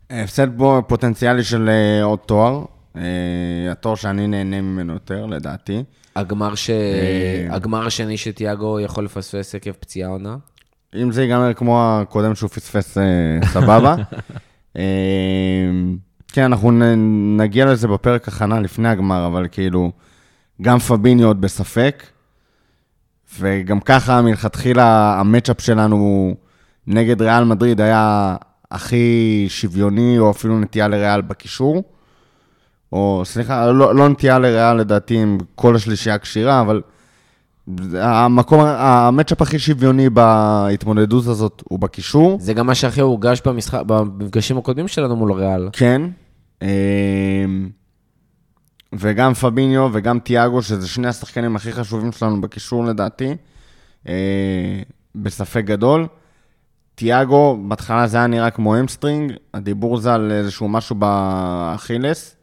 הפסד 0.09 0.47
פוטנציאלי 0.87 1.43
של 1.43 1.69
אה, 1.69 2.03
עוד 2.03 2.19
תואר. 2.19 2.65
אה, 2.97 3.71
התואר 3.71 3.95
שאני 3.95 4.27
נהנה 4.27 4.61
ממנו 4.61 4.93
יותר, 4.93 5.25
לדעתי. 5.25 5.83
הגמר, 6.15 6.55
ש... 6.55 6.69
אה. 6.69 7.55
הגמר 7.55 7.85
השני 7.87 8.17
שתיאגו 8.17 8.79
יכול 8.79 9.05
לפספס 9.05 9.55
עקב 9.55 9.71
פציעה 9.71 10.09
עונה. 10.09 10.35
אם 10.95 11.11
זה 11.11 11.21
ייגמר 11.23 11.53
כמו 11.53 11.81
הקודם 11.83 12.35
שהוא 12.35 12.49
פספס, 12.49 12.97
אה, 12.97 13.03
סבבה. 13.47 13.95
כן, 16.33 16.43
אנחנו 16.43 16.71
נגיע 17.37 17.65
לזה 17.65 17.87
בפרק 17.87 18.27
הכנה 18.27 18.59
לפני 18.59 18.89
הגמר, 18.89 19.27
אבל 19.27 19.47
כאילו, 19.51 19.91
גם 20.61 20.79
פביני 20.79 21.23
עוד 21.23 21.41
בספק, 21.41 22.03
וגם 23.39 23.79
ככה 23.79 24.21
מלכתחילה 24.21 25.19
המצ'אפ 25.19 25.61
שלנו 25.61 26.35
נגד 26.87 27.21
ריאל 27.21 27.43
מדריד 27.43 27.81
היה 27.81 28.35
הכי 28.71 29.45
שוויוני, 29.49 30.19
או 30.19 30.31
אפילו 30.31 30.59
נטייה 30.59 30.87
לריאל 30.87 31.21
בקישור. 31.21 31.83
או 32.91 33.21
סליחה, 33.25 33.71
לא, 33.71 33.95
לא 33.95 34.09
נטייה 34.09 34.39
לריאל 34.39 34.77
לדעתי 34.77 35.17
עם 35.17 35.37
כל 35.55 35.75
השלישייה 35.75 36.15
הכשירה, 36.15 36.61
אבל 36.61 36.81
המקום, 37.93 38.59
המצ'אפ 38.65 39.41
הכי 39.41 39.59
שוויוני 39.59 40.09
בהתמודדות 40.09 41.27
הזאת 41.27 41.63
הוא 41.69 41.79
בקישור. 41.79 42.37
זה 42.39 42.53
גם 42.53 42.67
מה 42.67 42.75
שהכי 42.75 43.01
הורגש 43.01 43.41
במשחק, 43.45 43.81
במפגשים 43.85 44.57
הקודמים 44.57 44.87
שלנו 44.87 45.15
מול 45.15 45.31
ריאל. 45.31 45.69
כן. 45.73 46.01
אמ, 46.61 46.67
וגם 48.93 49.33
פביניו 49.33 49.89
וגם 49.93 50.19
תיאגו, 50.19 50.61
שזה 50.61 50.87
שני 50.87 51.07
השחקנים 51.07 51.55
הכי 51.55 51.71
חשובים 51.71 52.11
שלנו 52.11 52.41
בקישור 52.41 52.85
לדעתי, 52.85 53.35
אה, 54.07 54.81
בספק 55.15 55.63
גדול. 55.65 56.07
תיאגו, 56.95 57.59
בהתחלה 57.67 58.07
זה 58.07 58.17
היה 58.17 58.27
נראה 58.27 58.49
כמו 58.49 58.79
hamstring, 58.79 59.33
הדיבור 59.53 59.97
זה 59.97 60.13
על 60.13 60.31
איזשהו 60.31 60.69
משהו 60.69 60.95
באכילס, 60.95 62.35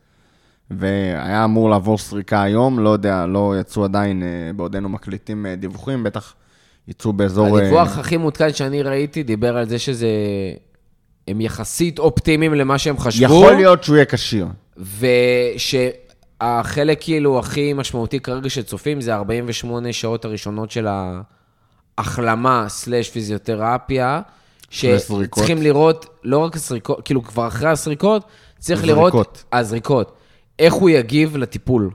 והיה 0.71 1.45
אמור 1.45 1.71
לעבור 1.71 1.99
סריקה 1.99 2.43
היום, 2.43 2.79
לא 2.79 2.91
יודע, 2.91 3.27
לא 3.27 3.55
יצאו 3.61 3.85
עדיין, 3.85 4.23
אה, 4.23 4.53
בעודנו 4.57 4.89
מקליטים 4.89 5.47
אה, 5.47 5.57
דיווחים, 5.57 6.05
בטח 6.05 6.35
יצאו 6.89 7.13
באזור... 7.13 7.59
הדיווח 7.59 7.95
אה, 7.95 8.01
הכי 8.01 8.17
מעודכן 8.17 8.53
שאני 8.53 8.83
ראיתי 8.83 9.23
דיבר 9.23 9.57
על 9.57 9.69
זה 9.69 9.79
שזה... 9.79 10.09
הם 11.29 11.41
יחסית 11.41 11.99
אופטימיים 11.99 12.55
למה 12.55 12.79
שהם 12.79 12.99
חשבו. 12.99 13.25
יכול 13.25 13.53
להיות 13.53 13.85
שהוא 13.85 13.97
יהיה 13.97 14.07
כשיר. 14.07 14.47
ושהחלק 16.41 16.99
כאילו 17.01 17.39
הכי 17.39 17.73
משמעותי 17.73 18.21
כרגע 18.21 18.51
שצופים 18.51 19.01
זה 19.01 19.15
48 19.15 19.93
שעות 19.93 20.25
הראשונות 20.25 20.71
של 20.71 20.87
ההחלמה 21.99 22.65
סלש 22.69 23.11
פיזיותרפיה. 23.11 24.21
שצריכים 24.71 25.63
לראות, 25.63 26.07
לא 26.25 26.39
רק 26.39 26.57
הסריקות, 26.57 27.01
כאילו 27.05 27.23
כבר 27.23 27.49
אחרי 27.49 27.69
הסריקות, 27.69 28.23
צריך. 28.59 28.85
לראות, 28.85 29.45
הזריקות, 29.53 30.18
איך 30.59 30.75
הוא 30.75 30.91
יגיב 30.91 31.37
לטיפול. 31.37 31.91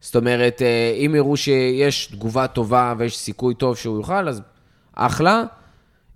זאת 0.00 0.16
אומרת, 0.16 0.62
אה, 0.62 0.94
אם 0.96 1.14
יראו 1.14 1.36
שיש 1.36 2.06
תגובה 2.06 2.46
טובה 2.46 2.94
ויש 2.98 3.18
סיכוי 3.18 3.54
טוב 3.54 3.76
שהוא 3.76 3.96
יוכל, 3.96 4.28
אז 4.28 4.42
אחלה. 4.94 5.44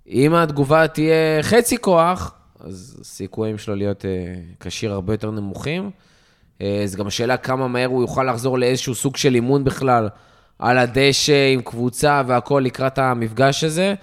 אם 0.07 0.33
התגובה 0.33 0.87
תהיה 0.87 1.43
חצי 1.43 1.77
כוח, 1.77 2.33
אז 2.59 2.97
הסיכויים 3.01 3.57
שלו 3.57 3.75
להיות 3.75 4.05
אה, 4.05 4.09
כשיר 4.59 4.93
הרבה 4.93 5.13
יותר 5.13 5.31
נמוכים. 5.31 5.91
אה, 6.61 6.81
אז 6.83 6.95
גם 6.95 7.07
השאלה 7.07 7.37
כמה 7.37 7.67
מהר 7.67 7.87
הוא 7.87 8.01
יוכל 8.01 8.23
לחזור 8.23 8.57
לאיזשהו 8.59 8.95
סוג 8.95 9.17
של 9.17 9.35
אימון 9.35 9.63
בכלל 9.63 10.09
על 10.59 10.77
הדשא 10.77 11.53
עם 11.53 11.61
קבוצה 11.61 12.21
והכול 12.27 12.63
לקראת 12.63 12.97
המפגש 12.97 13.63
הזה. 13.63 13.93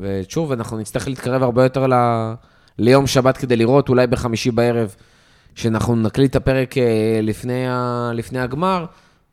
ושוב, 0.00 0.52
אנחנו 0.52 0.78
נצטרך 0.78 1.08
להתקרב 1.08 1.42
הרבה 1.42 1.62
יותר 1.62 1.86
ל... 1.86 1.94
ליום 2.78 3.06
שבת 3.06 3.36
כדי 3.36 3.56
לראות, 3.56 3.88
אולי 3.88 4.06
בחמישי 4.06 4.50
בערב, 4.50 4.94
שאנחנו 5.58 5.96
נקליט 5.96 6.30
את 6.30 6.36
הפרק 6.36 6.78
אה, 6.78 6.82
לפני, 7.22 7.68
ה... 7.68 8.10
לפני 8.14 8.38
הגמר. 8.38 8.84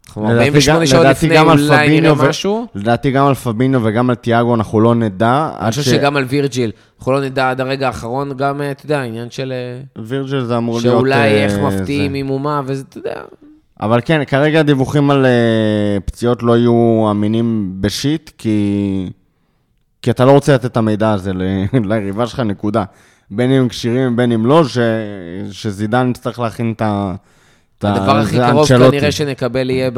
אנחנו 0.07 0.23
לדעתי 0.23 0.37
48 0.47 0.79
גם- 0.79 0.85
שעות 0.85 1.05
לפני, 1.05 1.39
אולי 1.39 2.01
נראה 2.01 2.13
ו- 2.13 2.29
משהו. 2.29 2.67
לדעתי 2.75 3.11
גם 3.11 3.25
על 3.27 3.33
פבינו 3.35 3.83
וגם 3.83 4.09
על 4.09 4.15
תיאגו 4.15 4.55
אנחנו 4.55 4.79
לא 4.79 4.95
נדע. 4.95 5.49
אני 5.59 5.69
חושב 5.69 5.81
ש- 5.81 5.89
שגם 5.89 6.17
על 6.17 6.25
וירג'יל, 6.29 6.71
אנחנו 6.99 7.11
לא 7.11 7.21
נדע 7.21 7.49
עד 7.49 7.61
הרגע 7.61 7.87
האחרון, 7.87 8.37
גם, 8.37 8.61
אה, 8.61 8.71
אתה 8.71 8.85
יודע, 8.85 9.01
עניין 9.01 9.29
של... 9.31 9.53
אה, 9.97 10.03
וירג'ל 10.03 10.43
זה 10.43 10.57
אמור 10.57 10.79
להיות... 10.83 10.97
שאולי 10.97 11.43
איך 11.43 11.53
מפתיעים 11.59 12.11
זה. 12.11 12.17
עם 12.17 12.29
אומה, 12.29 12.61
וזה, 12.65 12.83
אתה 12.89 12.97
יודע. 12.97 13.21
אבל 13.81 13.99
כן, 14.05 14.21
כרגע 14.27 14.59
הדיווחים 14.59 15.11
על 15.11 15.25
פציעות 16.05 16.43
לא 16.43 16.57
יהיו 16.57 17.07
אמינים 17.11 17.71
בשיט, 17.79 18.31
כי... 18.37 19.09
כי 20.01 20.11
אתה 20.11 20.25
לא 20.25 20.31
רוצה 20.31 20.53
לתת 20.53 20.65
את 20.65 20.77
המידע 20.77 21.11
הזה 21.11 21.33
ל- 21.33 21.41
ליריבה 21.89 22.27
שלך, 22.27 22.39
נקודה. 22.39 22.83
בין 23.31 23.51
אם 23.51 23.67
כשירים, 23.69 24.15
בין 24.15 24.31
אם 24.31 24.45
לא, 24.45 24.67
ש... 24.67 24.77
שזידן 25.51 26.09
יצטרך 26.11 26.39
להכין 26.39 26.71
את 26.75 26.81
ה... 26.81 27.15
את 27.77 27.83
ה- 27.83 27.93
הדבר 27.93 28.17
הכי 28.17 28.37
קרוב 28.37 28.59
אנצ'לוטי. 28.71 28.91
כנראה 28.97 29.11
שנקבל 29.11 29.69
יהיה 29.69 29.89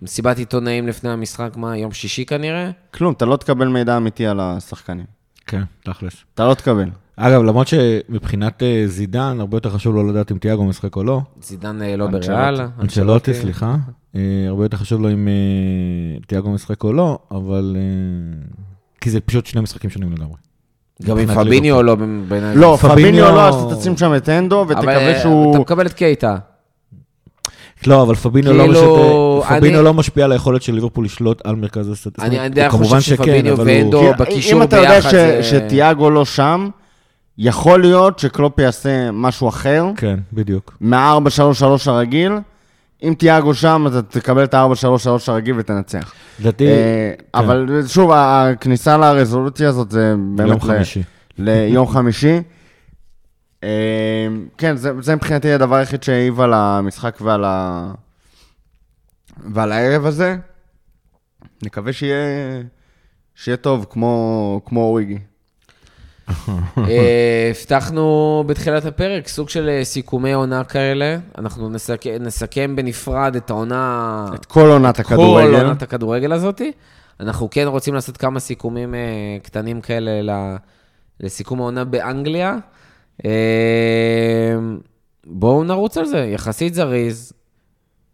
במסיבת 0.00 0.38
עיתונאים 0.38 0.88
לפני 0.88 1.10
המשחק, 1.10 1.50
מה, 1.56 1.76
יום 1.76 1.92
שישי 1.92 2.24
כנראה? 2.24 2.70
כלום, 2.94 3.12
אתה 3.12 3.24
לא 3.24 3.36
תקבל 3.36 3.68
מידע 3.68 3.96
אמיתי 3.96 4.26
על 4.26 4.40
השחקנים. 4.40 5.06
כן, 5.46 5.62
תכלס. 5.84 6.12
אתה 6.34 6.48
לא 6.48 6.54
תקבל. 6.54 6.88
אגב, 7.16 7.42
למרות 7.42 7.68
שמבחינת 7.68 8.62
אה, 8.62 8.82
זידן, 8.86 9.36
הרבה 9.40 9.56
יותר 9.56 9.70
חשוב 9.70 9.94
לו 9.94 10.08
לדעת 10.10 10.32
אם 10.32 10.38
תיאגו 10.38 10.64
משחק 10.64 10.96
או 10.96 11.04
לא. 11.04 11.20
זידן 11.42 11.82
אה, 11.82 11.96
לא. 11.96 12.06
בריאל. 12.06 12.60
אנצ'לוטי, 12.80 13.34
סליחה. 13.34 13.76
אה, 14.16 14.20
הרבה 14.48 14.64
יותר 14.64 14.76
חשוב 14.76 15.02
לו 15.02 15.12
אם 15.12 15.28
תיאגו 16.26 16.50
משחק 16.50 16.84
או 16.84 16.92
לא, 16.92 17.18
אבל... 17.30 17.76
כי 19.00 19.10
זה 19.10 19.20
פשוט 19.20 19.46
שני 19.46 19.60
משחקים 19.60 19.90
שונים 19.90 20.12
לגמרי. 20.12 20.34
גם 21.04 21.18
עם 21.18 21.34
פביניו 21.34 21.82
לא 21.82 21.96
בעיניי. 22.28 22.56
לא, 22.56 22.78
פביניו- 22.80 23.24
לא, 23.34 23.48
אז 23.48 23.78
תשים 23.78 23.96
שם 23.96 24.14
את 24.16 24.28
אנדו, 24.28 24.64
ותקווה 24.68 24.96
אה, 24.96 25.20
שהוא... 25.20 25.50
אתה 25.50 25.58
מקבל 25.60 25.86
את 25.86 25.92
קייטה. 25.92 26.36
לא, 27.86 28.02
אבל 28.02 28.14
פביניו 28.14 28.52
לא 28.52 28.62
כאילו, 28.64 29.38
משפיע- 29.42 29.58
פביניו 29.58 29.78
אני- 29.78 29.84
לא 29.84 29.94
משפיע 29.94 30.24
על 30.24 30.32
היכולת 30.32 30.62
של 30.62 30.74
ליברפול 30.74 31.04
לשלוט 31.04 31.42
על 31.46 31.54
מרכז 31.56 31.88
הסטטיסטיקה. 31.88 32.26
אני 32.26 32.38
עדיין 32.38 32.70
חושב 32.70 33.00
שפביניו 33.00 33.56
ואנדו 33.58 34.00
כי 34.00 34.22
בקישור 34.22 34.58
אם 34.58 34.62
אתה 34.62 34.76
יודע 34.76 34.94
ביחד 34.94 35.10
ש- 35.10 35.12
זה- 35.12 35.42
שתיאגו 35.42 36.10
לא 36.10 36.24
שם, 36.24 36.68
יכול 37.38 37.80
להיות 37.80 38.18
שקלופ 38.18 38.58
יעשה 38.58 39.10
משהו 39.12 39.48
אחר, 39.48 39.84
כן, 39.96 40.18
בדיוק. 40.32 40.76
מה-4-3-3 40.80 41.62
הרגיל. 41.90 42.32
אם 43.02 43.14
תיאגו 43.18 43.54
שם, 43.54 43.84
אתה 43.86 44.02
תקבל 44.02 44.44
את 44.44 44.54
ה-4-3-3 44.54 45.08
הרגיל 45.26 45.54
ותנצח. 45.58 46.14
לדעתי, 46.40 46.66
אה, 46.66 47.12
כן. 47.18 47.38
אבל 47.38 47.82
שוב, 47.86 48.10
הכניסה 48.14 48.96
לרזולוציה 48.96 49.68
הזאת 49.68 49.90
זה 49.90 50.14
באמת... 50.34 50.48
יום 50.48 50.60
חמישי. 50.60 51.02
ליום 51.38 51.88
חמישי. 51.88 52.42
אה, 53.64 54.26
כן, 54.58 54.76
זה, 54.76 54.92
זה 55.00 55.14
מבחינתי 55.16 55.52
הדבר 55.52 55.76
היחיד 55.76 56.02
שהעיב 56.02 56.40
על 56.40 56.52
המשחק 56.54 57.18
ועל, 57.20 57.44
ה... 57.44 57.92
ועל 59.54 59.72
הערב 59.72 60.06
הזה. 60.06 60.36
נקווה 61.62 61.92
שיהיה, 61.92 62.16
שיהיה 63.34 63.56
טוב, 63.56 63.86
כמו, 63.90 64.60
כמו 64.66 64.80
אוריגי. 64.80 65.18
אה, 66.78 67.50
הבטחנו 67.50 68.44
בתחילת 68.46 68.84
הפרק 68.84 69.28
סוג 69.28 69.48
של 69.48 69.68
אה, 69.68 69.84
סיכומי 69.84 70.32
עונה 70.32 70.64
כאלה. 70.64 71.18
אנחנו 71.38 71.68
נסכם, 71.68 72.10
נסכם 72.20 72.76
בנפרד 72.76 73.36
את 73.36 73.50
העונה... 73.50 74.26
את 74.34 74.46
כל 74.46 74.66
עונת 74.70 74.96
כל 74.96 75.02
הכדורגל. 75.02 75.64
עונת 75.64 75.82
הכדורגל 75.82 76.32
הזאתי. 76.32 76.72
אנחנו 77.20 77.50
כן 77.50 77.64
רוצים 77.66 77.94
לעשות 77.94 78.16
כמה 78.16 78.40
סיכומים 78.40 78.94
אה, 78.94 79.00
קטנים 79.42 79.80
כאלה 79.80 80.22
ל- 80.22 80.56
לסיכום 81.20 81.60
העונה 81.60 81.84
באנגליה. 81.84 82.56
אה, 83.24 83.30
בואו 85.26 85.64
נרוץ 85.64 85.96
על 85.98 86.04
זה, 86.04 86.18
יחסית 86.18 86.74
זריז. 86.74 87.32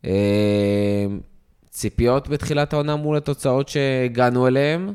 אה, 0.07 1.07
ציפיות 1.71 2.29
בתחילת 2.29 2.73
העונה 2.73 2.97
מול 2.97 3.17
התוצאות 3.17 3.69
שהגענו 3.69 4.47
אליהן. 4.47 4.83
אני 4.83 4.95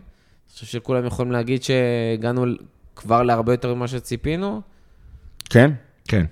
חושב 0.53 0.65
שכולם 0.65 1.05
יכולים 1.05 1.31
להגיד 1.31 1.63
שהגענו 1.63 2.45
כבר 2.95 3.23
להרבה 3.23 3.53
יותר 3.53 3.75
ממה 3.75 3.87
שציפינו. 3.87 4.61
כן? 5.49 5.71
כן. 6.07 6.25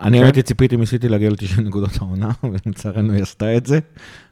אני 0.00 0.22
האמת 0.22 0.36
היא 0.36 0.44
ציפיתי 0.44 0.76
מסיטי 0.76 1.08
להגיע 1.08 1.30
ל-90 1.30 1.60
נקודות 1.60 1.90
העונה, 2.00 2.30
ולצערנו 2.66 3.12
היא 3.12 3.22
עשתה 3.22 3.56
את 3.56 3.66
זה. 3.66 3.78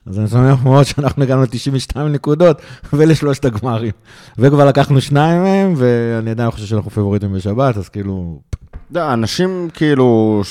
אז 0.06 0.18
אני 0.18 0.28
שמח 0.28 0.62
מאוד 0.62 0.84
שאנחנו 0.84 1.22
הגענו 1.22 1.42
ל-92 1.42 1.98
נקודות 1.98 2.62
ולשלושת 2.92 3.44
הגמרים. 3.44 3.92
וכבר 4.38 4.64
לקחנו 4.64 5.00
שניים 5.00 5.42
מהם, 5.42 5.74
ואני 5.76 6.30
עדיין 6.30 6.50
חושב 6.50 6.66
שאנחנו 6.66 6.90
פבוריטים 6.90 7.32
בשבת, 7.32 7.76
אז 7.76 7.88
כאילו... 7.88 8.40
אתה 8.70 8.78
יודע, 8.90 9.12
אנשים 9.12 9.68
כאילו, 9.74 10.42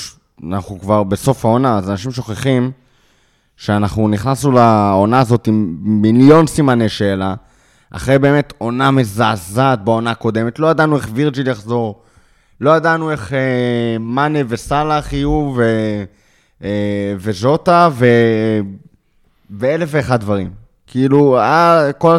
אנחנו 0.48 0.80
כבר 0.80 1.02
בסוף 1.02 1.44
העונה, 1.44 1.78
אז 1.78 1.90
אנשים 1.90 2.12
שוכחים 2.12 2.70
שאנחנו 3.56 4.08
נכנסנו 4.08 4.52
לעונה 4.52 5.20
הזאת 5.20 5.46
עם 5.46 5.76
מיליון 5.80 6.46
סימני 6.46 6.88
שאלה, 6.88 7.34
אחרי 7.92 8.18
באמת 8.18 8.52
עונה 8.58 8.90
מזעזעת 8.90 9.84
בעונה 9.84 10.10
הקודמת, 10.10 10.58
לא 10.58 10.66
ידענו 10.66 10.96
איך 10.96 11.08
וירג'יל 11.14 11.48
יחזור, 11.48 12.02
לא 12.60 12.70
ידענו 12.70 13.10
איך 13.10 13.32
אה, 13.32 13.96
מאנה 14.00 14.38
וסאלח 14.48 15.12
יהיו, 15.12 15.52
ו, 15.56 15.62
אה, 16.64 17.14
וז'וטה, 17.18 17.88
ו, 17.92 18.06
ואלף 19.50 19.88
ואחד 19.92 20.20
דברים. 20.20 20.50
כאילו, 20.86 21.38
היה, 21.38 21.92
כל 21.98 22.16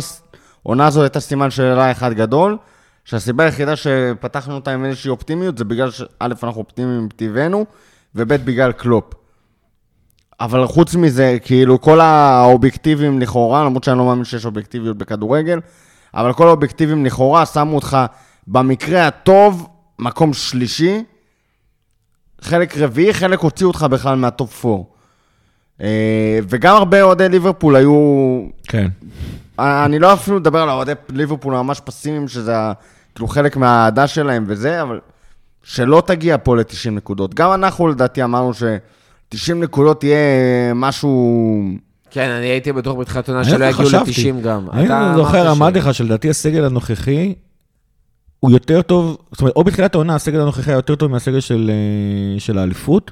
העונה 0.66 0.88
הזו 0.88 1.02
הייתה 1.02 1.20
סימן 1.20 1.52
שאלה 1.52 1.92
אחד 1.92 2.14
גדול, 2.14 2.58
שהסיבה 3.06 3.44
היחידה 3.44 3.76
שפתחנו 3.76 4.56
אותה 4.56 4.72
עם 4.72 4.86
איזושהי 4.86 5.10
אופטימיות, 5.10 5.58
זה 5.58 5.66
בגלל 5.66 5.92
שא', 5.92 6.06
אנחנו 6.22 6.62
אופטימיים 6.62 7.06
מטבענו, 7.06 7.66
וב', 8.16 8.34
בגלל 8.34 8.72
קלופ. 8.72 9.23
אבל 10.40 10.68
חוץ 10.68 10.96
מזה, 10.96 11.38
כאילו, 11.44 11.82
כל 11.82 12.02
האובייקטיבים 12.02 13.20
לכאורה, 13.20 13.66
למרות 13.66 13.84
שאני 13.84 13.98
לא 13.98 14.06
מאמין 14.06 14.26
שיש 14.26 14.46
אובייקטיביות 14.46 14.98
בכדורגל, 14.98 15.60
אבל 16.14 16.34
כל 16.34 16.48
האובייקטיבים 16.48 17.06
לכאורה 17.06 17.46
שמו 17.46 17.76
אותך 17.76 17.98
במקרה 18.48 19.08
הטוב, 19.08 19.68
מקום 20.00 20.34
שלישי, 20.34 21.04
חלק 22.42 22.78
רביעי, 22.78 23.14
חלק 23.14 23.40
הוציאו 23.40 23.68
אותך 23.70 23.86
בכלל 23.92 24.16
מהטופ 24.16 24.66
4. 24.66 24.84
אה, 25.82 26.40
וגם 26.50 26.76
הרבה 26.76 27.02
אוהדי 27.02 27.30
ליברפול 27.30 27.76
היו... 27.76 28.40
כן. 28.68 28.88
אני 29.60 30.00
לא 30.00 30.14
אפילו 30.14 30.40
מדבר 30.40 30.60
על 30.60 30.70
אוהדי 30.70 30.92
ליברפול 31.10 31.54
ממש 31.54 31.80
פסימיים, 31.80 32.28
שזה 32.28 32.56
כאילו 33.16 33.28
חלק 33.28 33.58
מהאהדה 33.58 34.08
שלהם 34.08 34.44
וזה, 34.48 34.82
אבל 34.82 35.00
שלא 35.64 36.04
תגיע 36.06 36.38
פה 36.44 36.56
ל-90 36.58 36.90
נקודות. 36.92 37.34
גם 37.34 37.54
אנחנו 37.54 37.88
לדעתי 37.88 38.24
אמרנו 38.24 38.54
ש-90 39.38 39.54
נקודות 39.54 40.04
יהיה 40.04 40.74
משהו... 40.76 41.64
כן, 42.12 42.30
אני 42.30 42.46
הייתי 42.46 42.72
בטוח 42.72 42.98
בתחילת 42.98 43.30
העונה 43.30 43.42
אני 43.42 43.52
שלא 43.52 43.66
יגיעו 43.66 43.86
חשבתי. 43.86 44.32
ל-90 44.32 44.42
גם. 44.44 44.68
אני 44.74 44.88
זוכר, 45.16 45.52
אמרתי 45.52 45.80
לך 45.80 45.94
שלדעתי 45.94 46.30
הסגל 46.30 46.66
הנוכחי 46.66 47.34
הוא 48.40 48.52
יותר 48.52 48.82
טוב, 48.82 49.18
זאת 49.32 49.42
אומרת, 49.42 49.56
או 49.56 49.64
בתחילת 49.64 49.96
העונה 49.96 50.16
הסגל 50.16 50.40
הנוכחי 50.42 50.72
היה 50.72 50.76
יותר 50.76 50.96
טוב 50.96 51.12
מהסגל 51.12 51.40
של, 51.40 51.72
אה, 51.74 52.40
של 52.40 52.58
האליפות, 52.58 53.12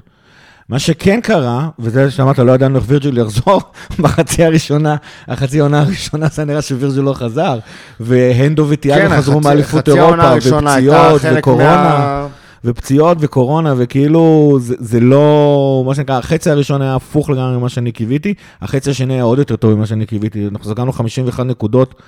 מה 0.68 0.78
שכן 0.78 1.20
קרה, 1.20 1.68
וזה 1.78 2.10
שאמרת, 2.10 2.38
לא 2.38 2.52
ידענו 2.52 2.76
איך 2.78 2.84
וירג'יל 2.88 3.18
יחזור, 3.18 3.60
בחצי 4.02 4.44
הראשונה, 4.44 4.96
החצי 5.28 5.60
העונה 5.60 5.80
הראשונה 5.80 6.26
זה 6.28 6.44
נראה 6.44 6.62
שווירג'יל 6.62 7.02
לא 7.02 7.12
חזר, 7.12 7.58
והנדו 8.00 8.66
וטיאגו 8.68 9.08
כן, 9.08 9.16
חזרו 9.16 9.40
מאליפות 9.40 9.88
אירופה, 9.88 10.34
ופציעות, 10.36 11.20
וקורונה. 11.36 12.26
ופציעות 12.64 13.18
וקורונה, 13.20 13.74
וכאילו, 13.76 14.56
זה, 14.60 14.74
זה 14.78 15.00
לא, 15.00 15.82
מה 15.86 15.94
שנקרא, 15.94 16.18
החצי 16.18 16.50
הראשון 16.50 16.82
היה 16.82 16.94
הפוך 16.94 17.30
לגמרי 17.30 17.56
ממה 17.56 17.68
שאני 17.68 17.92
קיוויתי, 17.92 18.34
החצי 18.60 18.90
השני 18.90 19.14
היה 19.14 19.22
עוד 19.22 19.38
יותר 19.38 19.56
טוב 19.56 19.74
ממה 19.74 19.86
שאני 19.86 20.06
קיוויתי. 20.06 20.48
אנחנו 20.48 20.70
סגרנו 20.70 20.92
51 20.92 21.46
נקודות 21.46 22.02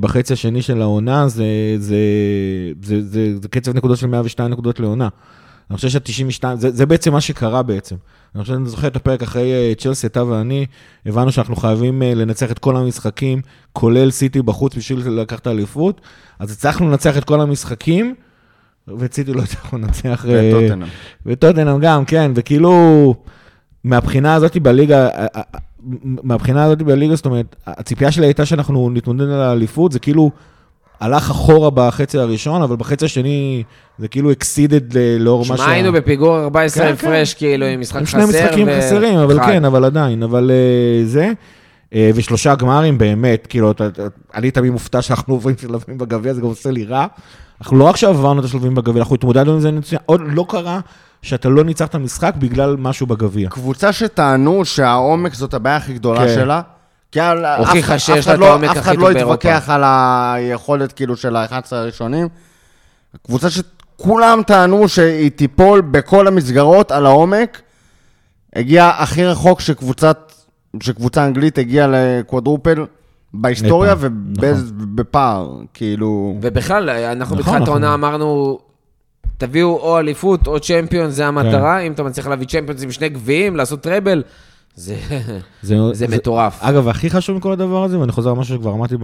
בחצי 0.00 0.32
השני 0.32 0.62
של 0.62 0.82
העונה, 0.82 1.28
זה, 1.28 1.44
זה, 1.78 1.96
זה, 2.80 3.02
זה, 3.02 3.08
זה, 3.08 3.38
זה 3.42 3.48
קצב 3.48 3.76
נקודות 3.76 3.98
של 3.98 4.06
102 4.06 4.50
נקודות 4.50 4.80
לעונה. 4.80 5.08
אני 5.70 5.76
חושב 5.76 5.88
שה-92, 5.88 6.56
זה, 6.56 6.70
זה 6.70 6.86
בעצם 6.86 7.12
מה 7.12 7.20
שקרה 7.20 7.62
בעצם. 7.62 7.96
אני 8.34 8.42
חושב 8.42 8.54
שאני 8.54 8.68
זוכר 8.68 8.86
את 8.86 8.96
הפרק 8.96 9.22
אחרי 9.22 9.52
אה, 9.52 9.72
צ'לסי, 9.78 10.06
אתה 10.06 10.24
ואני, 10.24 10.66
הבנו 11.06 11.32
שאנחנו 11.32 11.56
חייבים 11.56 12.02
אה, 12.02 12.14
לנצח 12.14 12.50
את 12.50 12.58
כל 12.58 12.76
המשחקים, 12.76 13.40
כולל 13.72 14.10
סיטי 14.10 14.42
בחוץ 14.42 14.74
בשביל 14.74 15.08
לקחת 15.08 15.42
את 15.42 15.46
האליפות, 15.46 16.00
אז 16.38 16.52
הצלחנו 16.52 16.90
לנצח 16.90 17.18
את 17.18 17.24
כל 17.24 17.40
המשחקים, 17.40 18.14
ואת 18.98 19.14
סיטי 19.14 19.32
לא 19.32 19.42
הצלחנו 19.42 19.78
לנצח. 19.78 20.26
אה, 20.28 20.50
וטוטנהאם. 20.50 20.88
וטוטנאם 21.26 21.80
גם, 21.80 22.04
כן, 22.04 22.32
וכאילו, 22.34 23.14
מהבחינה 23.84 24.34
הזאת 24.34 24.56
בליגה, 24.56 25.08
אה, 25.08 25.26
אה, 25.36 25.42
מהבחינה 26.02 26.64
הזאת 26.64 26.82
בליגה, 26.82 27.16
זאת 27.16 27.26
אומרת, 27.26 27.56
הציפייה 27.66 28.12
שלי 28.12 28.26
הייתה 28.26 28.46
שאנחנו 28.46 28.90
נתמודד 28.90 29.22
על 29.22 29.40
האליפות, 29.40 29.92
זה 29.92 29.98
כאילו 29.98 30.30
הלך 31.00 31.30
אחורה 31.30 31.70
בחצי 31.70 32.18
הראשון, 32.18 32.62
אבל 32.62 32.76
בחצי 32.76 33.04
השני 33.04 33.62
זה 33.98 34.08
כאילו 34.08 34.30
ל- 34.94 35.16
לאור 35.18 35.44
מה 35.48 35.56
שמע, 35.56 35.68
היינו 35.70 35.92
בפיגור 35.92 36.38
14 36.38 36.86
כן, 36.86 36.92
הפרש, 36.92 37.34
כאילו, 37.34 37.66
עם 37.66 37.80
משחק 37.80 37.96
עם 37.98 38.06
חסר. 38.06 38.18
שני 38.20 38.24
משחקים 38.24 38.68
ו- 38.68 38.78
חסרים, 38.78 39.18
אבל 39.18 39.36
אחד. 39.36 39.46
כן, 39.46 39.64
אבל 39.64 39.84
עדיין, 39.84 40.22
אבל 40.22 40.50
זה. 41.04 41.32
ושלושה 42.14 42.54
גמרים, 42.54 42.98
באמת, 42.98 43.46
כאילו, 43.46 43.72
אני 44.34 44.50
תמיד 44.50 44.72
מופתע 44.72 45.02
שאנחנו 45.02 45.34
עוברים 45.34 45.56
שלבים 45.60 45.98
בגביע, 45.98 46.32
זה 46.32 46.40
גם 46.40 46.46
עושה 46.46 46.70
לי 46.70 46.84
רע. 46.84 47.06
אנחנו 47.60 47.76
לא 47.78 47.84
רק 47.84 47.96
שעברנו 47.96 48.40
את 48.40 48.44
השלבים 48.44 48.74
בגביע, 48.74 49.02
אנחנו 49.02 49.14
התמודדנו 49.14 49.52
עם 49.52 49.60
זה 49.60 49.72
מצוין. 49.72 50.00
עוד 50.06 50.20
לא 50.24 50.46
קרה 50.48 50.80
שאתה 51.22 51.48
לא 51.48 51.64
ניצחת 51.64 51.94
משחק 51.94 52.34
בגלל 52.38 52.76
משהו 52.78 53.06
בגביע. 53.06 53.48
קבוצה 53.50 53.92
שטענו 53.92 54.64
שהעומק 54.64 55.34
זאת 55.34 55.54
הבעיה 55.54 55.76
הכי 55.76 55.94
גדולה 55.94 56.20
כן. 56.26 56.34
שלה. 56.34 56.60
כי 57.12 57.20
אף 57.20 57.34
הוכיחה 57.58 57.94
אחד- 57.94 57.98
שיש 57.98 58.18
אף 58.18 58.26
לה 58.26 58.32
אחד 58.32 58.34
את 58.34 58.38
לא- 58.40 58.46
העומק 58.46 58.64
אף 58.64 58.70
הכי 58.70 58.80
אחד 58.80 58.94
טוב 58.94 59.02
לא 59.02 59.12
באירופה. 59.12 59.34
התווכח 59.34 59.68
על 59.70 59.82
היכולת 59.84 60.92
כאילו 60.92 61.16
של 61.16 61.36
ה-11 61.36 61.50
הראשונים. 61.70 62.28
קבוצה 63.26 63.48
שכולם 63.50 64.42
טענו 64.46 64.88
שהיא 64.88 65.30
תיפול 65.30 65.80
בכל 65.80 66.26
המסגרות 66.28 66.92
על 66.92 67.06
העומק, 67.06 67.60
הגיעה 68.56 69.02
הכי 69.02 69.24
רחוק 69.24 69.60
שקבוצת, 69.60 70.32
שקבוצה 70.82 71.26
אנגלית 71.26 71.58
הגיעה 71.58 71.86
לקוואדרופל 71.90 72.84
בהיסטוריה 73.40 73.96
פעם, 73.96 74.32
ובפער, 74.40 75.60
כאילו... 75.74 76.38
ובכלל, 76.42 76.90
אנחנו 76.90 77.22
נכון, 77.22 77.38
בתחילת 77.38 77.62
נכון. 77.62 77.68
העונה 77.68 77.94
אמרנו, 77.94 78.58
תביאו 79.38 79.76
או 79.76 79.98
אליפות 79.98 80.46
או 80.46 80.60
צ'מפיון, 80.60 81.10
זה 81.10 81.22
כן. 81.22 81.28
המטרה. 81.28 81.80
אם 81.80 81.92
אתה 81.92 82.02
מצליח 82.02 82.26
להביא 82.26 82.46
צ'מפיונס 82.46 82.82
עם 82.82 82.92
שני 82.92 83.08
גביעים, 83.08 83.56
לעשות 83.56 83.80
טראבל, 83.80 84.22
זה 84.76 84.96
זה 85.92 86.08
מטורף. 86.08 86.62
אגב, 86.62 86.88
הכי 86.88 87.10
חשוב 87.10 87.36
מכל 87.36 87.52
הדבר 87.52 87.84
הזה, 87.84 87.98
ואני 87.98 88.12
חוזר 88.12 88.30
על 88.30 88.36
משהו 88.36 88.56
שכבר 88.56 88.72
אמרתי 88.72 88.96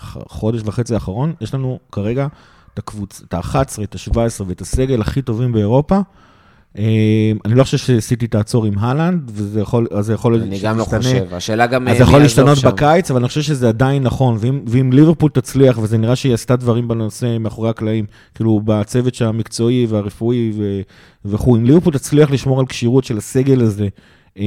בחודש 0.00 0.60
וחצי 0.66 0.94
האחרון, 0.94 1.32
יש 1.40 1.54
לנו 1.54 1.78
כרגע 1.92 2.26
את 2.74 2.78
הקבוצ... 2.78 3.22
את 3.28 3.34
ה-11, 3.34 3.82
את 3.82 3.94
ה-17 3.94 4.42
ואת 4.46 4.60
הסגל 4.60 5.00
הכי 5.00 5.22
טובים 5.22 5.52
באירופה. 5.52 6.00
אה, 6.78 6.84
אני 7.44 7.54
לא 7.54 7.64
חושב 7.64 7.78
שסיטי 7.78 8.26
תעצור 8.26 8.64
עם 8.64 8.78
הלנד, 8.78 9.30
וזה 9.34 9.60
יכול, 9.60 9.86
אז 9.94 10.06
זה 10.06 10.12
יכול 10.12 10.34
אני 10.42 10.58
גם 10.62 10.78
לא 10.78 10.82
להשתנה. 10.82 10.98
חושב. 11.00 11.34
השאלה 11.34 11.66
גם 11.66 11.88
אז 11.88 11.92
מי 11.92 11.98
זה 11.98 12.02
יכול 12.02 12.22
יעזוב 12.22 12.22
להשתנות 12.22 12.56
שם. 12.58 12.68
בקיץ, 12.68 13.10
אבל 13.10 13.20
אני 13.20 13.28
חושב 13.28 13.42
שזה 13.42 13.68
עדיין 13.68 14.02
נכון. 14.02 14.36
ואם, 14.40 14.60
ואם 14.66 14.92
ליברפול 14.92 15.30
תצליח, 15.30 15.78
וזה 15.78 15.98
נראה 15.98 16.16
שהיא 16.16 16.34
עשתה 16.34 16.56
דברים 16.56 16.88
בנושא 16.88 17.36
מאחורי 17.40 17.70
הקלעים, 17.70 18.04
כאילו 18.34 18.60
בצוות 18.64 19.20
המקצועי 19.22 19.86
והרפואי 19.88 20.52
ו, 20.58 20.80
וכו', 21.24 21.56
אם 21.56 21.64
ליברפול 21.64 21.92
תצליח 21.92 22.30
לשמור 22.30 22.60
על 22.60 22.66
כשירות 22.66 23.04
של 23.04 23.18
הסגל 23.18 23.60
הזה 23.62 23.88
אה, 24.38 24.44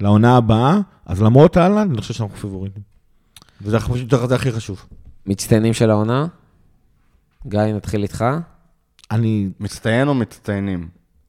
לעונה 0.00 0.36
הבאה, 0.36 0.78
אז 1.06 1.22
למרות 1.22 1.56
אהלנד, 1.58 1.90
אני 1.90 2.00
חושב 2.00 2.14
שאנחנו 2.14 2.36
פיבוריטים. 2.36 2.82
וזה 3.62 3.76
הכי- 3.76 4.06
זה 4.28 4.34
הכי 4.34 4.52
חשוב. 4.52 4.84
מצטיינים 5.26 5.72
של 5.72 5.90
העונה? 5.90 6.26
גיא, 7.46 7.60
נתחיל 7.60 8.02
איתך. 8.02 8.24
אני, 9.10 9.48
מצטיין 9.60 10.08
או 10.08 10.14
מצטיינים? 10.14 10.88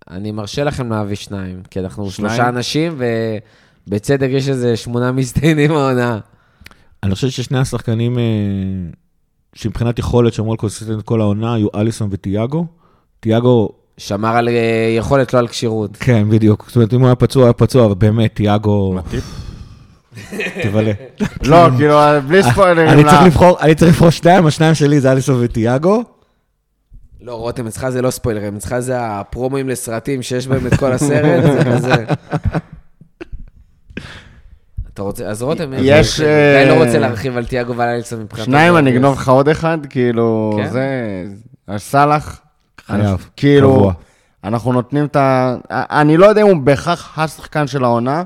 אני 0.10 0.32
מרשה 0.32 0.64
לכם 0.64 0.90
להביא 0.90 1.16
שניים, 1.16 1.62
כי 1.70 1.80
אנחנו 1.80 2.12
שניים? 2.12 2.30
שלושה 2.30 2.50
אנשים, 2.50 3.02
ובצדק 3.88 4.28
יש 4.32 4.50
איזה 4.50 4.78
שמונה 4.78 5.12
מצטיינים 5.12 5.72
העונה. 5.72 6.20
אני 7.04 7.16
חושב 7.16 7.30
ששני 7.30 7.60
השחקנים 7.60 8.20
אה, 8.20 8.24
שמבחינת 9.54 10.00
יכולת 10.00 10.34
שמרו 10.34 10.52
על 10.52 10.58
consistent 10.58 11.02
כל 11.02 11.22
העונה, 11.22 11.54
היו 11.54 11.68
אליסון 11.76 12.10
וטיאגו. 12.12 12.66
טיאגו 13.20 13.70
שמר 13.98 14.36
על 14.36 14.50
אה, 14.50 14.96
יכולת, 14.98 15.34
לא 15.34 15.40
על 15.40 15.48
כשירות. 15.48 15.98
כן, 15.98 16.30
בדיוק. 16.30 16.66
זאת 16.68 16.76
אומרת, 16.76 16.94
אם 16.94 17.00
הוא 17.00 17.08
היה 17.08 17.16
פצוע, 17.16 17.44
היה 17.44 17.54
פצוע, 17.54 17.86
אבל 17.86 17.96
באמת, 17.96 18.36
תיאגו, 18.36 18.94
מטיפ? 18.94 19.24
תבלה. 20.64 20.92
לא, 21.44 21.68
כאילו, 21.78 22.00
בלי 22.28 22.44
ספוילרים. 22.44 22.90
אני 22.90 23.04
צריך 23.04 23.42
אני 23.62 23.76
צריך 23.76 23.92
לבחור 23.92 24.10
שניים, 24.10 24.46
השניים 24.46 24.76
שלי 24.76 25.00
זה 25.00 25.12
אליסון 25.12 25.38
וטיאגו. 25.44 26.04
לא, 27.26 27.36
רותם, 27.36 27.68
אצלך 27.68 27.90
זה 27.90 28.02
לא 28.02 28.12
ספוילרים, 28.12 28.56
אצלך 28.56 28.80
זה 28.80 28.98
הפרומואים 29.02 29.70
לסרטים 29.70 30.22
שיש 30.22 30.48
בהם 30.48 30.68
את 30.68 30.74
כל 30.74 30.92
הסרט, 30.92 31.44
זה 31.44 31.64
כזה... 31.66 32.06
אתה 34.94 35.02
רוצה, 35.02 35.26
אז 35.28 35.42
רותם, 35.42 35.72
יש, 35.78 36.20
גיא 36.20 36.28
אה, 36.28 36.66
לא 36.68 36.84
רוצה 36.84 37.00
להרחיב 37.00 37.38
על 37.38 37.46
תיאגו 37.46 37.76
ועל 37.76 37.90
אליקסון 37.90 38.22
מבחינת... 38.22 38.46
שניים, 38.46 38.78
אני. 38.78 38.92
אגנוב 38.92 39.16
לך 39.16 39.30
עוד 39.30 39.50
אחד, 39.50 39.78
כאילו, 39.90 40.58
כן? 40.58 40.70
זה... 40.70 41.78
סאלח. 41.78 42.42
חייב, 42.86 43.30
כאילו, 43.36 43.74
קבוע. 43.74 43.94
אנחנו 44.44 44.74
נותנים 44.74 45.06
את 45.06 45.16
ה... 45.16 45.56
אני 45.72 46.18
לא 46.18 46.26
יודע 46.26 46.42
אם 46.42 46.48
הוא 46.48 46.58
בהכרח 46.58 47.20
השחקן 47.20 47.68
של 47.68 47.84
העונה. 47.84 48.24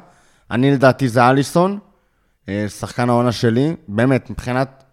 אני 0.52 0.72
לדעתי 0.72 1.08
זה 1.08 1.28
אליסון, 1.28 1.80
אה, 2.50 2.66
שחקן 2.80 3.10
העונה 3.10 3.32
שלי. 3.32 3.76
באמת, 3.88 4.30
מבחינת 4.30 4.84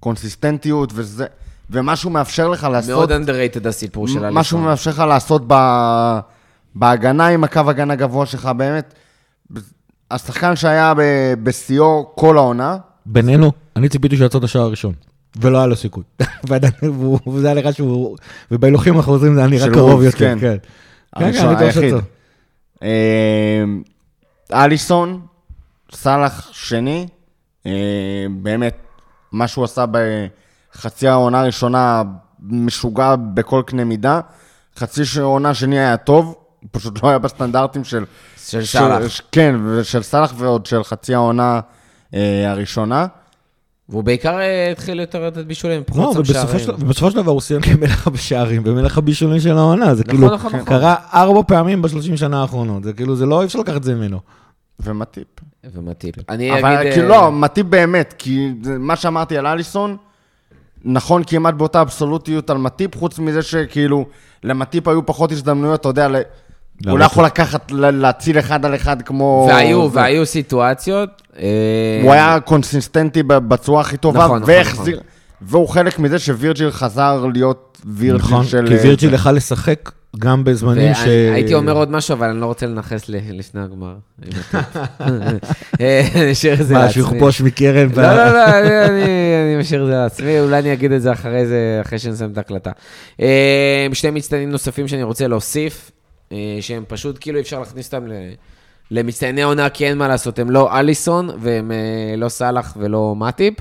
קונסיסטנטיות 0.00 0.92
וזה... 0.94 1.26
ומה 1.70 1.96
שהוא 1.96 2.12
מאפשר 2.12 2.48
לך 2.48 2.64
לעשות... 2.72 3.10
מאוד 3.10 3.28
underrated 3.28 3.68
הסיפור 3.68 4.08
של 4.08 4.12
אליקסון. 4.18 4.34
מה 4.34 4.44
שהוא 4.44 4.60
מאפשר 4.60 4.90
לך 4.90 4.98
לעשות 4.98 5.42
ב... 5.46 5.54
בהגנה 6.74 7.26
עם 7.26 7.44
הקו 7.44 7.60
הגנה 7.66 7.94
גבוה 7.94 8.26
שלך, 8.26 8.46
באמת. 8.46 8.94
השחקן 10.10 10.56
שהיה 10.56 10.94
ב- 10.96 11.34
בשיאו 11.42 12.10
כל 12.14 12.36
העונה, 12.38 12.76
בינינו, 13.06 13.52
אני 13.76 13.88
ציפיתי 13.88 14.16
יעצור 14.16 14.38
את 14.38 14.44
השער 14.44 14.62
הראשון, 14.62 14.92
ולא 15.36 15.58
היה 15.58 15.66
לו 15.66 15.76
סיכוי. 15.76 16.04
וזה 17.32 17.46
היה 17.46 17.54
נראה 17.54 17.72
שהוא, 17.72 18.16
ובהילוכים 18.50 18.98
החוזרים 18.98 19.34
זה 19.34 19.40
היה 19.40 19.48
נראה 19.48 19.70
קרוב 19.70 20.02
יותר, 20.02 20.18
כן. 20.18 20.38
כן. 20.40 20.56
כן, 21.18 21.20
כן, 21.20 21.24
הראשון, 21.24 21.54
בטוח 21.54 21.60
היחיד. 21.62 21.94
אה, 22.82 23.64
אליסון, 24.52 25.20
סאלח 25.92 26.50
שני, 26.52 27.06
אה, 27.66 27.72
באמת, 28.42 28.76
מה 29.32 29.48
שהוא 29.48 29.64
עשה 29.64 29.84
בחצי 30.74 31.08
העונה 31.08 31.40
הראשונה 31.40 32.02
משוגע 32.42 33.14
בכל 33.34 33.62
קנה 33.66 33.84
מידה. 33.84 34.20
חצי 34.78 35.02
העונה 35.20 35.54
שני 35.54 35.78
היה 35.78 35.96
טוב, 35.96 36.34
פשוט 36.70 37.02
לא 37.02 37.08
היה 37.08 37.18
בסטנדרטים 37.18 37.84
של... 37.84 38.04
של 38.36 38.64
סאלח. 38.64 39.20
כן, 39.32 39.54
של 39.82 40.02
סאלח 40.02 40.34
ועוד 40.36 40.66
של 40.66 40.84
חצי 40.84 41.14
העונה 41.14 41.60
אה, 42.14 42.50
הראשונה. 42.50 43.06
והוא 43.88 44.04
בעיקר 44.04 44.38
אה, 44.38 44.70
התחיל 44.72 45.00
יותר 45.00 45.26
לתת 45.26 45.44
בישולים, 45.44 45.80
לא, 45.80 45.84
פחות 45.94 46.14
שם 46.14 46.24
של- 46.24 46.32
שערים. 46.58 46.68
ובסופו 46.78 47.10
של 47.10 47.16
דבר 47.16 47.30
הוא 47.32 47.40
סיים 47.40 47.60
כמלך 47.60 48.08
בשערים 48.08 48.62
ומלך 48.64 48.98
הבישולים 48.98 49.40
של 49.40 49.58
העונה, 49.58 49.94
זה 49.94 50.02
נכון, 50.02 50.16
כאילו 50.16 50.34
נכון, 50.34 50.52
נכון. 50.52 50.64
קרה 50.64 50.94
ארבע 51.14 51.42
פעמים 51.46 51.82
בשלושים 51.82 52.16
שנה 52.16 52.40
האחרונות, 52.40 52.84
זה 52.84 52.92
כאילו, 52.92 53.16
זה 53.16 53.26
לא, 53.26 53.40
אי 53.40 53.46
אפשר 53.46 53.58
לקחת 53.58 53.76
את 53.76 53.84
זה 53.84 53.94
ממנו. 53.94 54.20
ומטיפ. 54.80 55.26
ומטיפ. 55.74 56.14
אני 56.30 56.52
אגיד... 56.52 56.64
אבל 56.64 56.76
אה, 56.76 56.92
כאילו 56.92 57.08
לא, 57.08 57.32
מטיפ 57.32 57.66
באמת, 57.66 58.14
כי 58.18 58.52
מה 58.78 58.96
שאמרתי 58.96 59.38
על 59.38 59.46
אליסון, 59.46 59.96
נכון 60.84 61.22
כמעט 61.26 61.54
באותה 61.54 61.80
אבסולוטיות 61.80 62.50
על 62.50 62.58
מטיפ, 62.58 62.96
חוץ 62.96 63.18
מזה 63.18 63.42
שכאילו, 63.42 64.06
למטיפ 64.44 64.88
היו 64.88 65.06
פחות 65.06 65.32
הזדמנויות, 65.32 65.80
אתה 65.80 65.88
יודע, 65.88 66.08
ל- 66.08 66.22
הוא 66.86 66.98
לא 66.98 67.04
יכול 67.04 67.24
לקחת, 67.24 67.70
להציל 67.72 68.38
אחד 68.38 68.64
על 68.64 68.74
אחד 68.74 69.02
כמו... 69.02 69.46
והיו, 69.48 69.88
זה. 69.90 69.98
והיו 69.98 70.26
סיטואציות. 70.26 71.22
אה, 71.38 72.00
הוא 72.02 72.12
היה 72.12 72.40
קונסיסטנטי 72.40 73.22
בצורה 73.22 73.80
הכי 73.80 73.96
טובה, 73.96 74.24
נכון, 74.24 74.42
נכון, 74.42 74.54
והחזיר... 74.54 75.00
והוא 75.42 75.68
חלק 75.68 75.98
מזה 75.98 76.18
שווירג'יל 76.18 76.70
חזר 76.70 77.26
להיות 77.32 77.82
וירג'יל 77.86 78.16
נכון, 78.16 78.44
של... 78.44 78.64
כי 78.68 78.74
וירג'יל 78.74 79.14
יכל 79.14 79.32
לשחק 79.32 79.90
גם 80.18 80.44
בזמנים 80.44 80.94
ש... 80.94 81.04
הייתי 81.34 81.54
אומר 81.54 81.72
עוד 81.72 81.90
משהו, 81.90 82.12
אבל 82.14 82.28
אני 82.28 82.40
לא 82.40 82.46
רוצה 82.46 82.66
לנכס 82.66 83.08
ל- 83.08 83.16
לפני 83.38 83.60
הגמר. 83.60 83.94
אני 86.14 86.32
אשאיר 86.32 86.60
את 86.60 86.66
זה 86.66 86.74
מה, 86.74 86.80
לעצמי. 86.80 86.92
שהוא 87.02 87.06
יכבוש 87.16 87.40
מקרן? 87.40 87.88
לא, 87.96 88.02
לא, 88.02 88.32
לא, 88.32 88.44
אני- 88.86 89.56
משאיר 89.60 89.82
את 89.82 89.86
זה 89.86 89.92
לעצמי, 89.92 90.40
אולי 90.40 90.58
אני 90.58 90.72
אגיד 90.72 90.92
את 90.92 91.02
זה 91.02 91.12
אחרי 91.12 91.46
זה, 91.46 91.78
אחרי 91.86 91.98
שנסיים 91.98 92.32
את 92.32 92.38
ההקלטה. 92.38 92.70
אה, 93.20 93.86
שני 93.92 94.10
מצטיינים 94.10 94.50
נוספים 94.50 94.88
שאני 94.88 95.02
רוצה 95.02 95.26
להוסיף. 95.28 95.90
אה, 96.32 96.36
שהם 96.60 96.84
פשוט 96.88 97.16
כאילו 97.20 97.36
אי 97.38 97.42
אפשר 97.42 97.58
להכניס 97.58 97.94
אותם 97.94 98.06
למצטייני 98.90 99.42
העונה, 99.42 99.68
כי 99.68 99.86
אין 99.86 99.98
מה 99.98 100.08
לעשות, 100.08 100.38
הם 100.38 100.50
לא 100.50 100.78
אליסון, 100.78 101.30
והם 101.40 101.72
אה, 101.72 101.76
לא 102.16 102.28
סאלח 102.28 102.76
ולא 102.80 103.14
מאטיפ. 103.16 103.54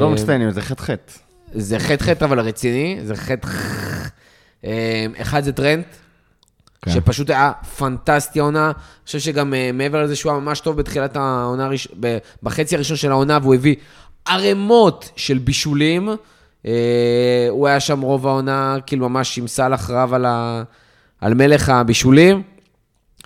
לא 0.00 0.10
מצטיינים, 0.10 0.50
זה 0.50 0.60
חטא-חטא. 0.62 1.12
זה 1.52 1.78
חטא-חטא, 1.78 2.24
אבל 2.24 2.40
רציני, 2.40 2.98
זה 3.02 3.16
חטא... 3.16 3.48
אה, 4.64 5.06
אחד 5.20 5.44
זה 5.44 5.52
טרנט, 5.52 5.86
כן. 6.82 6.90
שפשוט 6.90 7.30
היה 7.30 7.52
פנטסטי 7.78 8.40
העונה. 8.40 8.66
אני 8.66 9.06
חושב 9.06 9.18
שגם 9.18 9.54
אה, 9.54 9.70
מעבר 9.72 10.02
לזה 10.02 10.16
שהוא 10.16 10.32
היה 10.32 10.40
ממש 10.40 10.60
טוב 10.60 10.76
בתחילת 10.76 11.16
העונה, 11.16 11.70
בחצי 12.42 12.74
הראשון 12.74 12.96
של 12.96 13.10
העונה, 13.10 13.38
והוא 13.42 13.54
הביא 13.54 13.76
ערימות 14.26 15.10
של 15.16 15.38
בישולים. 15.38 16.08
אה, 16.66 17.46
הוא 17.50 17.66
היה 17.66 17.80
שם 17.80 18.00
רוב 18.00 18.26
העונה, 18.26 18.76
כאילו 18.86 19.08
ממש 19.08 19.38
עם 19.38 19.46
סאלח 19.46 19.90
רב 19.90 20.14
על, 20.14 20.24
ה... 20.24 20.62
על 21.20 21.34
מלך 21.34 21.68
הבישולים. 21.68 22.42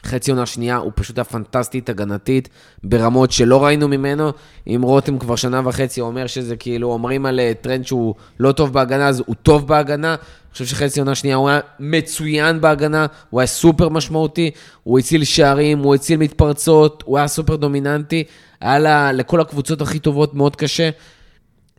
חצי 0.08 0.30
עונה 0.30 0.46
שנייה, 0.46 0.76
הוא 0.76 0.92
פשוט 0.94 1.18
היה 1.18 1.24
פנטסטית 1.24 1.88
הגנתית, 1.88 2.48
ברמות 2.84 3.32
שלא 3.32 3.64
ראינו 3.64 3.88
ממנו. 3.88 4.32
אם 4.66 4.80
רותם 4.82 5.18
כבר 5.18 5.36
שנה 5.36 5.60
וחצי 5.64 6.00
אומר 6.00 6.26
שזה 6.26 6.56
כאילו, 6.56 6.92
אומרים 6.92 7.26
על 7.26 7.40
אה, 7.40 7.52
טרנט 7.60 7.86
שהוא 7.86 8.14
לא 8.40 8.52
טוב 8.52 8.72
בהגנה, 8.72 9.08
אז 9.08 9.22
הוא 9.26 9.34
טוב 9.42 9.68
בהגנה. 9.68 10.10
אני 10.10 10.52
חושב 10.52 10.66
שחצי 10.66 11.00
עונה 11.00 11.14
שנייה 11.14 11.36
הוא 11.36 11.48
היה 11.48 11.60
מצוין 11.80 12.60
בהגנה, 12.60 13.06
הוא 13.30 13.40
היה 13.40 13.46
סופר 13.46 13.88
משמעותי, 13.88 14.50
הוא 14.82 14.98
הציל 14.98 15.24
שערים, 15.24 15.78
הוא 15.78 15.94
הציל 15.94 16.16
מתפרצות, 16.16 17.02
הוא 17.06 17.18
היה 17.18 17.28
סופר 17.28 17.56
דומיננטי. 17.56 18.24
היה 18.60 19.12
לכל 19.12 19.40
הקבוצות 19.40 19.80
הכי 19.80 19.98
טובות 19.98 20.34
מאוד 20.34 20.56
קשה. 20.56 20.90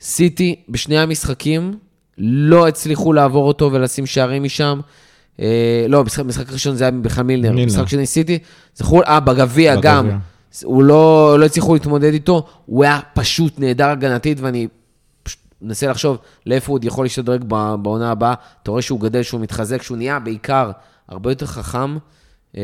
סיטי, 0.02 0.56
בשני 0.70 1.00
המשחקים, 1.00 1.78
לא 2.18 2.68
הצליחו 2.68 3.14
לעבור 3.14 3.48
אותו 3.48 3.70
ולשים 3.74 4.06
שערים 4.06 4.44
משם. 4.44 4.80
אה, 5.40 5.86
לא, 5.90 6.04
משחק, 6.04 6.26
משחק 6.26 6.52
ראשון 6.52 6.76
זה 6.76 6.84
היה 6.84 6.92
בכלל 6.92 7.24
מילנר. 7.24 7.52
מילנר. 7.52 7.66
משחק 7.66 7.88
שני 7.88 8.06
סיטי, 8.06 8.40
זכרו, 8.76 9.04
אה, 9.04 9.20
בגביע. 9.20 9.76
גם. 9.76 10.10
הוא 10.64 10.84
לא, 10.84 11.36
לא 11.40 11.46
הצליחו 11.46 11.74
להתמודד 11.74 12.14
איתו, 12.14 12.46
הוא 12.66 12.84
היה 12.84 13.00
פשוט 13.14 13.60
נהדר 13.60 13.90
הגנתית, 13.90 14.40
ואני 14.40 14.68
מנסה 15.62 15.88
לחשוב 15.88 16.18
לאיפה 16.46 16.68
הוא 16.68 16.76
עוד 16.76 16.86
יכול 16.86 17.06
להשתדרג 17.06 17.44
בעונה 17.82 18.12
הבאה. 18.12 18.34
אתה 18.64 18.72
רואה 18.72 18.82
שהוא 18.82 19.00
גדל, 19.00 19.24
שהוא 19.24 19.42
מתחזק, 19.42 19.82
שהוא 19.82 19.98
נהיה 19.98 20.20
בעיקר 20.20 20.72
הרבה 21.08 21.32
יותר 21.32 21.46
חכם, 21.46 21.98
אה, 22.58 22.64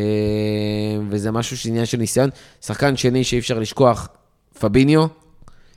וזה 1.10 1.32
משהו 1.32 1.58
שעניין 1.58 1.86
של 1.86 1.98
ניסיון. 1.98 2.30
שחקן 2.62 2.98
שני 2.98 3.24
שאי 3.24 3.40
אפשר 3.40 3.60
לשכוח, 3.60 4.08
פביניו, 4.60 5.06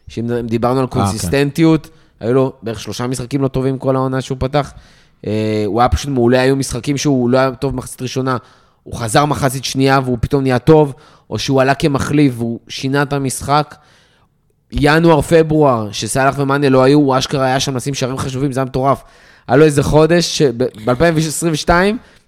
שאם 0.09 0.47
דיברנו 0.47 0.81
על 0.81 0.87
כן. 0.87 0.93
קונסיסטנטיות, 0.93 1.89
היו 2.21 2.33
לו 2.33 2.53
בערך 2.63 2.81
שלושה 2.81 3.07
משחקים 3.07 3.43
לא 3.43 3.49
טובים 3.49 3.79
כל 3.79 3.97
העונה 3.97 4.21
שהוא 4.21 4.39
פתח. 4.41 4.73
אה, 5.27 5.63
הוא 5.67 5.81
היה 5.81 5.89
פשוט 5.89 6.11
מעולה, 6.11 6.41
היו 6.41 6.57
משחקים 6.57 6.97
שהוא 6.97 7.31
לא 7.31 7.39
היה 7.39 7.51
טוב 7.51 7.73
במחצית 7.73 8.03
ראשונה, 8.03 8.37
הוא 8.83 8.95
חזר 8.95 9.25
מחצית 9.25 9.65
שנייה 9.65 10.01
והוא 10.05 10.19
פתאום 10.21 10.43
נהיה 10.43 10.59
טוב, 10.59 10.95
או 11.31 11.39
שהוא 11.39 11.61
עלה 11.61 11.75
כמחליף 11.75 12.35
והוא 12.37 12.61
שינה 12.69 13.03
את 13.03 13.13
המשחק. 13.13 13.75
ינואר, 14.73 15.21
פברואר, 15.21 15.89
שסאלח 15.93 16.39
ומאניה 16.39 16.71
לא 16.71 16.83
היו, 16.83 16.99
הוא 16.99 17.19
אשכרה 17.19 17.47
היה 17.47 17.61
שם 17.61 17.77
לשים 17.77 17.95
שערים 17.95 18.19
חשובים, 18.19 18.53
זה 18.53 18.61
היה 18.61 18.65
מטורף. 18.65 19.03
היה 19.49 19.57
לו 19.57 19.65
איזה 19.65 19.83
חודש, 19.83 20.43
ב-2022, 20.43 21.71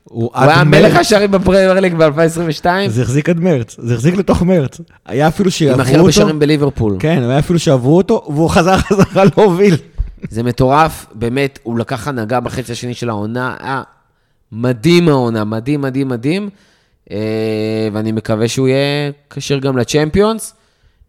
הוא 0.05 0.30
עד 0.32 0.49
היה 0.49 0.64
מרץ. 0.64 0.82
מלך 0.82 0.97
השערים 0.97 1.30
בפרמייר 1.30 1.80
ליג 1.80 1.95
ב-2022, 1.95 2.66
זה 2.88 3.03
החזיק 3.03 3.28
עד 3.28 3.41
מרץ, 3.41 3.76
זה 3.78 3.95
החזיק 3.95 4.16
לתוך 4.16 4.43
מרץ. 4.43 4.80
היה 5.07 5.28
אפילו 5.28 5.47
עם 5.47 5.51
שעברו 5.51 5.80
הכי 5.80 5.91
הרבה 5.91 6.03
אותו, 6.03 6.12
שערים 6.12 6.38
בליברפול. 6.38 6.97
כן, 6.99 7.22
היה 7.22 7.38
אפילו 7.38 7.59
שעברו 7.59 7.97
אותו, 7.97 8.22
והוא 8.28 8.51
חזר 8.51 8.76
חזרה 8.78 9.24
להוביל. 9.36 9.76
זה 10.29 10.43
מטורף, 10.43 11.07
באמת, 11.14 11.59
הוא 11.62 11.79
לקח 11.79 12.09
הנהגה 12.09 12.41
בחצי 12.41 12.73
השני 12.73 12.95
של 12.95 13.09
העונה, 13.09 13.57
היה 13.61 13.83
מדהים 14.53 15.09
העונה, 15.09 15.45
מדהים, 15.45 15.81
מדהים, 15.81 16.09
מדהים, 16.09 16.51
אה, 17.11 17.89
ואני 17.93 18.12
מקווה 18.12 18.49
שהוא 18.49 18.68
יהיה 18.68 19.12
כשיר 19.31 19.59
גם 19.59 19.79
לצ'מפיונס. 19.79 20.55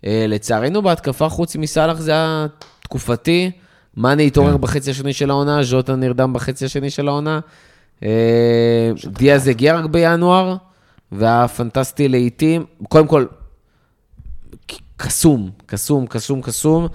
אה, 0.06 0.26
לצערנו, 0.28 0.82
בהתקפה, 0.82 1.30
חוץ 1.30 1.56
מסאלח, 1.56 2.00
זה 2.00 2.12
היה 2.12 2.46
תקופתי. 2.84 3.52
מאני 3.98 4.28
התעורר 4.28 4.52
כן. 4.52 4.62
בחצי 4.62 4.92
השני 4.92 5.14
של 5.14 5.30
העונה, 5.30 5.64
ז'וטה 5.64 5.96
נרדם 5.96 6.34
בחצי 6.34 6.66
השני 6.66 6.90
של 6.90 7.08
העונה. 7.08 7.40
אה, 8.04 8.92
דיאז 9.06 9.48
הגיע 9.48 9.76
רק 9.80 9.86
בינואר, 9.86 10.56
והיה 11.12 11.48
פנטסטי 11.48 12.08
לעיתים. 12.08 12.66
קודם 12.90 13.08
כל, 13.08 13.26
קסום, 14.98 15.50
קסום, 15.66 16.08
קסום, 16.08 16.42
קסום. 16.42 16.88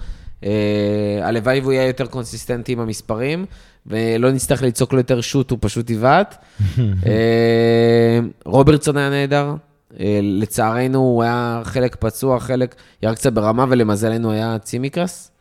אה, 0.43 1.19
הלוואי 1.23 1.59
והוא 1.59 1.73
יהיה 1.73 1.87
יותר 1.87 2.05
קונסיסטנטי 2.05 2.71
עם 2.71 2.79
המספרים, 2.79 3.45
ולא 3.87 4.31
נצטרך 4.31 4.63
לצעוק 4.63 4.93
לו 4.93 4.99
יותר 4.99 5.21
שוט, 5.21 5.51
הוא 5.51 5.59
פשוט 5.61 5.89
יבעט. 5.89 6.35
אה, 6.79 8.19
רוברטסון 8.45 8.97
היה 8.97 9.09
נהדר. 9.09 9.53
אה, 9.99 10.19
לצערנו, 10.21 10.99
הוא 10.99 11.23
היה 11.23 11.61
חלק 11.63 11.95
פצוע, 11.95 12.39
חלק 12.39 12.75
ירד 13.03 13.15
קצת 13.15 13.33
ברמה, 13.33 13.65
ולמזלנו 13.69 14.31
היה 14.31 14.57
צימקס. 14.59 15.31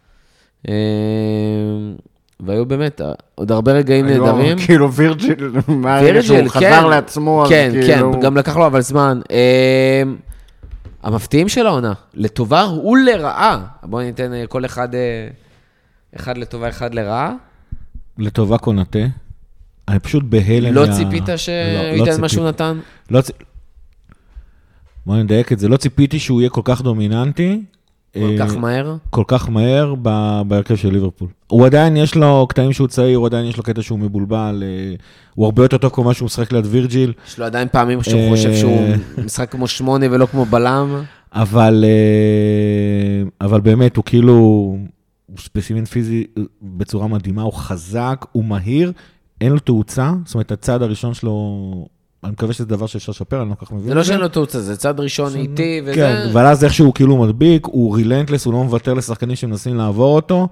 והיו 2.40 2.66
באמת 2.66 3.00
עוד 3.34 3.52
הרבה 3.52 3.72
רגעים 3.72 4.06
נהדרים. 4.06 4.58
כאילו 4.66 4.92
וירג'יל, 4.92 5.50
מהרגע 5.68 6.22
שהוא 6.22 6.38
כן. 6.38 6.48
חזר 6.48 6.86
לעצמו, 6.86 7.44
אז 7.44 7.48
כן, 7.48 7.70
כאילו... 7.72 8.12
כן, 8.12 8.20
גם 8.20 8.36
לקח 8.36 8.56
לו 8.56 8.66
אבל 8.66 8.80
זמן. 8.80 9.20
המפתיעים 11.06 11.48
של 11.48 11.66
העונה, 11.66 11.92
לטובה 12.14 12.66
ולרעה. 12.68 13.66
בואו 13.82 14.02
ניתן 14.02 14.32
אה, 14.32 14.46
כל 14.46 14.64
אחד, 14.64 14.94
אה, 14.94 15.28
אחד 16.16 16.38
לטובה, 16.38 16.68
אחד 16.68 16.94
לרעה. 16.94 17.32
לטובה 18.18 18.58
קונאטה. 18.58 18.98
אני 19.88 19.98
פשוט 19.98 20.24
בהלם. 20.24 20.74
לא 20.74 20.86
מה- 20.86 20.94
ציפית 20.96 21.28
לא, 21.28 21.36
שהוא 21.36 21.54
לא 21.98 22.04
ייתן 22.06 22.20
מה 22.20 22.28
שהוא. 22.28 22.48
נתן? 22.48 22.78
לא 23.10 23.20
צ... 23.20 23.30
בוא 25.06 25.16
נדייק 25.16 25.52
את 25.52 25.58
זה, 25.58 25.68
לא 25.68 25.76
ציפיתי 25.76 26.18
שהוא 26.18 26.40
יהיה 26.40 26.50
כל 26.50 26.60
כך 26.64 26.82
דומיננטי. 26.82 27.62
כל 28.20 28.30
אה, 28.30 28.46
כך 28.46 28.56
מהר. 28.56 28.96
כל 29.10 29.24
כך 29.26 29.48
מהר 29.48 29.94
בהרכב 30.46 30.76
של 30.76 30.92
ליברפול. 30.92 31.28
הוא 31.46 31.66
עדיין, 31.66 31.96
יש 31.96 32.14
לו 32.14 32.46
קטעים 32.48 32.72
שהוא 32.72 32.88
צעיר, 32.88 33.18
הוא 33.18 33.26
עדיין 33.26 33.46
יש 33.46 33.56
לו 33.56 33.62
קטע 33.62 33.82
שהוא 33.82 33.98
מבולבל, 33.98 34.62
אה, 34.66 34.94
הוא 35.34 35.44
הרבה 35.44 35.64
יותר 35.64 35.78
טוב 35.78 35.90
כמו 35.94 36.14
שהוא 36.14 36.26
משחק 36.26 36.52
ליד 36.52 36.66
וירג'יל, 36.68 37.12
יש 37.28 37.38
לו 37.38 37.44
עדיין 37.44 37.68
פעמים 37.72 38.02
שהוא 38.02 38.20
אה, 38.20 38.30
חושב 38.30 38.54
שהוא 38.54 38.80
משחק 39.24 39.50
כמו 39.50 39.68
שמונה 39.68 40.06
ולא 40.10 40.26
כמו 40.26 40.44
בלם. 40.44 41.02
אבל, 41.32 41.84
אה, 41.86 43.46
אבל 43.46 43.60
באמת, 43.60 43.96
הוא 43.96 44.04
כאילו, 44.04 44.32
הוא 45.26 45.38
ספסימין 45.38 45.84
פיזי 45.84 46.26
אה, 46.38 46.42
בצורה 46.62 47.08
מדהימה, 47.08 47.42
הוא 47.42 47.52
חזק, 47.52 48.24
הוא 48.32 48.44
מהיר, 48.44 48.92
אין 49.40 49.52
לו 49.52 49.58
תאוצה, 49.58 50.12
זאת 50.24 50.34
אומרת, 50.34 50.52
הצעד 50.52 50.82
הראשון 50.82 51.14
שלו, 51.14 51.88
אני 52.26 52.32
מקווה 52.32 52.52
שזה 52.52 52.64
דבר 52.64 52.86
שאפשר 52.86 53.12
לשפר, 53.12 53.42
אני 53.42 53.50
לא 53.50 53.54
כל 53.54 53.66
כך 53.66 53.72
מבין 53.72 53.88
זה 53.88 53.94
לא 53.94 54.04
שאין 54.04 54.20
לו 54.20 54.28
תאוצה, 54.28 54.60
זה 54.60 54.76
צד 54.76 55.00
ראשון. 55.00 55.34
איטי, 55.34 55.80
וזה... 55.84 55.94
כן, 55.94 56.28
אבל 56.32 56.46
אז 56.46 56.64
איכשהו 56.64 56.94
כאילו 56.94 57.14
הוא 57.14 57.26
מדביק, 57.26 57.66
הוא 57.66 57.96
רילנטלס, 57.96 58.44
הוא 58.44 58.54
לא 58.54 58.64
מוותר 58.64 58.94
לשחקנים 58.94 59.36
שמנסים 59.36 59.76
לעבור 59.76 60.16
אותו. 60.16 60.48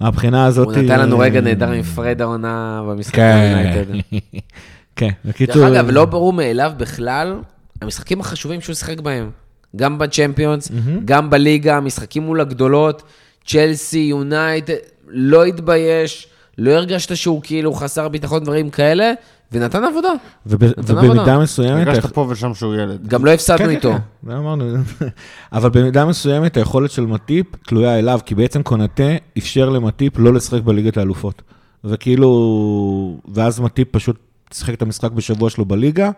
מהבחינה 0.00 0.46
הזאת... 0.46 0.66
הוא 0.66 0.72
נתן 0.72 1.00
לנו 1.00 1.20
אה, 1.20 1.24
רגע 1.26 1.40
נהדר 1.40 1.70
עם 1.70 1.82
פרד 1.82 2.22
העונה 2.22 2.82
במשחק 2.88 3.14
כן, 3.14 3.54
ביונייטד. 3.54 4.18
כן, 4.96 5.10
דרך 5.24 5.34
בקיצור... 5.34 5.68
אגב, 5.68 5.90
לא 5.90 6.04
ברור 6.04 6.32
מאליו 6.32 6.72
בכלל, 6.76 7.40
המשחקים 7.82 8.20
החשובים 8.20 8.60
שהוא 8.60 8.74
שיחק 8.74 9.00
בהם. 9.00 9.30
גם 9.76 9.98
בצ'מפיונס, 9.98 10.70
גם 11.04 11.30
בליגה, 11.30 11.76
המשחקים 11.76 12.22
מול 12.22 12.40
הגדולות, 12.40 13.02
צ'לסי, 13.46 13.98
יונייטד, 13.98 14.74
לא 15.08 15.44
התבייש, 15.44 16.28
לא 16.58 16.70
הרגשת 16.70 17.16
שהוא 17.16 17.40
כאילו 17.42 17.72
חסר 17.72 18.08
ביטחון, 18.08 18.44
דברים 18.44 18.70
כאלה, 18.70 19.12
ונתן 19.52 19.84
עבודה. 19.84 20.08
ובמידה. 20.46 21.38
מסוימת... 21.38 21.86
הרגשת 21.86 22.12
פה 22.12 22.26
ושם 22.30 22.54
שהוא 22.54 22.74
ילד. 22.74 23.06
גם 23.08 23.24
לא 23.24 23.30
הפסדנו 23.30 23.58
כן, 23.58 23.70
איתו. 23.70 23.92
כן, 23.92 24.30
זה 24.30 24.36
אמרנו. 24.38 24.64
אבל 25.52 25.70
במידה 25.70 26.04
מסוימת 26.04 26.56
היכולת 26.56 26.90
של 26.90 27.06
מטיפ 27.06 27.46
תלויה 27.66 27.98
אליו, 27.98 28.20
כי 28.26 28.34
בעצם 28.34 28.62
קונאטה 28.62 29.10
אפשר 29.38 29.68
למטיפ 29.70 30.18
לא 30.18 30.34
לשחק 30.34 30.62
בליגת 30.62 30.96
האלופות. 30.96 31.42
וכאילו, 31.84 33.20
ואז 33.28 33.60
מטיפ 33.60 33.88
פשוט 33.90 34.16
שיחק 34.52 34.74
את 34.74 34.82
המשחק 34.82 35.12
בשבוע 35.12 35.50
שלו 35.50 35.64
בליגה, 35.64 36.10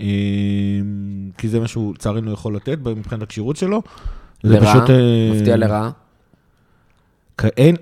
אה, 0.00 0.06
כי 1.38 1.48
זה 1.48 1.60
מה 1.60 1.68
שהוא 1.68 1.94
לצערנו 1.94 2.32
יכול 2.32 2.56
לתת 2.56 2.78
מבחינת 2.84 3.22
הכשירות 3.22 3.56
שלו. 3.56 3.82
לרעה, 4.44 4.86
אה, 4.88 5.30
מפתיע 5.34 5.56
לרעה. 5.56 5.90
אין, 7.42 7.76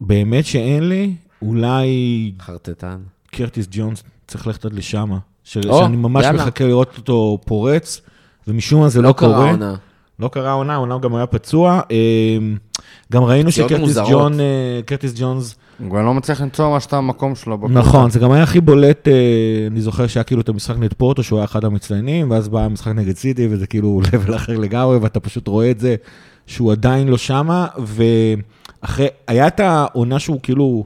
באמת 0.00 0.44
שאין 0.44 0.88
לי, 0.88 1.14
אולי 1.42 2.32
חרטטן. 2.40 2.98
קרטיס 3.30 3.66
ג'ונס 3.70 4.02
צריך 4.26 4.46
ללכת 4.46 4.64
עד 4.64 4.72
לשם, 4.72 5.10
ש- 5.44 5.56
או, 5.56 5.78
שאני 5.78 5.96
ממש 5.96 6.24
יאללה. 6.24 6.42
מחכה 6.42 6.64
לראות 6.64 6.94
אותו 6.98 7.38
פורץ, 7.44 8.00
ומשום 8.48 8.80
מה 8.80 8.88
זה 8.88 9.02
לא 9.02 9.08
לא 9.08 9.12
קרה 9.12 9.34
קורה. 9.34 9.50
עונה. 9.50 9.74
לא 10.20 10.28
קרה 10.28 10.50
העונה, 10.50 10.74
העונה 10.74 10.98
גם 10.98 11.14
היה 11.14 11.26
פצוע. 11.26 11.80
אה, 11.90 11.96
גם 13.12 13.22
ראינו 13.24 13.52
שקרטיס. 13.52 13.98
ג'ון, 14.10 14.40
אה, 14.40 14.80
קרטיס 14.86 15.12
ג'ונס, 15.16 15.54
הוא 15.78 15.96
גם 15.96 16.04
לא 16.04 16.14
מצליח 16.14 16.40
למצוא 16.40 16.68
ממש 16.70 16.86
את 16.86 16.92
המקום 16.92 17.34
שלו. 17.34 17.58
בקבוצה. 17.58 17.78
נכון, 17.78 18.10
זה 18.10 18.18
גם 18.18 18.32
היה 18.32 18.42
הכי 18.42 18.60
בולט, 18.60 19.08
אה, 19.08 19.12
אני 19.70 19.80
זוכר 19.80 20.06
שהיה 20.06 20.24
כאילו 20.24 20.40
את 20.40 20.48
המשחק 20.48 20.76
נגד 20.78 20.92
פורטו, 20.92 21.22
שהוא 21.22 21.38
היה 21.38 21.44
אחד 21.44 21.64
המצטיינים, 21.64 22.30
ואז 22.30 22.48
בא 22.48 22.60
המשחק 22.60 22.92
נגד 22.92 23.16
סיטי, 23.16 23.48
וזה 23.50 23.66
כאילו 23.66 24.00
לבל 24.12 24.36
אחר 24.36 24.58
לגמרי, 24.58 24.96
ואתה 24.96 25.20
פשוט 25.20 25.48
רואה 25.48 25.70
את 25.70 25.80
זה 25.80 25.96
שהוא 26.46 26.72
עדיין 26.72 27.08
לא 27.08 27.18
שמה, 27.18 27.66
ואחרי, 27.78 29.06
היה 29.28 29.46
את 29.46 29.60
העונה 29.60 30.18
שהוא 30.18 30.40
כאילו 30.42 30.84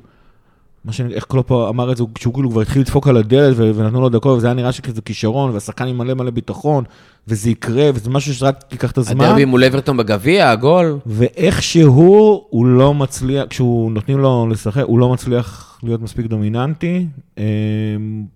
מה 0.84 0.92
ש... 0.92 1.00
איך 1.00 1.24
קלופ 1.24 1.52
אמר 1.52 1.92
את 1.92 1.96
זה, 1.96 2.04
כשהוא 2.14 2.34
כאילו 2.34 2.50
כבר 2.50 2.60
התחיל 2.60 2.82
לדפוק 2.82 3.08
על 3.08 3.16
הדלת 3.16 3.54
ו- 3.56 3.70
ונתנו 3.74 4.00
לו 4.00 4.08
דקות, 4.08 4.38
וזה 4.38 4.46
היה 4.46 4.54
נראה 4.54 4.72
שכזה 4.72 5.02
כישרון, 5.02 5.50
והשחקן 5.50 5.86
עם 5.86 5.98
מלא 5.98 6.14
מלא 6.14 6.30
ביטחון, 6.30 6.84
וזה 7.28 7.50
יקרה, 7.50 7.90
וזה 7.94 8.10
משהו 8.10 8.34
שרק 8.34 8.64
ייקח 8.72 8.90
את 8.90 8.98
הזמן. 8.98 9.24
הדרבי 9.24 9.44
מול 9.44 9.64
אברטון 9.64 9.96
בגביע, 9.96 10.50
הגול. 10.50 10.98
ואיכשהו 11.06 12.44
הוא 12.50 12.66
לא 12.66 12.94
מצליח, 12.94 13.46
כשהוא 13.50 13.92
נותנים 13.92 14.18
לו 14.18 14.48
לשחק, 14.50 14.82
הוא 14.86 14.98
לא 14.98 15.08
מצליח 15.12 15.78
להיות 15.82 16.02
מספיק 16.02 16.26
דומיננטי. 16.26 17.06
אה, 17.38 17.44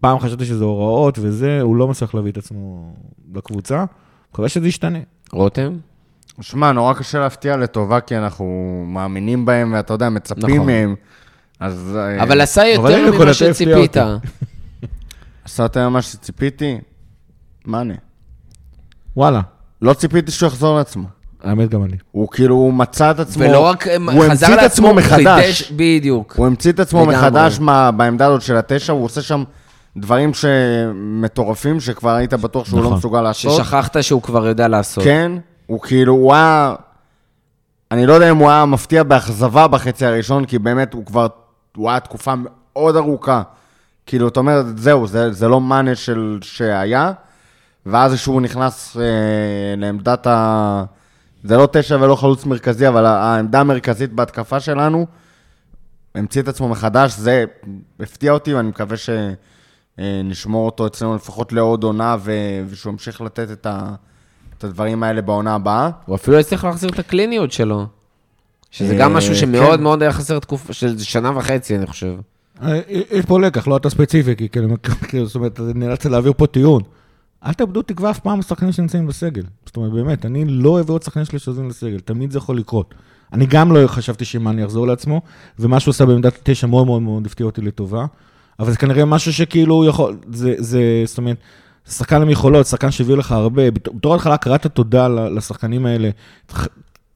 פעם 0.01 0.19
חשבתי 0.19 0.45
שזה 0.45 0.65
הוראות 0.65 1.19
וזה, 1.19 1.61
הוא 1.61 1.77
לא 1.77 1.89
מצליח 1.89 2.15
להביא 2.15 2.33
את 2.33 2.37
עצמו 2.37 2.93
לקבוצה. 3.35 3.85
מקווה 4.33 4.49
שזה 4.49 4.69
ישתנה. 4.69 4.99
רותם? 5.33 5.77
שמע, 6.41 6.73
נורא 6.73 6.95
קשה 6.95 7.19
להפתיע 7.19 7.57
לטובה, 7.57 8.01
כי 8.01 8.17
אנחנו 8.17 8.47
מאמינים 8.87 9.47
בהם, 9.47 9.73
ואתה 9.77 9.95
יודע, 9.95 10.09
מצפים 10.09 10.55
נכון. 10.55 10.67
מהם. 10.67 10.95
אז... 11.65 11.97
אה, 11.97 12.23
אבל 12.23 12.41
עשה 12.41 12.67
יותר 12.67 13.11
ממה 13.13 13.35
שציפית. 13.35 13.97
עשה 15.45 15.63
יותר 15.63 15.89
ממה 15.89 16.03
שציפיתי. 16.03 16.79
מאנה. 17.67 17.95
וואלה, 19.17 19.41
לא 19.83 19.93
ציפיתי 19.95 20.31
שהוא 20.33 20.47
יחזור 20.47 20.77
לעצמו. 20.79 21.07
האמת 21.43 21.71
גם 21.71 21.85
אני. 21.85 21.97
הוא 22.11 22.29
כאילו, 22.29 22.55
הוא 22.55 22.73
מצא 22.75 23.11
את 23.11 23.21
עצמו... 23.21 23.45
ולא 23.45 23.61
רק 23.61 23.87
הוא 23.89 24.25
חזר 24.31 24.47
המציא 24.47 24.55
את 24.55 24.71
עצמו 24.73 24.87
הוא 24.89 24.97
מחדש. 24.97 25.63
חידש- 25.63 25.73
בדיוק. 25.77 26.35
הוא 26.37 26.47
המציא 26.47 26.73
את 26.73 26.81
עצמו 26.81 27.01
לגמרי. 27.01 27.17
מחדש 27.17 27.59
מה, 27.61 27.91
בעמדה 27.91 28.27
הזאת 28.27 28.43
של 28.43 28.57
התשע, 28.57 28.93
הוא 28.93 29.05
עושה 29.05 29.23
שם 29.23 29.45
דברים 29.97 30.31
שמטורפים, 30.35 31.81
שכבר 31.81 32.11
היית 32.15 32.35
בטוח 32.35 32.67
שהוא 32.67 32.81
נכון. 32.81 32.93
לא 32.93 32.99
מסוגל 32.99 33.21
לעשות. 33.23 33.65
ששכחת 33.65 33.97
שהוא 34.03 34.23
כבר 34.23 34.47
יודע 34.47 34.69
לעשות. 34.69 35.05
כן, 35.05 35.33
הוא 35.67 35.81
כאילו, 35.81 36.13
הוא 36.13 36.35
היה... 36.35 36.75
אני 37.91 38.07
לא 38.07 38.13
יודע 38.13 38.31
אם 38.31 38.37
הוא 38.37 38.51
היה 38.51 38.65
מפתיע 38.65 39.03
באכזבה 39.03 39.69
בחצי 39.69 40.07
הראשון, 40.07 40.45
כי 40.45 40.59
באמת 40.59 40.95
הוא 40.95 41.07
כבר, 41.07 41.27
הוא 41.77 41.91
היה 41.91 42.01
תקופה 42.01 42.35
מאוד 42.37 42.97
ארוכה. 42.97 43.43
כאילו, 44.07 44.29
אתה 44.29 44.41
אומר, 44.41 44.63
זהו, 44.77 45.07
זה, 45.07 45.33
זה 45.33 45.49
לא 45.49 45.61
מאנה 45.61 45.95
של 45.95 46.39
שהיה, 46.43 47.13
ואז 47.87 48.15
כשהוא 48.15 48.41
נכנס 48.41 48.97
אה, 48.97 49.03
לעמדת 49.77 50.27
ה... 50.27 50.85
זה 51.45 51.57
לא 51.57 51.69
תשע 51.73 51.97
ולא 52.01 52.17
חלוץ 52.17 52.47
מרכזי, 52.47 52.89
אבל 52.89 53.07
העמדה 53.07 53.61
המרכזית 53.61 54.13
בהתקפה 54.13 54.61
שלנו, 54.61 55.07
המציא 56.15 56.43
את 56.43 56.49
עצמו 56.49 56.69
מחדש, 56.69 57.13
זה 57.13 57.45
הפתיע 58.01 58.33
אותי, 58.33 58.55
ואני 58.55 58.69
מקווה 58.69 58.97
שנשמור 59.99 60.67
אותו 60.67 60.87
אצלנו 60.87 61.15
לפחות 61.15 61.53
לעוד 61.53 61.85
עונה, 61.85 62.17
ו- 62.21 62.33
ושהוא 62.69 62.93
ימשיך 62.93 63.21
לתת 63.21 63.51
את, 63.51 63.67
ה- 63.67 63.95
את 64.59 64.65
הדברים 64.65 65.03
האלה 65.03 65.23
בעונה 65.23 65.55
הבאה. 65.55 65.91
הוא 66.07 66.17
אפילו 66.17 66.39
הצליח 66.39 66.65
להחזיר 66.65 66.91
את 66.91 66.99
הקליניות 66.99 67.53
שלו. 67.53 67.87
שזה 68.75 68.95
גם 68.95 69.11
אה, 69.11 69.17
משהו 69.17 69.37
שמאוד 69.37 69.77
כן. 69.79 69.83
מאוד 69.83 70.03
היה 70.03 70.13
חסר 70.13 70.39
תקופה 70.39 70.73
של 70.73 70.99
שנה 70.99 71.39
וחצי, 71.39 71.77
אני 71.77 71.87
חושב. 71.87 72.15
אה, 72.63 72.81
יש 72.89 73.25
פה 73.27 73.41
לקח, 73.41 73.69
לא 73.69 73.77
אתה 73.77 73.91
ספציפי, 73.91 74.37
כי 74.37 74.49
כאילו, 74.49 74.69
כאילו, 75.09 75.27
זאת 75.27 75.35
אומרת, 75.35 75.61
נאלצת 75.75 76.11
להעביר 76.11 76.33
פה 76.37 76.47
טיעון. 76.47 76.83
אל 77.47 77.53
תאבדו 77.53 77.83
תקווה 77.83 78.11
אף 78.11 78.19
פעם 78.19 78.39
לשחקנים 78.39 78.73
שנמצאים 78.73 79.07
בסגל. 79.07 79.43
זאת 79.67 79.77
אומרת, 79.77 79.93
באמת, 79.93 80.27
אני 80.27 80.45
לא 80.45 80.71
אוהב 80.71 80.91
עוד 80.91 81.03
שחקנים 81.03 81.25
שלי 81.25 81.39
שעוזרים 81.39 81.69
לסגל, 81.69 82.01
תמיד 82.01 82.31
זה 82.31 82.39
יכול 82.39 82.59
לקרות. 82.59 82.95
אני 83.33 83.47
גם 83.47 83.73
לא 83.73 83.87
חשבתי 83.87 84.25
שמאני 84.25 84.63
יחזור 84.63 84.87
לעצמו, 84.87 85.21
ומה 85.59 85.81
שהוא 85.81 85.93
עשה 85.93 86.07
בעמדת 86.07 86.39
תשע 86.43 86.67
מאוד 86.67 86.87
מאוד 86.87 87.03
מאוד 87.03 87.27
הפתיע 87.27 87.47
אותי 87.47 87.61
לטובה, 87.61 88.07
אבל 88.61 88.71
זה 88.71 88.77
כנראה 88.77 89.05
משהו 89.05 89.33
שכאילו 89.33 89.85
יכול, 89.85 90.17
זה, 90.33 90.55
זה, 90.59 90.81
זאת 91.07 91.19
אומרת, 91.19 91.37
שחקן 91.89 92.23
עם 92.23 92.31
יכולות, 92.31 92.67
שחקן 92.67 92.91
שהביא 92.91 93.15
לך 93.15 93.33
הרבה, 93.33 93.71
בת- 93.71 93.89
בתור 93.95 94.15
התחלה 94.15 94.37
קראת 94.37 94.67
תודה 94.67 95.09
לשחקנים 95.09 95.87
האלה, 95.87 96.11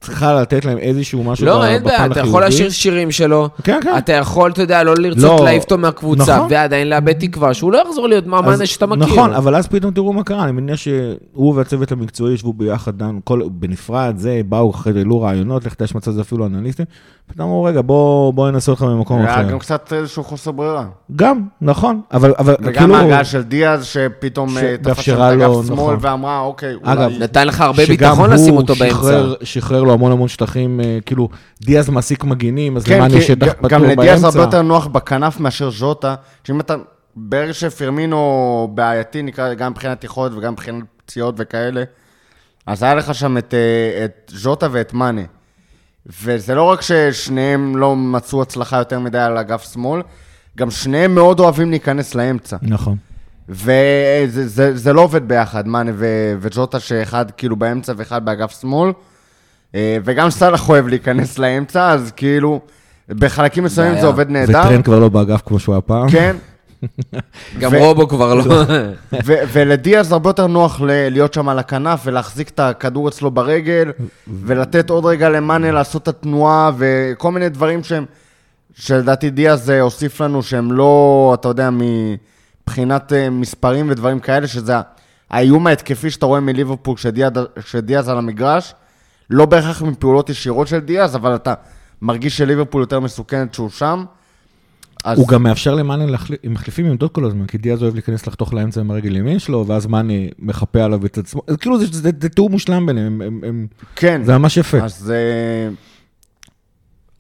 צריכה 0.01 0.41
לתת 0.41 0.65
להם 0.65 0.79
איזשהו 0.79 1.25
משהו 1.25 1.47
לא, 1.47 1.59
ב- 1.59 1.63
אין 1.63 1.83
בעיה, 1.85 1.99
בפן 1.99 2.13
אתה 2.13 2.21
החיובי. 2.21 2.29
יכול 2.29 2.45
לשיר 2.45 2.71
שירים 2.71 3.11
שלו. 3.11 3.49
כן, 3.63 3.79
כן. 3.83 3.99
אתה 3.99 4.13
יכול, 4.13 4.51
אתה 4.51 4.63
יודע, 4.63 4.83
לא 4.83 4.95
לרצות 4.99 5.23
לא, 5.41 5.45
להעיף 5.45 5.63
אותו 5.63 5.79
מהקבוצה, 5.79 6.37
נכון. 6.37 6.47
ועדיין 6.51 6.91
לאבד 6.91 7.13
תקווה, 7.13 7.55
שהוא 7.55 7.73
לא 7.73 7.83
יחזור 7.87 8.09
להיות 8.09 8.27
מאמן 8.27 8.67
שאתה 8.67 8.87
מכיר. 8.87 9.07
נכון, 9.07 9.33
אבל 9.33 9.55
אז 9.57 9.67
פתאום 9.69 9.93
תראו 9.93 10.13
מה 10.13 10.25
קרה, 10.25 10.45
אני 10.45 10.53
מניח 10.53 10.77
שהוא 10.77 11.55
והצוות 11.55 11.93
המקצועי 11.93 12.35
ישבו 12.35 12.53
ביחד, 12.53 12.99
דנו, 12.99 13.21
כל, 13.25 13.41
בנפרד, 13.53 14.15
זה, 14.17 14.41
באו 14.49 14.71
אחרי 14.71 14.93
זה, 14.93 14.99
העלו 14.99 15.21
רעיונות, 15.21 15.67
לך 15.67 15.75
מצב 15.95 16.11
זה 16.11 16.21
אפילו 16.21 16.47
אנליסטים, 16.47 16.87
פתאום 17.27 17.49
אמרו, 17.49 17.65
רגע, 17.65 17.81
בוא, 17.81 18.33
בוא 18.33 18.51
ננסה 18.51 18.73
אותך 18.73 18.83
במקום 18.83 19.21
היה 19.21 19.35
אחר. 19.35 19.51
גם 19.51 19.59
קצת 19.59 19.93
איזשהו 19.93 20.25
חוסר 20.25 20.51
ברירה. 20.51 20.85
גם, 21.17 21.41
נכון, 21.61 22.01
אבל, 22.13 22.35
אבל 22.39 22.55
וגם 22.61 22.73
כאילו, 22.75 22.97
ההגעה 22.97 23.25
של 23.25 23.43
דיאז, 23.43 23.85
שפתאום 23.85 24.59
אה, 24.59 24.77
תפס 24.83 25.01
שם 25.03 25.15
את 25.15 25.19
אגף 25.19 25.51
שמאל 25.67 25.77
נכון. 25.77 25.97
ואמרה, 26.01 26.41
אוקיי, 26.41 26.75
אגב, 26.83 27.03
אולי... 27.05 27.19
נתן 27.19 27.47
לך 27.47 27.61
הרבה 27.61 27.87
ביטחון 27.87 28.31
לשים 28.31 28.57
אותו 28.57 28.75
באמצע. 28.75 29.23
שחרר 29.43 29.85
לו 29.89 29.95
המון 29.95 30.13
המון 30.13 30.29
שטחים, 30.29 30.81
אה, 30.81 30.99
כאילו, 31.07 31.29
דיאז 31.61 31.89
מעסיק 31.89 32.25
מגינים, 32.25 32.77
אז 32.77 32.85
כן, 32.85 32.97
למען 32.97 33.11
יש 33.15 33.27
שטח 33.27 33.47
ג- 33.47 33.51
פתוח 33.51 33.71
גם 33.71 33.85
לדיאז 33.85 34.25
הרבה 34.25 34.35
באמצע. 34.39 34.47
יותר 34.57 34.63
נוח 34.63 34.87
בכנף 34.87 35.41
מאשר 35.41 35.71
ז'וטה, 35.71 36.15
שאם 36.45 36.61
אתה, 36.61 36.75
ברגע 37.17 37.53
שפרמינו 37.53 38.71
בעייתי, 38.75 39.23
נקרא, 39.23 39.55
גם 39.55 39.71
מבחינת 39.71 40.05
יכולת 40.05 40.33
וגם 40.35 40.53
מבחינת 40.53 40.85
פציעות 41.07 41.35
וכאלה, 41.39 41.83
אז 42.67 42.83
היה 42.83 42.95
לך 42.95 43.15
שם 43.15 43.39
את, 43.39 43.55
אה, 43.55 44.05
את 44.05 44.33
ז'וטה 44.35 44.69
ואת 44.73 44.95
מאנה. 44.95 45.23
וזה 46.23 46.55
לא 46.55 46.63
רק 46.63 46.81
ששניהם 46.83 47.77
לא 47.77 47.97
מצאו 47.97 48.43
הצלחה 48.43 48.77
יותר 48.79 48.99
מדי 49.01 49.19
על 49.19 49.39
אגף 49.39 49.73
שמאל, 49.73 50.03
גם 50.59 50.71
שניהם 50.71 51.15
מאוד 51.15 51.41
אוהבים 51.41 51.71
להיכנס 51.71 52.15
לאמצע. 52.15 52.57
נכון. 52.63 52.97
וזה 53.49 54.49
זה, 54.49 54.77
זה 54.77 54.93
לא 54.93 55.01
עובד 55.01 55.29
ביחד, 55.29 55.69
מאנה 55.69 55.91
וג'וטה, 56.41 56.81
שאחד 56.81 57.31
כאילו 57.31 57.57
באמצע 57.57 57.93
ואחד 57.97 58.25
באגף 58.25 58.61
שמאל. 58.61 58.91
אה, 59.75 59.99
וגם 60.05 60.31
סאלח 60.31 60.69
אוהב 60.69 60.89
להיכנס 60.89 61.39
לאמצע, 61.39 61.91
אז 61.91 62.13
כאילו, 62.17 62.61
בחלקים 63.09 63.65
מסוימים. 63.65 64.01
זה 64.01 64.07
עובד 64.07 64.31
נהדר. 64.31 64.61
וטרנד 64.61 64.85
כבר 64.85 64.99
לא 64.99 65.09
באגף 65.09 65.43
כמו 65.47 65.59
שהוא 65.59 65.75
היה 65.75 65.81
פעם. 65.81 66.11
כן, 66.11 66.37
גם 67.61 67.75
רובו 67.75 68.09
כבר 68.09 68.35
לא. 68.35 68.45
ולדיאז 69.53 70.13
הרבה 70.13 70.31
יותר 70.31 70.47
נוח 70.47 70.81
להיות 70.81 71.35
שם 71.35 71.49
על 71.49 71.59
הכנף 71.59 72.01
ולהחזיק 72.05 72.49
את 72.49 72.61
הכדור 72.61 73.09
אצלו 73.09 73.31
ברגל, 73.31 73.93
ולתת 74.29 74.91
עוד 74.91 75.05
רגע 75.05 75.29
למאנה 75.29 75.71
לעשות 75.71 76.03
את 76.03 76.09
התנועה, 76.09 76.71
וכל 76.79 77.33
מיני 77.33 77.49
דברים 77.49 77.85
שהם, 77.85 78.05
שלדעתי 78.75 79.31
דיאז 79.31 79.71
אה, 79.71 79.81
הוסיף 79.81 80.21
לנו 80.21 80.43
שהם 80.43 80.73
לא, 80.73 81.37
אתה 81.41 81.49
יודע, 81.49 81.71
מבחינת 81.71 83.13
אה, 83.13 83.31
מספרים 83.31 83.91
ודברים 83.91 84.21
כאלה, 84.21 84.47
שזה 84.47 84.75
האיום 85.31 85.67
ההתקפי 85.67 86.11
שאתה 86.11 86.27
רואה 86.27 86.41
מליברפול 86.41 86.95
כשדיאז 87.57 88.09
על 88.09 88.19
המגרש, 88.19 88.75
לא 89.31 89.47
בהכרח 89.47 89.83
מפעולות 89.83 90.31
ישירות 90.31 90.69
של 90.69 90.79
דיאז, 90.79 91.17
אבל 91.17 91.35
אתה 91.35 91.55
מרגיש 92.03 92.37
שליברפול 92.39 92.83
יותר 92.83 93.01
מסוכנת 93.01 93.55
שהוא 93.55 93.71
שם. 93.71 94.05
אז... 95.05 95.19
הוא 95.19 95.29
גם 95.29 95.43
מאפשר 95.43 95.75
למאנה, 95.75 96.07
להחליף- 96.07 96.41
הם 96.45 96.53
מחליפים 96.53 96.87
עמדות 96.87 97.13
כל 97.13 97.25
הזמן, 97.25 97.47
כי 97.47 97.59
דיאז 97.59 97.83
אוהב 97.83 97.95
להיכנס 97.95 98.27
לחתוך 98.27 98.55
לאמצע 98.55 98.81
עם 98.81 98.91
הרגל 98.91 99.17
ימין 99.17 99.39
שלו, 99.39 99.65
ואז 99.67 99.87
מאנה 99.87 100.13
מחפה 100.39 100.83
עליו 100.85 101.07
את 101.07 101.19
עצמו. 101.19 101.43
אז 101.47 101.57
כאילו 101.57 101.79
זה, 101.79 101.87
זה, 101.91 102.11
זה 102.21 102.29
תיאור 102.29 102.51
מושלם 102.51 102.87
ביניהם, 102.87 103.23
הם, 103.23 103.41
הם, 103.47 103.67
כן. 103.97 104.21
זה 104.25 104.39
ממש 104.39 104.57
יפה. 104.57 104.79
אז 104.79 104.99
זה... 104.99 105.19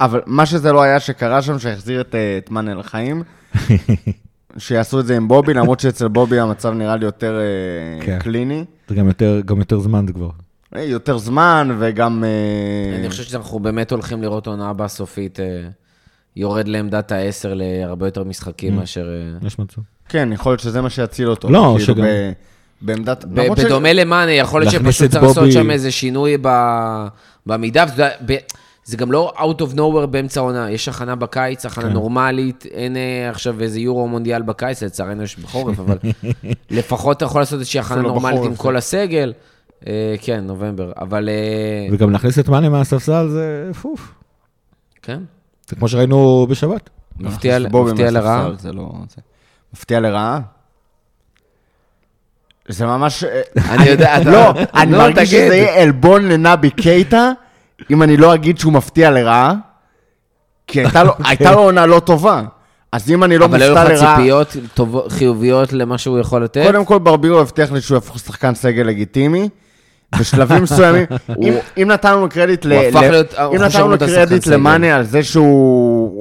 אבל 0.01 0.21
מה 0.27 0.47
שזה 0.47 0.73
לא 0.73 0.83
היה 0.83 1.01
שקרה 1.01 1.43
שם, 1.43 1.59
שהחזיר 1.59 2.01
את, 2.01 2.15
אה, 2.15 2.39
את 2.39 2.51
מאנה 2.51 2.75
לחיים, 2.75 3.23
שיעשו 4.59 5.01
את 5.01 5.07
זה 5.07 5.17
עם 5.17 5.29
בובי, 5.29 5.55
למרות 5.55 5.81
שאצל 5.81 6.09
בובי 6.09 6.41
המצב 6.41 6.73
נראה 6.73 6.97
לי 6.97 7.05
יותר 7.05 7.39
אה, 7.41 8.07
כן. 8.07 8.19
קליני. 8.19 8.65
זה 8.89 8.95
גם 8.95 9.07
יותר, 9.09 9.41
גם 9.45 9.59
יותר 9.59 9.79
זמן 9.79 10.07
זה 10.07 10.13
כבר. 10.13 10.31
אה, 10.77 10.83
יותר 10.83 11.19
זמן, 11.19 11.77
וגם... 11.79 12.25
אה, 12.25 12.99
אני 12.99 13.11
חושב 13.11 13.23
שאנחנו 13.23 13.59
באמת 13.59 13.91
הולכים 13.93 14.23
לראות 14.23 14.47
עונה 14.47 14.71
הבאה 14.71 14.89
סופית. 14.89 15.41
אה, 15.41 15.45
יורד 16.37 16.69
לעמדת 16.69 17.13
העשר 17.13 17.53
להרבה 17.55 18.07
יותר 18.07 18.25
משחקים 18.25 18.73
Mm. 18.75 18.81
מאשר... 18.81 19.09
יש 19.47 19.59
מצב. 19.59 19.81
כן, 20.09 20.29
יכול 20.33 20.53
להיות 20.53 20.61
שזה 20.61 20.81
מה 20.81 20.91
שיציל 20.91 21.31
אותו. 21.31 21.49
לא, 21.51 21.75
כאילו 21.79 21.95
שגם- 21.95 22.05
בעמדת... 22.83 23.25
בדומה 23.25 23.93
למאנה, 23.93 24.33
יכול 24.33 24.61
להיות 24.61 24.73
שפשוט 24.73 25.11
צריך 25.11 25.23
לעשות 25.23 25.53
שם 25.53 25.71
איזה 25.71 25.91
שינוי 25.91 26.37
במידה. 27.47 27.85
זה 28.85 28.97
גם 28.97 29.13
לא 29.13 29.33
out 29.37 29.63
of 29.63 29.75
nowhere 29.77 30.07
באמצע 30.07 30.41
העונה, 30.41 30.71
יש 30.71 30.89
הכנה 30.89 31.15
בקיץ, 31.17 31.67
הכנה 31.67 31.85
כן. 31.85 31.93
נורמלית, 31.93 32.67
אין 32.71 32.97
עכשיו 33.31 33.61
איזה 33.61 33.81
יורו 33.81 34.09
מונדיאל 34.09 34.43
בקיץ, 34.43 34.83
לצערנו 34.83 35.23
יש 35.23 35.39
בחורף, 35.39 35.81
אבל 35.81 35.99
לפחות 36.71 37.17
אתה 37.17 37.25
יכול 37.25 37.41
לעשות 37.41 37.59
איזושהי 37.59 37.81
הכנה 37.81 38.03
נורמלית 38.03 38.37
עם 38.37 38.43
בחורף, 38.45 38.59
כל 38.59 38.71
כן. 38.71 38.77
הסגל. 38.77 39.33
אה, 39.87 40.15
כן, 40.21 40.41
נובמבר, 40.45 40.93
אבל 41.01 41.29
אה, 41.29 41.89
וגם 41.93 42.11
להכניס 42.11 42.39
את 42.39 42.49
מאנה 42.49 42.69
מהספסל 42.69 43.29
זה 43.29 43.71
פוף. 43.83 44.15
כן, 45.03 45.21
זה 45.69 45.77
כמו 45.77 45.89
שראינו 45.89 46.47
בשבת. 46.51 46.91
מפתיע 47.19 47.59
מהספסל, 47.59 48.11
לרעה. 48.11 48.51
זה 48.59 48.73
לא... 48.73 48.91
זה- 49.11 49.23
מפתיע 49.75 50.01
לרעה? 50.01 50.41
זה 52.69 52.87
ממש... 52.87 53.25
אה, 53.25 53.41
אני 53.75 53.85
יודע, 53.89 54.21
אתה... 54.23 54.31
לא, 54.31 54.51
אני 54.75 54.91
נו, 54.93 54.99
מרגיש 54.99 55.29
תגיד. 55.29 55.45
שזה 55.47 55.57
יהיה 55.57 55.83
עלבון 55.83 56.29
לנבי 56.29 56.71
קייטה, 56.71 57.33
אם 57.91 58.03
אני 58.03 58.17
לא 58.17 58.35
אגיד 58.35 58.59
שהוא 58.59 58.73
מפתיע 58.73 59.11
לרעה, 59.11 59.55
כי 60.67 60.81
הייתה 60.81 61.05
לו- 61.05 61.13
הייתה 61.25 61.53
לו 61.53 61.59
עונה 61.59 61.87
לא 61.87 62.01
טובה. 62.01 62.43
אז 62.93 63.11
אם 63.11 63.25
אני 63.25 63.39
לא 63.39 63.45
אבל 63.45 63.63
היו 63.63 63.75
מופתע 63.75 63.93
לך 63.95 64.01
לרעה... 64.03 64.17
ציפיות 64.17 64.57
טובות- 64.75 65.13
חיוביות 65.13 65.73
למה 65.73 65.99
שהוא 65.99 66.19
יכול 66.19 66.45
לתת? 66.45 66.63
קודם 66.67 66.85
כל, 66.85 66.99
ברבירו 66.99 67.41
הבטיח 67.41 67.73
לי 67.73 67.81
שהוא 67.81 67.95
יהפוך 67.97 68.19
שחקן 68.19 68.55
סגל 68.55 68.83
לגיטימי. 68.83 69.49
בשלבים 70.21 70.63
מסוימים, 70.63 71.05
אם- 71.43 71.55
אם 71.83 71.89
נתנו 71.91 72.21
לו 72.21 72.29
קרדיט 72.29 72.65
ל... 72.65 72.73
הוא 72.73 73.01
ל- 73.01 73.11
להיות- 73.11 73.35
אם 73.35 73.45
הוא 73.45 73.59
נתנו 73.59 73.89
לו 73.89 73.99
קרדיט. 73.99 74.47
למאנה 74.47 74.97
על 74.97 75.05
זה 75.05 75.23
שהוא 75.23 75.49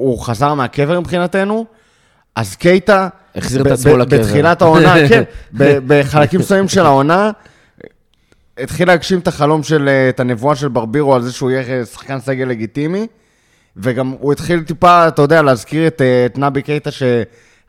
הוא 0.04 0.18
חזר 0.20 0.54
מהקבר 0.54 1.00
מבחינתנו, 1.00 1.66
אז 2.36 2.56
קייטה, 2.56 3.08
החזיר 3.36 3.60
את 3.62 3.66
עצמו 3.66 3.96
לקבר. 3.96 4.18
בתחילת 4.18 4.62
העונה, 4.62 4.94
כן, 5.08 5.22
בחלקים 5.86 6.40
מסוימים 6.40 6.68
של 6.68 6.86
העונה, 6.86 7.30
התחיל 8.58 8.88
להגשים 8.88 9.18
את 9.18 9.28
החלום 9.28 9.62
של, 9.62 9.88
אה, 9.88 10.08
את 10.08 10.20
הנבואה 10.20 10.56
של 10.56 10.68
ברבירו 10.68 11.14
על 11.14 11.22
זה 11.22 11.32
שהוא 11.32 11.50
יהיה 11.50 11.84
שחקן 11.86 12.20
סגל 12.20 12.44
לגיטימי, 12.44 13.06
וגם 13.76 14.14
הוא 14.20 14.32
התחיל 14.32 14.62
טיפה, 14.62 15.08
אתה 15.08 15.22
יודע, 15.22 15.42
להזכיר 15.42 15.86
את, 15.86 16.02
אה, 16.02 16.26
את 16.26 16.38
נבי 16.38 16.62
קייטה 16.62 16.90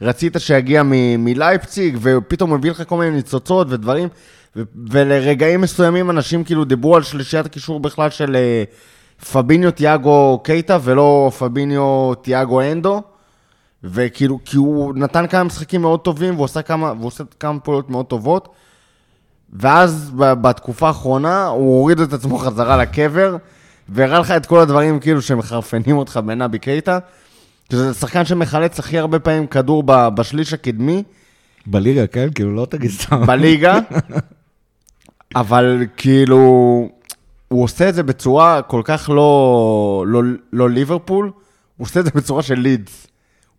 שרצית 0.02 0.36
שיגיע 0.38 0.84
מ- 0.84 1.26
מלייפציג, 1.26 1.98
ופתאום 2.02 2.54
מביא 2.54 2.72
לך 2.72 2.84
כל 2.88 2.98
מיני 2.98 3.16
ניצוצות 3.16 3.68
ודברים, 3.70 4.08
ו- 4.56 4.62
ולרגעים 4.92 5.62
מסוימים 5.62 6.10
אנשים 6.10 6.44
כאילו 6.44 6.66
דיברו 6.66 6.96
על 6.96 7.04
שלישיית 7.04 7.46
הקישור 7.46 7.80
בכלל 7.80 8.10
של 8.10 8.36
אה, 8.36 8.64
פביניו 9.32 9.72
תיאגו 9.72 10.40
קייטה, 10.44 10.78
ולא 10.84 11.32
פביניו 11.40 12.14
תיאגו 12.22 12.62
אנדו. 12.62 13.02
וכאילו, 13.84 14.40
כי 14.46 14.58
הוא 14.58 14.94
נתן 14.96 15.28
כמה 15.28 15.44
משחקים 15.44 15.82
מאוד 15.82 16.00
טובים, 16.00 16.34
והוא 16.34 16.44
עושה 16.44 16.62
כמה, 16.62 16.92
והוא 16.92 17.08
עושה 17.08 17.24
כמה 17.40 17.60
פעולות 17.60 17.90
מאוד 17.90 18.06
טובות, 18.06 18.50
ואז 19.54 20.12
בתקופה 20.16 20.88
האחרונה 20.88 21.46
הוא 21.46 21.80
הוריד 21.80 22.00
את 22.00 22.14
עצמו 22.14 22.38
חזרה 22.38 22.78
לקבר, 22.78 23.38
והראה 23.90 24.20
לך 24.20 24.32
את 24.32 24.46
כל 24.46 24.60
הדברים 24.60 25.00
כאילו 25.00 25.22
שמחרפנים 25.22 25.98
אותך 25.98 26.20
בנבי 26.26 26.60
קייטה, 26.60 27.00
שזה 27.72 27.94
שחקן 27.94 28.26
שמחלץ 28.26 28.80
הכי 28.80 28.98
הרבה 28.98 29.20
פעמים 29.20 29.48
כדור 29.48 29.84
בשליש 29.86 30.54
הקדמי 30.54 31.04
בליגה, 31.66 32.08
כן? 32.08 32.28
כאילו, 32.36 32.56
לא 32.56 32.68
תגיד 32.70 32.92
סתם. 32.92 33.26
בליגה, 33.26 33.80
אבל 35.36 35.86
כאילו, 35.98 36.38
הוא 37.48 37.64
עושה 37.64 37.90
את 37.90 37.96
זה 37.96 38.04
בצורה 38.04 38.62
כל 38.62 38.82
כך 38.86 39.10
לא, 39.14 40.04
לא, 40.08 40.22
לא 40.54 40.70
ליברפול, 40.70 41.32
הוא 41.78 41.86
עושה 41.86 42.00
את 42.00 42.06
זה 42.06 42.12
בצורה 42.16 42.42
של 42.42 42.60
לידס. 42.60 43.08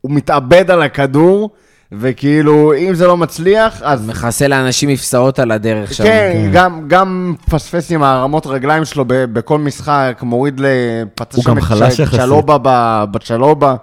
הוא 0.00 0.12
מתאבד 0.12 0.70
על 0.70 0.82
הכדור, 0.82 1.50
וכאילו, 1.92 2.74
אם 2.74 2.94
זה 2.94 3.06
לא 3.06 3.16
מצליח, 3.16 3.82
אז... 3.82 4.08
מכסה 4.08 4.48
לאנשים 4.48 4.88
מפסעות 4.88 5.38
על 5.38 5.50
הדרך 5.50 5.94
שם. 5.94 6.04
כן, 6.04 6.32
כן. 6.34 6.50
גם, 6.52 6.84
גם 6.88 7.34
פספס 7.50 7.92
עם 7.92 8.02
הרמות 8.02 8.46
רגליים 8.46 8.84
שלו 8.84 9.04
ב- 9.06 9.14
בכל 9.14 9.58
משחק, 9.58 10.18
מוריד 10.22 10.60
לפצע 10.60 11.36
הוא 11.36 11.44
שם 11.44 11.58
את. 11.58 12.20
צ'לובה 12.20 12.56
ב- 12.62 13.04
בצ'לובה, 13.10 13.74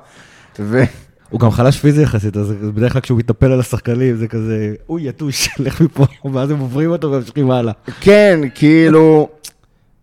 ו... 0.60 0.84
הוא 1.30 1.40
גם 1.40 1.52
חלש 1.52 1.80
פיזי 1.80 2.02
יחסית, 2.02 2.38
אז 2.38 2.52
בדרך 2.52 2.94
כלל 2.94 3.02
כשהוא 3.02 3.20
מתנפל 3.20 3.52
על 3.52 3.60
השחקנים, 3.60 4.16
זה 4.16 4.28
כזה, 4.28 4.74
אוי, 4.90 5.08
יתוש, 5.08 5.50
לך 5.60 5.82
מפה, 5.82 6.06
ואז 6.34 6.52
הם 6.52 6.60
עוברים 6.60 6.92
אותו 6.92 7.12
וממשיכים 7.12 7.52
הלאה. 7.52 7.74
כן, 8.02 8.40
כאילו, 8.56 9.30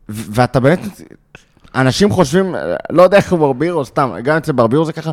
ואתה 0.08 0.60
באמת, 0.60 0.80
אנשים 1.74 2.10
חושבים, 2.10 2.54
לא 2.90 3.02
יודע 3.02 3.16
איך 3.16 3.32
הוא 3.32 3.38
ברבירו, 3.38 3.84
סתם, 3.84 4.10
גם 4.22 4.36
אצל 4.36 4.52
ברבירו 4.52 4.84
זה 4.84 4.92
ככה, 4.92 5.10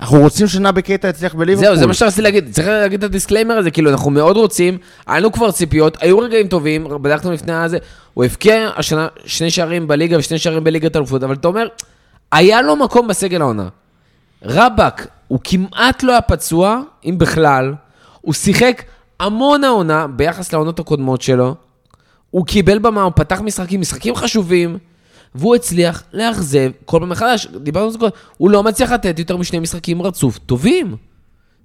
אנחנו 0.00 0.20
רוצים 0.20 0.46
שנאבי 0.46 0.82
קייטה 0.82 1.08
יצליח 1.08 1.34
בליברפול. 1.34 1.66
זהו, 1.66 1.76
זה 1.76 1.86
מה 1.86 1.94
שרציתי 1.94 2.22
להגיד. 2.22 2.48
צריך 2.52 2.68
להגיד 2.68 3.04
את 3.04 3.10
ה 3.10 3.14
disclaimer 3.14 3.54
הזה, 3.54 3.70
כאילו, 3.70 3.90
אנחנו 3.90 4.10
מאוד 4.10 4.36
רוצים, 4.36 4.78
היה 5.06 5.20
לנו 5.20 5.32
כבר 5.32 5.50
ציפיות, 5.50 5.96
היו 6.00 6.18
רגעים 6.18 6.48
טובים, 6.48 6.86
בדקנו 7.02 7.32
לפני 7.32 7.52
הזה, 7.52 7.78
הוא 8.14 8.24
הבקיע 8.24 8.70
השנה 8.76 9.08
שני 9.26 9.50
שערים 9.50 9.88
בליגה 9.88 10.18
ושני 10.18 10.38
שערים 10.38 10.64
בליגת 10.64 10.96
האלופות, 10.96 11.22
אבל 11.22 11.34
אתה 11.34 11.48
אומר, 11.48 11.66
היה 12.32 12.62
לו 12.62 12.76
מקום 12.76 13.08
בסגל 13.08 13.40
העונה. 13.40 13.68
רבאק, 14.44 15.06
הוא 15.32 15.40
כמעט 15.44 16.02
לא 16.02 16.12
היה 16.12 16.20
פצוע, 16.20 16.82
אם 17.04 17.18
בכלל, 17.18 17.74
הוא 18.20 18.34
שיחק 18.34 18.82
המון 19.20 19.64
העונה 19.64 20.06
ביחס 20.06 20.52
לעונות 20.52 20.78
הקודמות 20.78 21.22
שלו, 21.22 21.54
הוא 22.30 22.46
קיבל 22.46 22.78
במה, 22.78 23.02
הוא 23.02 23.12
פתח 23.16 23.40
משחקים, 23.40 23.80
משחקים 23.80 24.14
חשובים, 24.14 24.78
והוא 25.34 25.54
הצליח 25.54 26.02
לאכזב 26.12 26.70
כל 26.84 26.98
פעם 27.00 27.08
מחדש. 27.08 27.46
דיברנו 27.46 27.86
על 27.86 27.92
זה 27.92 27.98
קודם, 27.98 28.12
הוא 28.36 28.50
לא 28.50 28.62
מצליח 28.62 28.92
לתת 28.92 29.18
יותר 29.18 29.36
משני 29.36 29.58
משחקים 29.58 30.02
רצוף 30.02 30.38
טובים. 30.38 30.96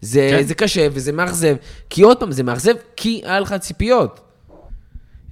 זה, 0.01 0.28
כן. 0.32 0.43
זה 0.43 0.53
קשה 0.53 0.88
וזה 0.91 1.11
מאכזב, 1.11 1.55
כי 1.89 2.01
עוד 2.01 2.20
פעם, 2.20 2.32
זה 2.32 2.43
מאכזב 2.43 2.74
כי 2.95 3.22
היה 3.26 3.39
לך 3.39 3.53
ציפיות. 3.53 4.20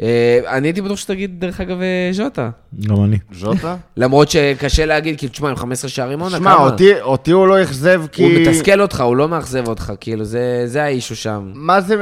אה, 0.01 0.39
אני 0.47 0.67
הייתי 0.67 0.81
בטוח 0.81 0.97
שתגיד, 0.97 1.39
דרך 1.39 1.61
אגב, 1.61 1.81
אה, 1.81 2.09
ז'וטה. 2.11 2.49
גם 2.87 3.03
אני. 3.03 3.17
ז'וטה? 3.33 3.75
למרות 3.97 4.29
שקשה 4.29 4.85
להגיד, 4.85 5.17
כאילו, 5.17 5.31
תשמע, 5.31 5.49
עם 5.49 5.55
15 5.55 5.89
שערים 5.89 6.19
עונה, 6.19 6.37
שמע, 6.37 6.55
אותי- 6.55 7.01
אותי 7.01 7.31
הוא 7.31 7.47
לא 7.47 7.63
אכזב 7.63 8.01
כי... 8.11 8.23
הוא 8.23 8.31
מתסכל 8.41 8.81
אותך, 8.81 9.01
הוא 9.01 9.15
לא 9.15 9.27
מאכזב 9.27 9.67
אותך, 9.67 9.93
כאילו, 9.99 10.25
זה, 10.25 10.63
זה 10.65 10.83
האישו 10.83 11.15
שם. 11.15 11.51
מה 11.53 11.81
זה 11.81 11.95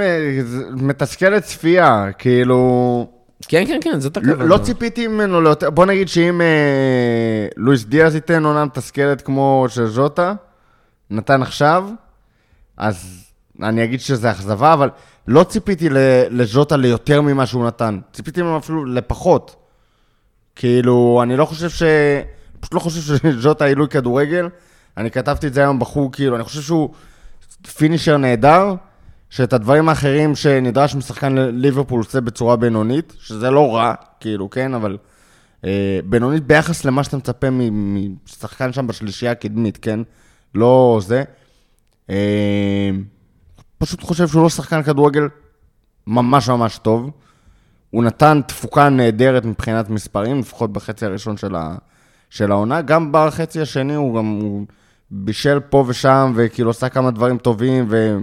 מתסכל 0.72 1.30
לצפייה, 1.30 2.08
כאילו... 2.18 3.08
כן, 3.48 3.64
כן, 3.68 3.80
כן, 3.84 4.00
זאת 4.00 4.18
לא 4.18 4.22
הכוונה. 4.22 4.44
לא 4.50 4.58
ציפיתי 4.58 5.08
ממנו 5.08 5.42
ליותר, 5.42 5.70
בוא 5.70 5.86
נגיד 5.86 6.08
שאם 6.10 6.42
אה, 6.42 6.48
לואיס 7.58 7.84
דיאז 7.86 8.16
ייתן 8.16 8.46
עונה 8.46 8.66
מתסכלת 8.66 9.22
כמו 9.22 9.66
של 9.70 9.86
ז'וטה, 9.88 10.34
נתן 11.10 11.42
עכשיו, 11.42 11.90
אז 12.78 13.24
אני 13.64 13.84
אגיד 13.84 14.00
שזה 14.00 14.32
אכזבה, 14.32 14.74
אבל 14.74 14.90
לא 15.28 15.44
ציפיתי 15.44 15.90
לז'וטה 16.30 16.78
ליותר 16.78 17.22
ממה 17.22 17.46
שהוא 17.46 17.68
נתן. 17.68 18.00
ציפיתי 18.14 18.42
ממנו 18.42 18.58
אפילו 18.58 18.86
לפחות. 18.86 19.56
כאילו, 20.56 21.20
אני 21.24 21.38
לא 21.38 21.46
חושב 21.46 21.70
ש... 21.70 21.84
פשוט 22.60 22.74
לא 22.74 22.80
חושב 22.80 23.18
שז'וטה 23.18 23.66
עילוי 23.66 23.88
כדורגל. 23.88 24.50
אני 24.98 25.12
כתבתי 25.12 25.48
את 25.48 25.54
זה 25.54 25.62
היום 25.62 25.80
בחוג, 25.80 26.16
כאילו, 26.16 26.36
אני 26.36 26.44
חושב 26.44 26.62
שהוא 26.62 26.90
פינישר 27.78 28.18
נהדר, 28.18 28.74
שאת 29.30 29.54
הדברים 29.54 29.90
האחרים 29.90 30.36
שנדרש 30.36 30.96
משחקן 30.96 31.38
ליברפול 31.38 32.00
עושה 32.00 32.22
בצורה 32.22 32.56
בינונית, 32.56 33.14
שזה 33.20 33.52
לא 33.52 33.76
רע, 33.76 33.94
כאילו, 34.20 34.50
כן, 34.50 34.74
אבל 34.74 34.98
אה, 35.66 36.00
בינונית 36.06 36.44
ביחס 36.44 36.86
למה 36.86 37.04
שאתה 37.04 37.18
מצפה 37.18 37.48
משחקן 37.52 38.74
שם 38.74 38.88
בשלישייה 38.88 39.32
הקדמית, 39.32 39.78
כן? 39.82 40.00
לא 40.56 41.00
זה. 41.04 41.24
אה, 42.10 42.90
פשוט 43.86 44.04
חושב 44.04 44.28
שהוא 44.28 44.44
לא 44.44 44.50
שחקן 44.50 44.84
כדורגל 44.84 45.24
ממש 46.08 46.50
ממש 46.50 46.78
טוב. 46.78 47.10
הוא 47.90 48.04
נתן 48.04 48.42
תפוקה 48.48 48.90
נהדרת 48.90 49.46
מבחינת 49.46 49.90
מספרים, 49.90 50.40
לפחות 50.40 50.74
בחצי 50.74 51.06
הראשון 51.06 51.38
של, 51.38 51.56
ה, 51.56 51.76
של 52.30 52.52
העונה. 52.52 52.82
גם 52.82 53.10
בחצי 53.12 53.62
השני 53.62 53.96
הוא 53.96 54.18
גם 54.18 54.26
הוא 54.26 54.66
בישל 55.12 55.60
פה 55.60 55.84
ושם, 55.88 56.34
וכאילו 56.36 56.70
עשה 56.70 56.90
כמה 56.90 57.12
דברים 57.12 57.38
טובים, 57.38 57.86
ו... 57.90 58.18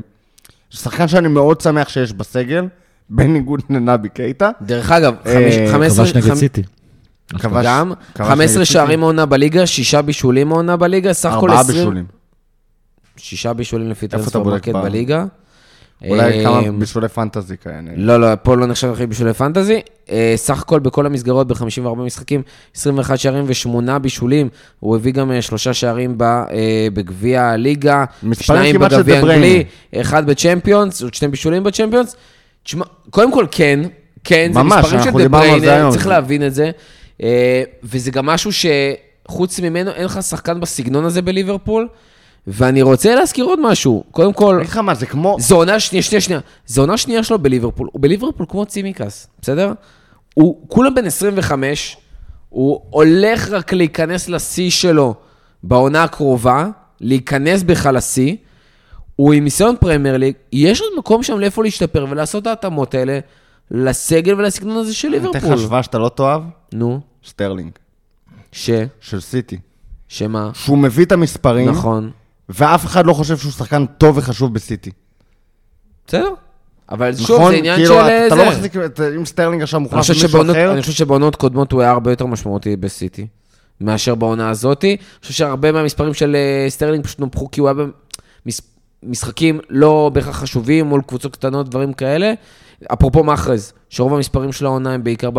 שחקן 0.70 1.08
שאני 1.08 1.28
מאוד 1.28 1.61
שמח 1.61 1.88
שיש 1.88 2.12
בסגל, 2.12 2.64
בניגוד 3.11 3.62
לנבי 3.70 4.08
קייטה. 4.08 4.50
דרך 4.62 4.90
אגב, 4.92 5.14
אה, 5.26 5.32
חמש- 5.32 5.72
15 5.72 6.04
כבש 6.06 6.16
נגד 6.16 6.34
סיטי. 6.34 6.62
כבש- 7.38 7.64
גם, 7.64 7.92
כבש 8.14 8.26
15 8.26 8.56
נגד 8.56 8.64
שערים 8.64 9.00
עונה 9.00 9.26
בליגה, 9.26 9.66
שישה 9.66 10.02
בישולים 10.02 10.50
עונה 10.50 10.76
בליגה, 10.76 11.12
סך 11.12 11.32
הכל 11.32 11.50
ארבעה 11.50 11.61
20... 11.61 11.76
בישולים. 11.78 12.04
שישה 13.16 13.52
בישולים 13.52 13.90
לפי 13.90 14.06
איפה 14.06 14.16
אתה 14.16 14.22
transfer 14.22 14.42
בודק 14.42 14.52
מרקט 14.68 14.68
ב- 14.76 14.82
בליגה. 14.82 15.24
אולי 16.09 16.38
אה, 16.38 16.44
כמה 16.44 16.72
בישולי 16.72 17.09
fantasy 17.08 17.56
כאלה. 17.57 17.90
לא, 17.96 18.20
לא, 18.20 18.28
פה 18.42 18.57
לא 18.57 18.66
נחשב 18.66 18.92
הכי 18.92 19.07
בישולי 19.07 19.34
fantasy. 19.34 19.80
אה, 20.11 20.32
סך 20.36 20.61
הכל 20.62 20.80
בכל 20.80 21.07
המסגרות 21.07 21.46
ב-54 21.46 21.96
משחקים, 21.96 22.42
21 22.76 23.18
שערים 23.18 23.44
ושמונה 23.46 23.98
בישולים. 23.98 24.48
הוא 24.80 24.96
הביא 24.96 25.12
גם 25.12 25.32
אה, 25.32 25.42
שלושה 25.42 25.74
שערים 25.74 26.16
אה, 26.20 26.88
בגביע 26.94 27.44
הליגה, 27.44 28.05
שניים 28.40 28.78
בגביע. 28.78 29.16
האנגלי, 29.16 29.64
אחד 29.96 30.26
בצ'מפיונס, 30.26 31.03
עוד 31.03 31.14
שני 31.14 31.28
בישולים 31.28 31.62
בצ'מפיונס. 31.62 32.16
תשמע, 32.62 32.84
קודם 33.11 33.32
כל 33.32 33.46
כן, 33.51 33.80
כן, 34.24 34.51
זה 34.55 34.62
מספרים 34.62 35.03
של 35.03 35.28
דה 35.28 35.74
היום. 35.74 35.92
צריך 35.92 36.07
להבין 36.07 36.46
את 36.46 36.55
זה. 36.55 36.70
וזה 37.82 38.11
גם 38.11 38.26
משהו 38.26 38.51
שחוץ 38.53 39.61
ממנו 39.61 39.90
אין 39.90 40.05
לך 40.05 40.22
שחקן 40.22 40.61
בסגנון 40.61 41.05
הזה 41.05 41.22
בליברפול. 41.22 41.88
ואני 42.47 42.82
רוצה 42.82 43.14
להזכיר 43.14 43.45
עוד 43.45 43.59
משהו. 43.62 44.05
קודם 44.11 44.32
כל, 44.32 44.55
אני 44.55 44.62
אגיד 44.62 44.70
לך 44.70 44.76
מה, 44.76 44.95
זה 44.95 45.07
כמו... 45.07 45.36
זו 45.41 45.57
עונה 45.57 45.80
שנייה, 45.80 46.03
שנייה, 46.03 46.20
שנייה. 46.20 46.41
זו 46.66 46.82
עונה 46.82 46.97
שנייה 46.97 47.22
שלו 47.22 47.38
בליברפול. 47.38 47.88
הוא 47.93 48.03
בליברפול 48.03 48.47
כמו 48.49 48.66
צימיקס, 48.66 49.28
בסדר? 49.43 49.72
הוא 50.34 50.68
כולה 50.68 50.94
בן 50.95 51.07
25, 51.07 51.97
הוא 52.49 52.80
הולך 52.91 53.49
רק 53.49 53.72
להיכנס 53.72 54.28
לשיא 54.28 54.70
שלו 54.70 55.14
בעונה 55.62 56.05
הקרובה, 56.05 56.68
להיכנס 57.01 57.62
בכלל 57.62 57.97
לשיא. 57.97 58.36
הוא 59.16 59.32
עם 59.32 59.45
ניסיון 59.45 59.74
פרמייר 59.80 60.16
ליג, 60.16 60.34
יש 60.53 60.80
עוד 60.80 60.91
מקום 60.99 61.22
שם 61.22 61.38
לאיפה 61.38 61.62
להשתפר 61.62 62.07
ולעשות 62.11 62.43
את 62.43 62.47
ההתאמות 62.47 62.95
האלה 62.95 63.18
לסגל 63.70 64.34
ולסגנון 64.34 64.76
הזה 64.76 64.95
של 64.95 65.09
אני 65.09 65.16
אתן 65.16 65.26
ליברפול. 65.26 65.51
לך 65.53 65.59
השוואה 65.59 65.82
שאתה 65.82 65.99
לא 65.99 66.09
תאהב, 66.09 66.43
נו, 66.72 67.01
סטרלינג, 67.24 67.70
ש? 68.53 68.70
של 69.01 69.20
סיטי. 69.20 69.59
שמה? 70.09 70.51
שהוא 70.55 70.78
מביא 70.78 71.05
את 71.05 71.12
המספרים, 71.12 71.68
נכון. 71.68 72.11
ואף 72.55 72.86
אחד 72.86 73.07
לא 73.07 73.12
חושב 73.12 73.36
שהוא 73.38 73.53
שחקן 73.53 73.86
טוב 73.98 74.18
וחשוב 74.18 74.55
בסיטי. 74.55 74.90
בסדר. 76.07 76.28
אבל 76.90 77.16
שוב, 77.16 77.36
נכון? 77.36 77.53
זה 77.53 77.59
עניין 77.59 77.76
כאילו, 77.76 77.94
של... 77.94 78.01
אתה 78.01 78.34
זה. 78.36 78.42
לא 78.44 78.48
מחזיק, 78.51 78.76
את- 78.76 79.01
אם 79.16 79.24
סטרלינג 79.24 79.62
עכשיו 79.62 79.80
חושב, 79.90 80.12
למישהו 80.12 80.28
שבעונות, 80.28 80.57
אחר, 80.57 80.72
אני 80.72 80.80
חושב 80.80 80.92
שבעונות 80.92 81.36
קודמות 81.36 81.72
הוא 81.72 81.80
היה 81.82 81.90
הרבה 81.90 82.12
יותר 82.12 82.26
משמעותי 82.26 82.76
בסיטי, 82.76 83.26
מאשר 83.80 84.14
בעונה 84.14 84.51
הזאתי. 84.51 84.88
אני 84.90 84.96
חושב 85.22 85.34
שהרבה 85.34 85.72
מהמספרים 85.72 86.14
של 86.14 86.36
אה, 86.36 86.70
סטרלינג 86.70 87.05
פשוט 87.05 87.20
נופחו, 87.20 87.51
כי 87.51 87.61
הוא 87.61 87.68
היה 87.68 87.74
במס... 88.46 88.61
משחקים 89.03 89.61
לא 89.68 90.11
בהכרח 90.14 90.36
חשובים 90.40 90.86
מול 90.86 91.03
קבוצות 91.07 91.32
קטנות, 91.36 91.68
דברים 91.68 91.92
כאלה. 91.92 92.32
אפרופו 92.92 93.24
מאחרז, 93.24 93.72
שרוב 93.88 94.14
המספרים 94.14 94.52
של 94.52 94.66
העונה 94.66 94.92
הם 94.94 95.04
בעיקר 95.04 95.30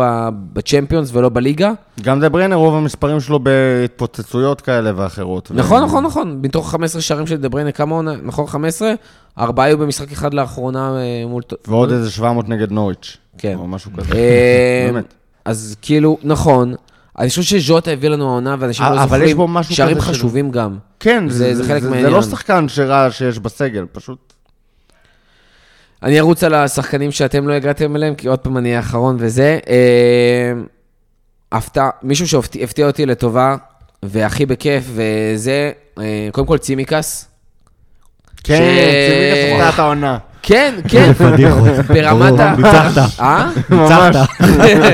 בצ'מפיונס 0.52 1.10
ולא 1.12 1.28
בליגה. 1.28 1.72
גם 2.02 2.20
דה 2.20 2.28
בריינר, 2.28 2.56
רוב 2.56 2.74
המספרים 2.74 3.20
שלו 3.20 3.38
בהתפוצצויות 3.40 4.60
כאלה 4.60 4.92
ואחרות. 4.96 5.50
נכון, 5.54 5.82
ו- 5.82 5.86
נכון, 5.86 6.04
נכון. 6.04 6.38
מתוך 6.42 6.70
15 6.70 7.02
שערים 7.02 7.26
של 7.26 7.36
דבריינה, 7.36 7.72
כמה 7.72 7.94
עונה? 7.94 8.14
נכון, 8.22 8.46
15? 8.46 8.92
ארבעה 9.38 9.66
היו 9.66 9.78
במשחק 9.78 10.12
אחד 10.12 10.34
לאחרונה 10.34 10.96
אה, 10.96 11.26
מול... 11.28 11.42
ועוד 11.66 11.92
איזה 11.92 12.10
700 12.10 12.48
נגד 12.48 12.70
נוריץ'. 12.72 13.16
כן. 13.38 13.54
או 13.58 13.66
משהו 13.66 13.90
כזה. 13.96 14.14
אה, 14.14 14.88
באמת. 14.92 15.14
אז 15.44 15.76
כאילו, 15.82 16.18
נכון. 16.24 16.74
אני 17.18 17.28
חושב 17.28 17.42
שז'וטה 17.42 17.90
הביא 17.90 18.08
לנו 18.08 18.28
העונה, 18.28 18.56
ואנשים 18.58 18.84
לא 18.86 19.02
זוכרים 19.02 19.38
שערים 19.62 20.00
חשובים 20.00 20.50
גם. 20.50 20.76
כן, 21.00 21.28
זה- 21.28 21.38
זה, 21.38 21.54
זה 21.54 21.62
זה, 21.62 21.68
חלק 21.68 21.82
זה, 21.82 21.88
זה 21.88 21.90
מהעניין. 21.90 22.12
לא 22.12 22.22
שחקן 22.22 22.68
שרע 22.68 23.08
שיש 23.10 23.38
בסגל, 23.38 23.84
פשוט... 23.92 24.31
אני 26.02 26.20
ארוץ 26.20 26.44
על 26.44 26.54
השחקנים 26.54 27.10
שאתם 27.12 27.48
לא 27.48 27.52
הגעתם 27.54 27.96
אליהם, 27.96 28.14
כי 28.14 28.28
עוד 28.28 28.38
פעם 28.38 28.56
אני 28.58 28.76
האחרון 28.76 29.16
וזה. 29.18 29.58
אה, 29.68 30.52
הפתעה, 31.52 31.90
מישהו 32.02 32.28
שהפתיע 32.28 32.86
אותי 32.86 33.06
לטובה, 33.06 33.56
והכי 34.02 34.46
בכיף, 34.46 34.84
וזה, 34.94 35.70
אה, 35.98 36.28
קודם 36.32 36.46
כל 36.46 36.58
צימקס. 36.58 37.28
כן, 38.44 38.56
ש- 38.56 38.58
צימקס 38.58 39.62
הפתעת 39.68 39.78
העונה. 39.78 40.18
כן, 40.42 40.74
כן. 40.88 41.12
ברמת 41.94 42.40
ה... 42.40 42.54
ניצחת. 42.56 43.20
אה? 43.20 43.50
ניצחת. 43.70 44.28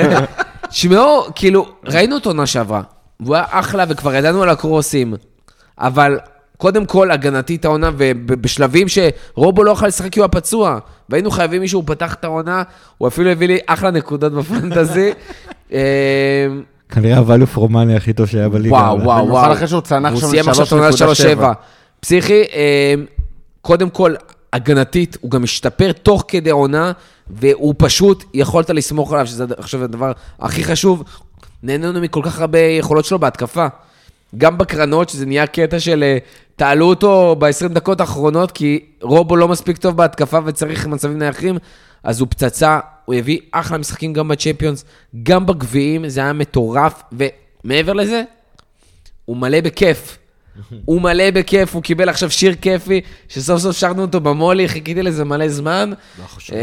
שמעו, 0.71 1.25
כאילו, 1.35 1.67
ראינו 1.85 2.15
אותו 2.15 2.31
עונה 2.31 2.47
שעברה, 2.47 2.83
והוא 3.21 3.37
היה 3.37 3.45
אחלה 3.51 3.85
וכבר 3.89 4.15
ידענו 4.15 4.43
על 4.43 4.49
הקרוסים, 4.49 5.15
אבל 5.79 6.19
קודם 6.59 6.87
כל 6.87 7.11
הגנתית 7.11 7.65
העונה, 7.65 7.91
ובשלבים 7.97 8.87
שרובו 8.89 9.65
לא 9.65 9.71
יכול 9.71 9.89
לשחק 9.89 10.13
כי 10.13 10.21
הוא 10.21 10.25
הפצוע, 10.25 10.79
והיינו 11.09 11.31
חייבים 11.31 11.61
מישהו, 11.61 11.81
הוא 11.81 11.87
פתח 11.87 12.15
את 12.15 12.25
העונה, 12.25 12.63
הוא 12.99 13.09
אפילו 13.09 13.31
הביא 13.31 13.49
לי 13.49 13.59
אחלה 13.67 13.91
נקודות 13.91 14.33
בפנטזי. 14.33 15.11
אה, 15.73 15.79
כנראה 16.89 17.21
for 17.55 17.59
money 17.59 17.97
הכי 17.97 18.13
טוב 18.13 18.27
שהיה 18.27 18.49
בליגה. 18.49 18.75
וואו, 18.75 18.97
אבל- 18.97 19.05
וואו, 19.05 19.23
במיוחד 19.23 19.43
וואו. 19.43 19.53
אחרי 19.53 19.69
שהוא 19.69 19.81
צנח 19.81 20.21
שם 20.21 20.27
סיים 20.27 20.49
עכשיו 20.49 20.67
את 20.67 20.73
העונה 20.73 20.89
3.7. 20.91 20.95
3.7. 21.41 21.53
פסיכי, 22.01 22.43
אה, 22.53 22.95
קודם 23.61 23.91
כל, 23.91 24.15
הגנתית, 24.53 25.17
הוא 25.21 25.31
גם 25.31 25.45
השתפר 25.45 25.93
תוך 25.93 26.25
כדי 26.29 26.51
עונה, 26.51 26.93
והוא 27.31 27.75
פשוט, 27.79 28.25
יכולת 28.35 28.71
לסמוך 28.71 29.13
עליו, 29.13 29.27
שזה 29.27 29.45
עכשיו 29.59 29.85
הדבר 29.85 30.13
הכי 30.41 30.65
חשוב. 30.65 31.05
נהנינו 31.63 32.01
מכל 32.01 32.21
כך 32.25 32.41
הרבה 32.41 32.59
יכולות 32.59 33.05
שלו 33.05 33.19
בהתקפה. 33.19 33.67
גם 34.37 34.59
בקרנות, 34.59 35.09
שזה 35.09 35.27
נהיה 35.27 35.47
קטע 35.47 35.81
של 35.81 36.03
אה, 36.03 36.19
תעלו 36.57 36.87
אותו 36.87 37.37
ב-20 37.39 37.69
דקות 37.69 38.01
האחרונות, 38.01 38.53
כי 38.53 38.81
רובו 39.03 39.37
לא 39.37 39.49
מספיק 39.49 39.77
טוב 39.77 39.97
בהתקפה 39.97 40.39
וצריך 40.45 40.87
מצבים 40.87 41.19
נייחים, 41.19 41.59
אז 42.03 42.21
הוא 42.21 42.29
פצצה, 42.31 42.79
הוא 43.05 43.15
הביא 43.15 43.39
אחלה 43.53 43.79
משחקים 43.79 44.13
גם 44.13 44.29
בצ'מפיונס, 44.29 44.85
גם 45.23 45.47
בגביעים, 45.47 46.09
זה 46.09 46.21
היה 46.21 46.33
מטורף, 46.33 47.03
ומעבר 47.13 47.93
לזה, 47.93 48.23
הוא 49.25 49.37
מלא 49.37 49.61
בכיף. 49.61 50.19
הוא 50.85 51.01
מלא 51.01 51.31
בכיף, 51.31 51.75
הוא 51.75 51.83
קיבל 51.83 52.09
עכשיו 52.09 52.31
שיר 52.31 52.55
כיפי, 52.55 53.01
שסוף 53.29 53.61
סוף 53.61 53.77
שרנו 53.77 54.03
אותו 54.03 54.21
במולי, 54.21 54.69
חיכיתי 54.69 55.03
לזה 55.03 55.25
מלא 55.25 55.49
זמן. 55.49 55.93
אמ, 56.53 56.57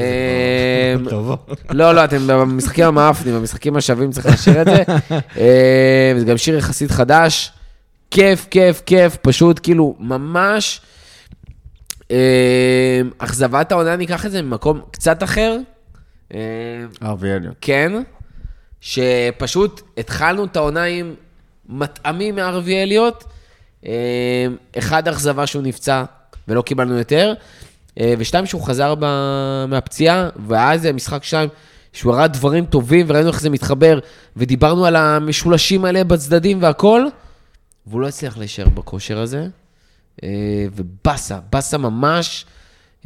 טוב. 1.09 1.36
לא, 1.70 1.95
לא, 1.95 2.03
אתם 2.03 2.28
במשחקים 2.28 2.86
המאפנים, 2.86 3.36
במשחקים 3.36 3.76
השווים 3.76 4.11
צריך 4.11 4.26
לשיר 4.26 4.61
את 4.61 4.66
זה. 4.66 4.84
אה, 5.39 6.13
זה 6.18 6.26
גם 6.26 6.38
שיר 6.38 6.57
יחסית 6.57 6.91
חדש. 6.91 7.51
כיף, 8.16 8.47
כיף, 8.51 8.82
כיף, 8.86 9.18
פשוט 9.22 9.59
כאילו 9.63 9.95
ממש... 9.99 10.82
אה, 12.11 13.01
אכזבת 13.18 13.72
העונה, 13.72 13.95
ניקח 13.95 14.26
את 14.26 14.32
זה 14.32 14.41
ממקום 14.41 14.82
קצת 14.91 15.24
אחר. 15.24 15.57
אה, 16.34 16.39
ארווי 17.03 17.36
אליוט. 17.36 17.55
כן, 17.61 17.91
שפשוט 18.82 19.82
התחלנו 19.97 20.45
את 20.45 20.55
העונה 20.55 20.84
עם 20.84 21.13
מטעמים 21.70 22.39
אליוט. 22.84 23.24
אה, 23.86 24.47
אחד, 24.78 25.07
אכזבה 25.07 25.47
שהוא 25.47 25.63
נפצע 25.63 26.03
ולא 26.47 26.61
קיבלנו 26.61 26.97
יותר, 26.97 27.34
אה, 27.99 28.13
ושתיים, 28.18 28.45
שהוא 28.45 28.61
חזר 28.61 28.95
ב- 28.99 29.66
מהפציעה, 29.68 30.30
ואז 30.47 30.86
משחק 30.86 31.24
שתיים, 31.24 31.49
שהוא 31.93 32.13
הראה 32.13 32.28
דברים 32.28 32.66
טובים, 32.66 33.05
וראינו 33.09 33.30
איך 33.30 33.41
זה 33.41 33.49
מתחבר, 33.49 33.99
ודיברנו 34.38 34.86
על 34.86 34.95
המשולשים 34.95 35.86
האלה 35.86 36.03
בצדדים 36.03 36.61
והכל, 36.61 37.05
והוא 37.88 38.01
לא 38.01 38.07
הצליח 38.07 38.38
להישאר 38.38 38.69
בכושר 38.69 39.19
הזה. 39.19 39.47
אה, 40.23 40.65
ובאסה, 40.75 41.39
באסה 41.51 41.77
ממש, 41.77 42.45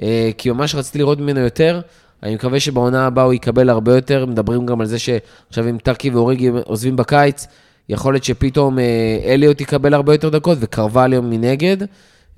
אה, 0.01 0.30
כי 0.38 0.51
ממש 0.51 0.75
רציתי 0.75 0.99
לראות 0.99 1.19
ממנו 1.19 1.39
יותר. 1.39 1.82
אני 2.23 2.36
מקווה 2.36 2.59
שבעונה 2.59 3.05
הבאה 3.05 3.23
הוא 3.23 3.34
יקבל 3.34 3.69
הרבה 3.69 3.95
יותר. 3.95 4.25
מדברים 4.25 4.65
גם 4.65 4.82
על 4.82 4.88
זה 4.88 4.99
שעכשיו 4.99 5.69
אם 5.69 5.77
טאקי 5.77 6.09
ואוריגי 6.09 6.49
עוזבים 6.63 6.95
בקיץ, 6.95 7.47
יכול 7.89 8.13
להיות 8.13 8.23
שפתאום 8.23 8.80
אה, 8.80 9.19
אליוט 9.25 9.61
יקבל 9.61 9.93
הרבה 9.93 10.13
יותר 10.13 10.30
דקות 10.30 10.57
וקרווליו 10.61 11.21
מנגד, 11.21 11.77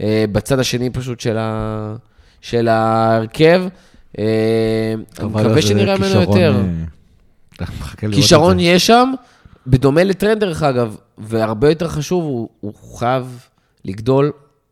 אה, 0.02 0.26
בצד 0.32 0.60
השני 0.60 0.90
פשוט 0.90 1.20
של, 1.20 1.38
ה... 1.38 1.96
של 2.42 2.68
ההרכב. 2.68 3.64
אני 4.18 4.26
מקווה 5.20 5.62
שנראה 5.62 5.98
ממנו 5.98 6.22
יותר. 6.22 6.62
כישרון. 8.12 8.60
יש 8.60 8.88
שם, 8.88 9.12
בדומה 9.68 10.04
לטרנד 10.04 10.40
דרך 10.40 10.64
אגב, 10.64 10.98
והרבה 11.18 11.70
יותר 11.70 11.88
חשוב, 11.88 12.24
הוא, 12.24 12.50
הוא 12.60 12.74
חייב 12.98 13.48
לגדול, 13.86 14.32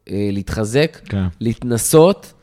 אה, 0.10 0.30
להתחזק, 0.32 0.98
כן. 1.06 1.24
להתנסות. 1.40 2.34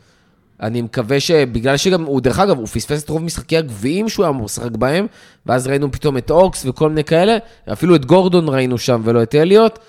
אני 0.61 0.81
מקווה 0.81 1.19
שבגלל 1.19 1.77
שגם, 1.77 2.05
הוא 2.05 2.21
דרך 2.21 2.39
אגב, 2.39 2.57
הוא 2.57 2.67
פספס 2.67 3.03
את 3.03 3.09
רוב 3.09 3.21
משחקי 3.23 3.57
הגביעים 3.57 4.09
שהוא 4.09 4.25
היה 4.25 4.29
אמור 4.29 4.45
לשחק 4.45 4.71
בהם, 4.71 5.05
ואז 5.45 5.67
ראינו 5.67 5.91
פתאום 5.91 6.17
את 6.17 6.31
אורקס 6.31 6.65
וכל 6.65 6.89
מיני 6.89 7.03
כאלה, 7.03 7.37
אפילו 7.73 7.95
את 7.95 8.05
גורדון 8.05 8.49
ראינו 8.49 8.77
שם 8.77 9.01
ולא 9.03 9.23
את 9.23 9.35
אליוט. 9.35 9.79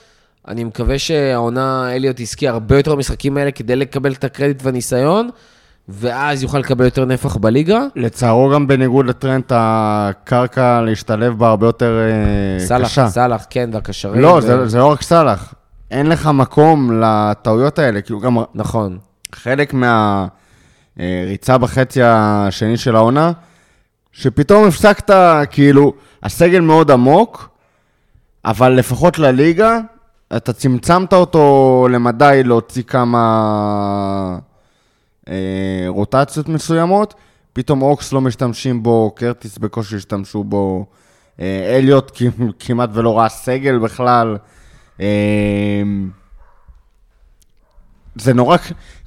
אני 0.48 0.64
מקווה 0.64 0.98
שהעונה, 0.98 1.94
אליוט 1.94 2.20
יזכי 2.20 2.48
הרבה 2.48 2.76
יותר 2.76 2.94
במשחקים 2.94 3.36
האלה 3.36 3.50
כדי 3.50 3.76
לקבל 3.76 4.12
את 4.12 4.24
הקרדיט 4.24 4.62
והניסיון, 4.62 5.30
ואז 5.88 6.42
יוכל 6.42 6.58
לקבל 6.58 6.84
יותר 6.84 7.04
נפח 7.04 7.36
בליגה. 7.36 7.80
לצערו 7.96 8.50
גם 8.50 8.66
בניגוד 8.66 9.06
לטרנד, 9.06 9.44
הקרקע 9.50 10.80
להשתלב 10.80 11.38
בה 11.38 11.48
הרבה 11.48 11.66
יותר 11.66 11.98
אה, 11.98 12.66
סאלח, 12.66 12.86
קשה. 12.88 13.08
סאלח, 13.08 13.46
כן, 13.50 13.70
והקשרים. 13.72 14.20
לא, 14.22 14.28
ו- 14.28 14.40
זה, 14.40 14.68
זה 14.68 14.78
לא 14.78 14.86
רק 14.86 15.02
סאלח. 15.02 15.54
אין 15.90 16.06
לך 16.06 16.26
מקום 16.26 17.00
לטעויות 17.02 17.78
האלה. 17.78 18.00
כאילו 18.00 18.20
גם 18.20 18.36
נכון. 18.54 18.98
חלק 19.34 19.74
מהריצה 19.74 21.58
בחצי 21.58 22.00
השני 22.02 22.76
של 22.76 22.96
העונה, 22.96 23.32
שפתאום 24.12 24.68
הפסקת, 24.68 25.10
כאילו, 25.50 25.92
הסגל 26.22 26.60
מאוד 26.60 26.90
עמוק, 26.90 27.48
אבל 28.44 28.72
לפחות 28.72 29.18
לליגה, 29.18 29.78
אתה 30.36 30.52
צמצמת 30.52 31.12
אותו 31.12 31.88
למדי 31.90 32.42
להוציא 32.44 32.82
כמה 32.82 33.18
אה, 34.34 34.47
רוטציות 35.88 36.48
מסוימות, 36.48 37.14
פתאום 37.52 37.82
אוקס 37.82 38.12
לא 38.12 38.20
משתמשים 38.20 38.82
בו, 38.82 39.12
קרטיס 39.16 39.58
בקושי 39.58 39.96
השתמשו 39.96 40.44
בו, 40.44 40.86
אה, 41.40 41.76
אליוט 41.76 42.22
כמעט 42.58 42.90
ולא 42.92 43.18
ראה 43.18 43.28
סגל 43.28 43.78
בכלל. 43.78 44.36
אה, 45.00 45.82
זה 48.16 48.34
נורא, 48.34 48.56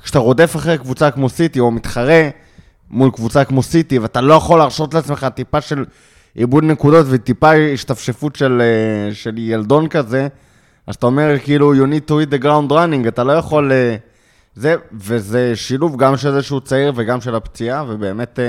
כשאתה 0.03 0.19
רודף 0.19 0.55
אחרי 0.55 0.77
קבוצה 0.77 1.11
כמו 1.11 1.29
סיטי, 1.29 1.59
או 1.59 1.71
מתחרה 1.71 2.29
מול 2.89 3.11
קבוצה 3.11 3.43
כמו 3.43 3.63
סיטי, 3.63 3.99
ואתה 3.99 4.21
לא 4.21 4.33
יכול 4.33 4.59
להרשות 4.59 4.93
לעצמך 4.93 5.27
טיפה 5.35 5.61
של 5.61 5.85
איבוד 6.35 6.63
נקודות 6.63 7.05
וטיפה 7.09 7.51
השתפשפות 7.73 8.35
של, 8.35 8.61
אה, 8.61 9.13
של 9.15 9.37
ילדון 9.37 9.87
כזה, 9.87 10.27
אז 10.87 10.95
אתה 10.95 11.05
אומר, 11.05 11.39
כאילו, 11.43 11.73
you 11.73 11.87
need 11.87 12.09
to 12.09 12.13
hit 12.13 12.39
the 12.39 12.43
ground 12.43 12.71
running, 12.71 13.07
אתה 13.07 13.23
לא 13.23 13.31
יכול... 13.31 13.71
אה, 13.71 13.95
זה, 14.55 14.75
וזה 14.93 15.55
שילוב 15.55 15.97
גם 15.97 16.17
של 16.17 16.31
זה 16.31 16.41
שהוא 16.41 16.59
צעיר 16.59 16.93
וגם 16.95 17.21
של 17.21 17.35
הפציעה, 17.35 17.83
ובאמת, 17.87 18.39
אה, 18.39 18.45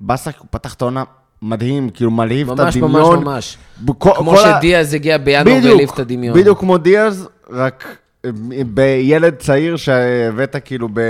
באסק, 0.00 0.38
הוא 0.38 0.46
פתח 0.50 0.74
את 0.74 0.82
העונה 0.82 1.04
מדהים, 1.42 1.90
כאילו, 1.90 2.10
מלהיב 2.10 2.50
את 2.50 2.60
ממש 2.60 2.76
ממש 2.76 2.94
הדמיון. 2.94 3.24
ממש. 3.24 3.56
בכל- 3.84 4.10
כמו 4.16 4.34
שדיאז 4.36 4.94
הגיע 4.94 5.18
בינואר 5.18 5.58
והעליב 5.64 5.90
את 5.94 5.98
הדמיון. 5.98 6.38
בדיוק 6.40 6.58
כמו 6.60 6.78
דיאז, 6.78 7.28
רק 7.50 7.96
אה, 8.24 8.30
בילד 8.66 9.34
צעיר 9.36 9.76
שהבאת 9.76 10.56
כאילו 10.64 10.88
ב... 10.92 11.00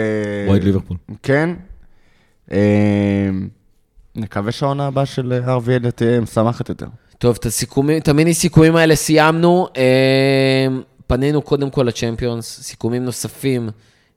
אוהד 0.48 0.64
ליברפול. 0.64 0.96
כן. 1.22 1.50
אה, 2.52 2.58
נקווה 4.16 4.52
שהעונה 4.52 4.86
הבאה 4.86 5.06
של 5.06 5.40
הארווי 5.48 5.76
אליוט 5.76 5.96
תהיה 5.96 6.20
משמחת 6.20 6.68
יותר. 6.68 6.86
טוב, 7.18 7.36
את 7.40 7.46
הסיכומים, 7.46 7.98
את 7.98 8.08
המיני 8.08 8.34
סיכומים 8.34 8.76
האלה 8.76 8.94
סיימנו. 8.96 9.68
פנינו 11.06 11.42
קודם 11.42 11.70
כל 11.70 11.82
לצ'מפיונס, 11.82 12.60
סיכומים 12.62 13.04
נוספים 13.04 13.68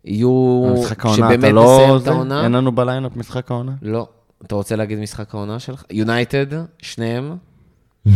יהיו, 0.05 0.73
משחק 0.73 1.05
העונה, 1.05 1.25
אתה 1.25 1.35
שבאמת 1.35 1.53
לא... 1.53 1.63
נסיים 1.63 1.95
את 1.95 2.01
זה? 2.01 2.11
העונה. 2.11 2.43
אין 2.43 2.51
לנו 2.51 2.71
ב 2.71 2.78
lineup 2.78 3.15
משחק 3.15 3.51
העונה? 3.51 3.71
לא. 3.81 4.07
אתה 4.45 4.55
רוצה 4.55 4.75
להגיד 4.75 4.99
משחק 4.99 5.35
העונה 5.35 5.59
שלך? 5.59 5.83
יונייטד, 5.91 6.45
שניהם. 6.81 7.35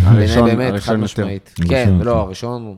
הראשון, 0.04 0.46
באמת, 0.46 0.66
חד 0.66 0.72
הראשון 0.72 0.94
יותר. 0.96 1.04
משמעית. 1.06 1.54
כן, 1.68 1.90
יותר. 1.94 2.06
לא, 2.06 2.18
הראשון. 2.18 2.76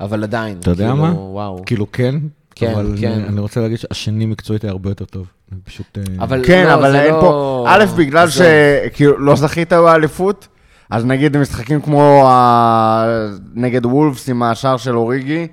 אבל 0.00 0.22
עדיין. 0.22 0.58
אתה 0.58 0.70
יודע 0.70 0.84
כאילו, 0.84 0.96
מה? 0.96 1.12
וואו. 1.12 1.62
כאילו 1.66 1.92
כן, 1.92 2.14
כן, 2.54 2.70
אבל 2.72 2.94
כן. 3.00 3.12
אני, 3.12 3.28
אני 3.28 3.40
רוצה 3.40 3.60
להגיד 3.60 3.78
שהשני 3.78 4.26
מקצועית 4.26 4.64
היה 4.64 4.70
הרבה 4.70 4.90
יותר 4.90 5.04
טוב. 5.04 5.26
פשוט... 5.64 5.98
אה, 5.98 6.24
אבל 6.24 6.44
כן, 6.46 6.66
לא, 6.66 6.74
אבל 6.74 6.96
אין 6.96 7.14
לא- 7.14 7.20
פה... 7.20 7.64
א', 7.68 7.84
בגלל. 7.96 8.28
שכאילו 8.30 9.18
לא 9.18 9.36
זכית 9.36 9.72
באליפות, 9.72 10.48
אז 10.90 11.04
נגיד 11.04 11.36
משחקים 11.36 11.80
כמו 11.80 12.28
ה- 12.28 13.26
נגד 13.54 13.86
וולפס 13.86 14.28
עם 14.28 14.42
השער 14.42 14.76
של 14.76 14.96
אוריגי, 14.96 15.46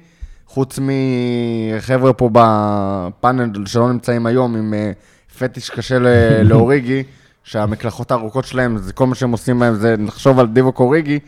חוץ 0.48 0.80
מחבר'ה 0.82 2.14
פה 2.14 2.30
בפאנל 2.34 3.66
שלא 3.66 3.92
נמצאים 3.92 4.26
היום 4.26 4.56
עם 4.56 4.74
אה, 4.74 4.92
פטיש 5.40 5.70
קשה 5.70 5.98
לאוריגי, 6.50 7.04
שהמקלחות 7.44 8.12
הארוכות 8.12 8.46
שלהם, 8.46 8.78
זה 8.78 8.94
כל 8.94 9.08
מה 9.08 9.16
שהם 9.16 9.32
עושים 9.32 9.60
בהם 9.60 9.76
זה 9.76 9.96
לחשוב 10.00 10.40
על 10.40 10.48
דיווק 10.48 10.80
אוריגי, 10.80 11.20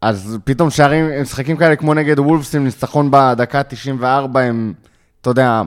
אז 0.00 0.38
פתאום 0.44 0.70
שערים, 0.70 1.22
משחקים 1.22 1.56
כאלה 1.56 1.76
כמו 1.76 1.94
נגד 1.94 2.18
וולפס 2.18 2.54
עם 2.54 2.64
ניצחון 2.64 3.10
בדקה 3.10 3.62
94, 3.62 4.40
הם, 4.40 4.72
אתה 5.20 5.30
יודע, 5.30 5.62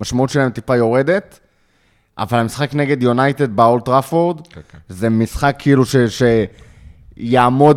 המשמעות 0.00 0.30
שלהם 0.30 0.50
טיפה 0.50 0.76
יורדת. 0.76 1.38
אבל 2.18 2.38
המשחק 2.38 2.74
נגד 2.74 3.02
יונייטד 3.02 3.56
באולד 3.56 3.84
טראפורד, 3.84 4.40
זה 4.88 5.08
משחק 5.08 5.56
כאילו 5.58 5.84
ש... 5.86 5.96
שיעמוד 5.96 6.67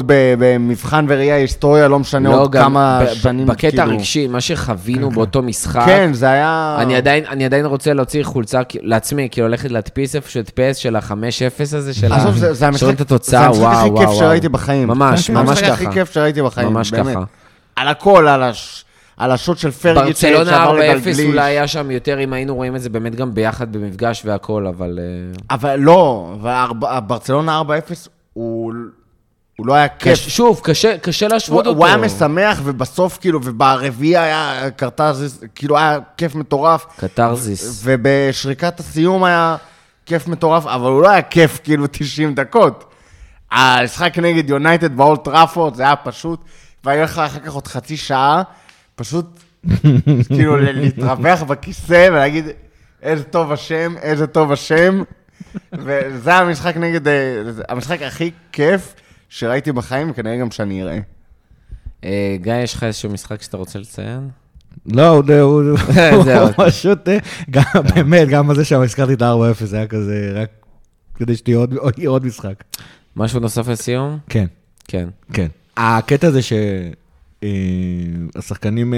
ב- 0.05 0.33
במבחן 0.37 1.05
וראי 1.09 1.31
ההיסטוריה, 1.31 1.87
לא 1.87 1.99
משנה 1.99 2.29
לא, 2.29 2.41
עוד 2.41 2.51
גם 2.51 2.63
כמה 2.63 3.01
שנים, 3.13 3.47
בקטע 3.47 3.69
כאילו. 3.69 3.83
הרגשי, 3.83 4.27
מה 4.27 4.41
שחווינו 4.41 5.09
באותו 5.11 5.41
משחק, 5.41 5.83
כן, 5.85 6.13
זה 6.13 6.29
היה... 6.29 6.75
אני 6.79 6.95
עדיין, 6.95 7.23
אני 7.25 7.45
עדיין 7.45 7.65
רוצה 7.65 7.93
להוציא 7.93 8.23
חולצה 8.23 8.61
לעצמי, 8.81 9.27
כאילו 9.31 9.47
ללכת 9.47 9.71
להדפיס 9.71 10.15
איפשהו 10.15 10.39
את 10.41 10.49
פס 10.49 10.75
של 10.77 10.95
ה-5-0 10.95 11.13
הזה, 11.61 11.93
של 11.93 12.13
ה... 12.13 12.31
זה, 12.31 12.53
זה 12.53 12.67
המשחק, 12.67 12.89
את 12.89 12.97
זה 12.97 13.03
התוצאה, 13.03 13.45
המשחק 13.45 13.61
וואו, 13.61 13.97
הכי 13.97 14.05
כיף. 14.07 14.19
שראיתי 14.19 14.49
בחיים. 14.49 14.87
ממש, 14.87 15.27
זה 15.27 15.33
ממש 15.33 15.49
המשחק 15.49 15.63
ככה. 15.65 15.73
הכי 15.73 15.85
כיף 15.93 16.11
שראיתי 16.13 16.41
בחיים, 16.41 16.67
ממש 16.73 16.91
באמת. 16.91 17.15
ככה. 17.15 17.23
על 17.75 17.87
הכל, 17.87 18.27
על, 18.27 18.43
הש... 18.43 18.85
על 19.17 19.31
השוט 19.31 19.57
של 19.57 19.71
פרגי 19.71 19.99
ש- 20.13 20.23
ברצלונה 20.23 20.45
שעבר 20.51 20.77
4-0 20.77 20.81
לגלגליש. 20.81 21.19
אולי 21.19 21.41
היה 21.41 21.67
שם 21.67 21.91
יותר, 21.91 22.23
אם 22.23 22.33
היינו 22.33 22.55
רואים 22.55 22.75
את 22.75 22.81
זה 22.81 22.89
באמת 22.89 23.15
גם 23.15 23.33
ביחד 23.33 23.71
במפגש 23.73 24.21
והכל, 24.25 24.67
אבל... 24.67 24.99
אה, 25.01 25.55
אבל 25.55 25.75
לא, 25.79 26.33
אבל 26.41 26.55
ברצלונה 27.07 27.61
4-0 27.61 27.63
הוא... 28.33 28.73
הוא 29.61 29.67
לא 29.67 29.73
היה 29.73 29.87
כיף. 29.87 30.13
קש- 30.19 30.29
שוב, 30.29 30.59
קשה 30.63 30.97
קשה 30.97 31.25
הוא, 31.25 31.33
להשוות 31.33 31.67
אותו. 31.67 31.77
הוא 31.77 31.85
היה 31.85 31.97
משמח, 31.97 32.59
ובסוף, 32.63 33.17
כאילו, 33.21 33.39
וברביעי 33.43 34.17
היה 34.17 34.71
קרטזיס, 34.75 35.39
כאילו, 35.55 35.77
היה 35.77 35.97
כיף 36.17 36.35
מטורף. 36.35 36.85
קתרזיס. 36.97 37.81
ובשריקת 37.83 38.79
הסיום 38.79 39.23
היה 39.23 39.55
כיף 40.05 40.27
מטורף, 40.27 40.65
אבל 40.65 40.89
הוא 40.91 41.01
לא 41.01 41.09
היה 41.09 41.21
כיף 41.21 41.59
כאילו 41.63 41.87
90 41.91 42.35
דקות. 42.35 42.93
המשחק 43.51 44.17
נגד 44.19 44.49
יונייטד 44.49 44.97
באולט 44.97 45.23
טראפורד, 45.23 45.75
זה 45.75 45.83
היה 45.83 45.95
פשוט, 45.95 46.39
והיה 46.83 47.03
לך 47.03 47.19
אחר 47.19 47.39
כך 47.39 47.51
עוד 47.53 47.67
חצי 47.67 47.97
שעה, 47.97 48.43
פשוט 48.95 49.25
כאילו 50.33 50.57
להתרווח 50.57 51.43
בכיסא 51.43 52.07
ולהגיד, 52.11 52.45
איזה 53.03 53.23
טוב 53.23 53.51
השם, 53.51 53.95
איזה 54.01 54.27
טוב 54.27 54.51
השם. 54.51 55.03
וזה 55.73 56.33
המשחק 56.35 56.77
נגד, 56.77 57.07
אה, 57.07 57.13
המשחק 57.69 58.01
הכי 58.01 58.31
כיף 58.51 58.93
שראיתי 59.33 59.71
בחיים, 59.71 60.09
וכנראה 60.11 60.37
גם 60.37 60.51
שאני 60.51 60.83
אראה. 60.83 60.99
אה, 62.03 62.35
גיא, 62.41 62.53
יש 62.53 62.73
לך 62.73 62.83
איזשהו 62.83 63.09
משחק 63.09 63.41
שאתה 63.41 63.57
רוצה 63.57 63.79
לציין? 63.79 64.29
לא, 64.85 65.07
הוא 65.07 65.23
הוא 66.11 66.23
זהו. 66.23 66.47
הוא 66.47 66.53
פשוט, 66.67 67.09
אה, 67.09 67.17
גם 67.49 67.63
באמת, 67.95 68.27
גם 68.27 68.47
בזה 68.47 68.65
שהזכרתי 68.65 69.13
את 69.13 69.21
ה-4-0, 69.21 69.65
זה 69.65 69.77
היה 69.77 69.87
כזה, 69.87 70.31
רק 70.35 70.49
כדי 71.15 71.35
שתהיה 71.35 71.57
עוד- 72.05 72.25
משחק. 72.25 72.63
משהו 73.15 73.39
נוסף 73.39 73.67
לסיום? 73.67 74.17
כן, 74.29 74.45
כן. 74.87 75.09
כן. 75.33 75.47
הקטע 75.77 76.27
הזה 76.27 76.39
שהשחקנים 78.33 78.93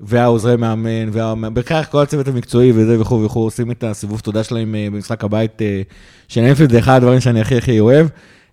והעוזרי 0.00 0.56
מאמן, 0.56 1.08
וה- 1.12 1.34
בכך 1.50 1.86
כל 1.90 2.02
הצוות 2.02 2.28
המקצועי 2.28 2.72
וזה 2.72 3.00
וכו' 3.00 3.22
וכו', 3.24 3.40
עושים 3.44 3.70
את 3.70 3.84
הסיבוב 3.84 4.20
תודה 4.20 4.44
שלהם 4.44 4.74
אה, 4.74 4.86
במשחק 4.92 5.24
הבית 5.24 5.62
אה, 5.62 5.82
של 6.28 6.40
אנפילד, 6.40 6.70
זה 6.70 6.78
אחד 6.78 6.96
הדברים 6.96 7.20
שאני 7.20 7.40
הכי 7.40 7.56
הכי 7.58 7.80
אוהב. 7.80 8.06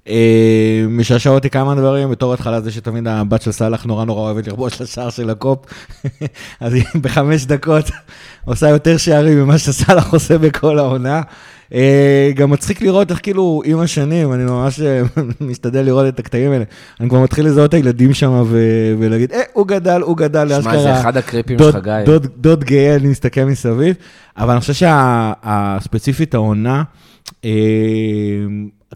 אה, 0.08 0.86
משעשע 0.90 1.30
אותי 1.30 1.50
כמה 1.50 1.76
דברים, 1.76 2.10
בתור 2.10 2.34
התחלה 2.34 2.62
זה 2.62 2.72
שתמיד 2.72 3.08
הבת 3.08 3.42
של 3.42 3.52
סאלח 3.52 3.86
נורא 3.86 4.06
נורא 4.06 4.22
אוהבת 4.22 4.48
לרבוש 4.48 4.82
לשער 4.82 5.10
של 5.10 5.30
הקופ, 5.30 5.66
אז 6.62 6.74
היא 6.74 6.84
בחמש 7.02 7.46
דקות 7.46 7.86
עושה 8.46 8.70
יותר 8.70 8.98
שערים 8.98 9.44
ממה 9.44 9.58
שסאלח 9.58 10.14
עושה 10.14 10.38
בכל 10.38 10.80
העונה. 10.80 11.22
אה, 11.74 12.32
גם 12.36 12.50
מצחיק 12.50 12.82
לראות 12.82 13.12
איך 13.12 13.20
כאילו 13.24 13.62
עם 13.66 13.80
השנים, 13.80 14.34
אני 14.34 14.44
ממש 14.44 14.80
אה, 14.82 15.02
משתדל 15.50 15.82
לראות 15.82 16.08
את 16.08 16.20
הקטעים 16.20 16.52
האלה. 16.52 16.64
אני 17.00 17.10
כבר 17.10 17.20
מתחיל 17.20 17.46
לזהות 17.46 17.70
את 17.70 17.74
הילדים 17.74 18.14
שם 18.14 18.44
ולהגיד, 19.00 19.32
אה, 19.32 19.42
הוא 19.54 19.68
גדל, 19.68 20.02
הוא 20.02 20.18
גדל, 20.18 20.62
שמע, 20.62 20.82
זה 20.82 21.00
אחד 21.00 21.18
הקריפים 21.18 21.58
שלך, 21.60 21.78
גיא. 21.84 21.94
דוד, 22.06 22.28
דוד 22.38 22.64
גאה, 22.64 22.96
אני 22.96 23.08
מסתכל 23.08 23.44
מסביב, 23.44 23.96
אבל 24.38 24.52
אני 24.52 24.60
חושב 24.60 24.74
שהספציפית 24.74 26.34
העונה, 26.34 26.84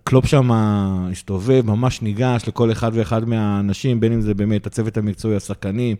קלופ 0.04 0.26
שם 0.26 0.50
הסתובב, 0.54 1.62
ממש 1.66 2.02
ניגש 2.02 2.48
לכל 2.48 2.72
אחד 2.72 2.91
ואחד 2.93 3.30
מהאנשים, 3.30 4.00
בין 4.00 4.14
אם 4.14 4.22
זה 4.22 4.34
באמת 4.34 4.68
הצוות 4.68 4.98
המקצועי, 4.98 5.36
השחקנים. 5.36 5.96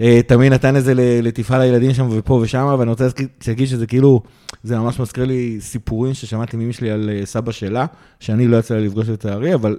אה, 0.00 0.20
תמיד 0.26 0.52
נתן 0.52 0.76
איזה 0.76 0.94
ל- 0.94 1.20
לטיפה 1.22 1.58
לילדים 1.58 1.94
שם 1.94 2.08
ופה 2.10 2.34
ושם, 2.34 2.76
ואני 2.78 2.90
רוצה 2.90 3.06
להגיד 3.48 3.66
שזה 3.68 3.86
כאילו, 3.86 4.22
זה 4.62 4.78
ממש 4.78 5.00
מזכיר 5.00 5.24
לי 5.24 5.56
סיפורים 5.60 6.14
ששמעתי 6.14 6.56
מאמא 6.56 6.72
שלי 6.72 6.90
על 6.90 7.10
אה, 7.12 7.26
סבא 7.26 7.52
שלה, 7.52 7.86
שאני 8.20 8.48
לא 8.48 8.56
יצא 8.56 8.74
לי 8.76 8.86
לפגוש 8.86 9.08
לצערי, 9.08 9.54
אבל 9.54 9.76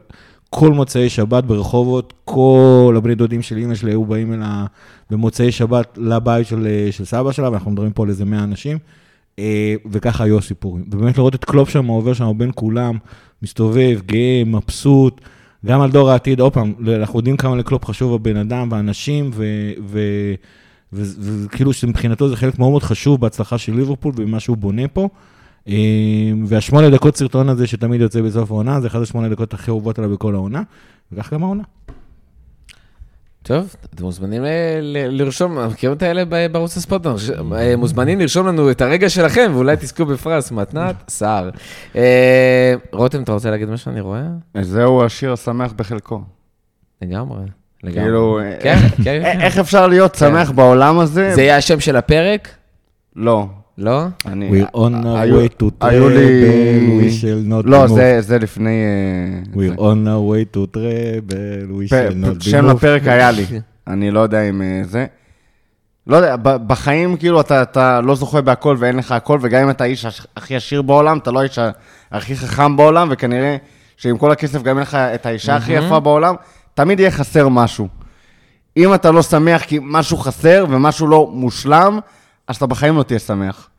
כל 0.50 0.72
מוצאי 0.72 1.10
שבת 1.10 1.44
ברחובות, 1.44 2.14
כל 2.26 2.94
הבני 2.98 3.16
דודים 3.16 3.42
של 3.42 3.58
אמא 3.58 3.76
שלי 3.76 3.92
היו 3.92 4.06
באים 4.06 4.34
אלה 4.34 4.66
במוצאי 5.10 5.52
שבת 5.52 5.98
לבית 6.02 6.48
של, 6.48 6.68
אה, 6.68 6.92
של 6.92 7.06
סבא 7.06 7.32
שלה, 7.32 7.50
ואנחנו 7.50 7.72
מדברים 7.72 7.92
פה 7.92 8.04
על 8.04 8.10
איזה 8.10 8.26
100 8.26 8.44
אנשים, 8.44 8.78
וככה 9.92 10.24
היו 10.24 10.38
הסיפורים. 10.38 10.84
ובאמת 10.92 11.18
לראות 11.18 11.36
את 11.36 11.46
קלופ 11.46 11.70
שם 11.70 11.86
עובר 11.86 12.14
שם 12.14 12.32
בין 12.38 12.52
כולם, 12.56 12.98
מסתובב, 13.44 14.00
גאה, 14.06 14.44
מבסוט, 14.46 15.22
גם 15.66 15.82
על 15.82 15.92
דור 15.92 16.10
העתיד, 16.10 16.40
עוד 16.40 16.54
פעם, 16.54 16.74
אנחנו 16.96 17.20
יודעים 17.20 17.38
כמה 17.38 17.56
לקלופ 17.56 17.86
חשוב 17.86 18.14
הבן 18.14 18.38
אדם 18.38 18.68
והאנשים, 18.72 19.32
וכאילו 20.94 21.74
שמבחינתו 21.74 22.30
זה 22.30 22.36
חלק 22.36 22.60
מאוד 22.60 22.70
מאוד 22.70 22.84
חשוב 22.84 23.22
בהצלחה 23.22 23.58
של 23.58 23.76
ליברפול 23.76 24.14
ובמה 24.16 24.40
שהוא 24.40 24.58
בונה 24.58 24.88
פה. 24.88 25.10
אה, 25.68 25.74
והשמונה 26.46 26.90
דקות 26.90 27.16
סרטון 27.18 27.50
הזה 27.50 27.68
שתמיד 27.68 28.02
יוצא 28.02 28.22
בסוף 28.22 28.52
העונה, 28.52 28.82
זה 28.82 28.88
אחד 28.88 29.02
השמונה 29.02 29.30
דקות 29.30 29.54
הכי 29.54 29.72
אהובות 29.72 30.00
עליו 30.00 30.12
בכל 30.12 30.36
העונה, 30.36 30.64
וכך 31.12 31.34
גם 31.34 31.44
העונה. 31.44 31.64
טוב, 33.44 33.76
אתם 33.96 34.04
מוזמנים 34.04 34.44
ל- 34.82 35.08
לרשום, 35.22 35.58
מכירים 35.68 35.98
את 35.98 36.04
האלה 36.04 36.26
בערוץ 36.26 36.78
הספורט? 36.78 37.02
אה, 37.56 37.76
מוזמנים 37.78 38.20
לרשום 38.20 38.48
לנו 38.48 38.72
את 38.72 38.82
הרגע 38.82 39.10
שלכם, 39.10 39.52
ואולי 39.54 39.76
תזכו 39.78 40.06
בפרס, 40.06 40.52
מתנת 40.52 40.96
סער. 41.10 41.50
אה, 41.96 42.74
רותם, 42.92 43.24
אתה 43.24 43.32
רוצה 43.32 43.52
להגיד 43.52 43.70
משהו? 43.70 43.92
אני 43.92 44.02
רואה? 44.02 44.24
זהו 44.62 45.04
השיר 45.04 45.34
השמח 45.34 45.74
בחלקו. 45.76 46.22
לגמרי. 47.02 47.44
לגמרי. 47.84 48.02
כאילו, 48.02 48.40
כן, 48.62 48.76
כן. 49.04 49.22
א- 49.26 49.42
איך 49.42 49.58
אפשר 49.58 49.88
להיות 49.88 50.16
שמח 50.16 50.52
בעולם 50.52 51.00
הזה? 51.00 51.36
זה 51.36 51.42
יהיה 51.42 51.58
השם 51.58 51.80
של 51.80 51.96
הפרק? 51.96 52.48
לא. 53.16 53.46
לא? 53.78 54.04
אני... 54.26 54.50
We're 54.64 54.76
on 54.76 54.78
our 55.06 55.32
way 55.34 55.62
to 55.62 55.84
travel, 55.84 56.18
we 57.02 57.22
shall 57.22 57.50
not 57.52 57.66
לא, 57.70 57.86
be 57.86 57.90
moved. 57.90 57.94
זה- 57.94 58.22
זה 58.22 58.40
לפני... 58.40 58.70
אה, 58.70 59.54
We're 59.54 59.80
on 59.80 59.82
our 60.08 60.22
way 60.32 60.56
to 60.58 60.76
travel, 60.78 61.32
we 61.72 61.90
shall 61.90 62.26
not 62.26 62.44
be 62.44 62.50
שם 62.50 62.70
moved. 62.70 62.74
לפרק 62.74 63.02
היה 63.08 63.32
לי, 63.32 63.46
אני 63.88 64.12
לא 64.12 64.20
יודע 64.20 64.42
אם 64.50 64.62
אה, 64.62 64.82
זה. 64.84 65.06
לא 66.08 66.16
יודע, 66.18 66.36
בחיים 66.68 67.18
כאילו 67.18 67.42
אתה, 67.42 67.62
אתה 67.62 68.02
לא 68.02 68.16
זוכה 68.16 68.42
בהכל 68.42 68.76
ואין 68.80 68.96
לך 68.98 69.12
הכל, 69.12 69.40
וגם 69.42 69.62
אם 69.64 69.70
אתה 69.70 69.84
האיש 69.84 70.06
הכי 70.38 70.56
עשיר 70.56 70.82
בעולם, 70.82 71.18
אתה 71.18 71.32
לא 71.32 71.40
האיש 71.40 71.60
הכי 72.12 72.36
חכם 72.36 72.78
בעולם, 72.78 73.08
וכנראה 73.12 73.58
שעם 73.98 74.18
כל 74.18 74.32
הכסף 74.32 74.62
גם 74.64 74.78
אין 74.78 74.82
לך 74.84 74.96
את 74.96 75.26
האישה 75.26 75.56
הכי 75.56 75.74
יפה 75.74 76.00
בעולם, 76.00 76.36
תמיד 76.74 77.00
יהיה 77.00 77.12
חסר 77.12 77.50
משהו. 77.50 77.88
אם 78.78 78.94
אתה 78.94 79.12
לא 79.12 79.22
שמח 79.22 79.62
כי 79.64 79.80
משהו 79.82 80.18
חסר 80.18 80.66
ומשהו 80.70 81.08
לא 81.08 81.30
מושלם, 81.34 82.00
אז 82.48 82.56
אתה 82.56 82.66
בחיים 82.66 82.98
לא 82.98 83.04
תהיה 83.04 83.20
שמח. 83.20 83.70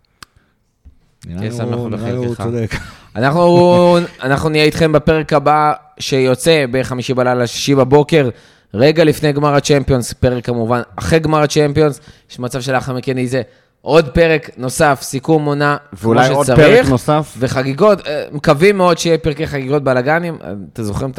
נראה 1.26 1.38
תהיה 1.38 1.50
לי 1.50 1.56
שמח 1.56 1.78
בחלקך. 1.78 2.42
צודק. 2.42 2.70
אנחנו, 3.16 3.98
אנחנו 4.22 4.48
נהיה 4.48 4.64
איתכם 4.64 4.92
בפרק 4.92 5.32
הבא 5.32 5.72
שיוצא 5.98 6.64
בחמישי 6.70 7.14
בלילה, 7.14 7.46
שישי 7.46 7.74
בבוקר, 7.74 8.28
רגע 8.74 9.04
לפני 9.04 9.32
גמר 9.32 9.54
הצ'מפיונס, 9.54 10.12
פרק 10.12 10.46
כמובן 10.46 10.82
אחרי 10.96 11.18
גמר 11.18 11.42
הצ'מפיונס, 11.42 12.00
יש 12.30 12.38
מצב 12.38 12.60
שלאחר 12.60 12.94
מכן 12.94 13.18
יהיה 13.18 13.42
עוד 13.80 14.08
פרק 14.08 14.50
נוסף, 14.56 14.98
סיכום 15.02 15.44
עונה, 15.44 15.76
ואולי 15.92 16.28
כמו 16.28 16.36
עוד 16.36 16.46
שצריך, 16.46 16.60
פרק 16.60 16.90
נוסף. 16.90 17.34
וחגיגות, 17.38 18.06
אה, 18.06 18.24
מקווים 18.32 18.76
מאוד 18.76 18.98
שיהיה 18.98 19.18
פרקי 19.18 19.46
חגיגות 19.46 19.84
בלאגנים, 19.84 20.38
אה, 20.44 20.52
אתם 20.72 20.82
זוכרים 20.82 21.10
את 21.10 21.18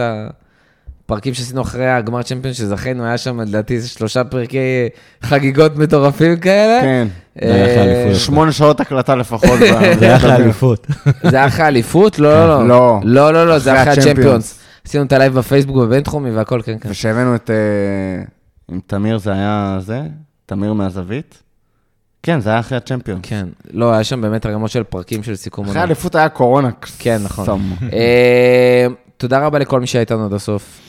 הפרקים 1.06 1.34
שעשינו 1.34 1.62
אחרי 1.62 1.90
הגמר 1.90 2.22
צ'מפיונס 2.22 2.58
שזכינו, 2.58 3.06
היה 3.06 3.18
שם 3.18 3.40
לדעתי 3.40 3.76
איזה 3.76 3.90
שלושה 3.90 4.24
פרקי 4.24 4.90
חגיגות 5.24 5.78
מטורפים 5.78 6.38
כאלה. 6.38 6.82
כן. 6.82 7.08
אה, 7.42 7.48
זה 7.48 7.54
היה 7.54 7.66
אחרי 7.66 7.80
האליפויות. 7.80 8.20
שמונה 8.20 8.52
שעות 8.52 8.80
הקלטה 8.80 9.16
לפחות. 9.16 9.60
זה 10.00 10.06
היה 10.06 10.16
אחרי 10.16 10.32
האליפות. 10.32 10.88
זה 11.24 11.38
היה 11.38 11.48
אחרי 11.48 11.66
האליפות? 11.66 12.20
לא, 12.20 12.48
לא, 12.48 12.68
לא. 12.68 13.00
לא, 13.04 13.34
לא, 13.34 13.48
לא, 13.48 13.60
זה 13.60 13.82
אחרי 13.82 13.94
אחרי 13.94 14.12
הצ'מפיונס. 14.12 14.60
עשינו 14.86 15.04
את 15.04 15.14
הלייב 15.14 15.34
בפייסבוק 15.34 15.78
בבינתחומי 15.78 16.32
והכל, 16.32 16.62
כן, 16.66 16.78
כן. 16.82 16.90
ושהבאנו 16.90 17.36
את... 17.36 17.50
אה, 17.50 18.24
עם 18.72 18.80
תמיר 18.88 19.18
זה 19.18 19.34
היה 19.34 19.78
זה? 19.80 20.02
תמיר 20.46 20.74
מהזווית? 20.74 21.44
כן, 22.24 22.40
זה 22.40 22.50
היה 22.50 22.60
אחרי 22.60 22.78
הצ'מפיון. 22.78 23.20
כן. 23.24 23.46
לא, 23.72 23.94
היה 23.94 24.04
שם 24.04 24.22
באמת 24.22 24.46
הרמות 24.46 24.72
של 24.72 24.84
פרקים 24.84 25.24
של 25.24 25.36
סיכום 25.36 25.66
אחרי 25.66 25.74
עונה. 25.74 25.82
האליפות 25.82 26.16
היה 26.16 26.30
קורונה. 26.30 26.70
כן, 27.00 27.18
נכון. 27.24 27.62
אה, 27.94 28.88
תודה 29.18 29.46
רבה 29.46 29.60
לכל 29.60 29.80
מי 29.80 29.88
שהיה 29.88 30.02
איתנו 30.02 30.26
עד 30.26 30.34
הסוף. 30.34 30.80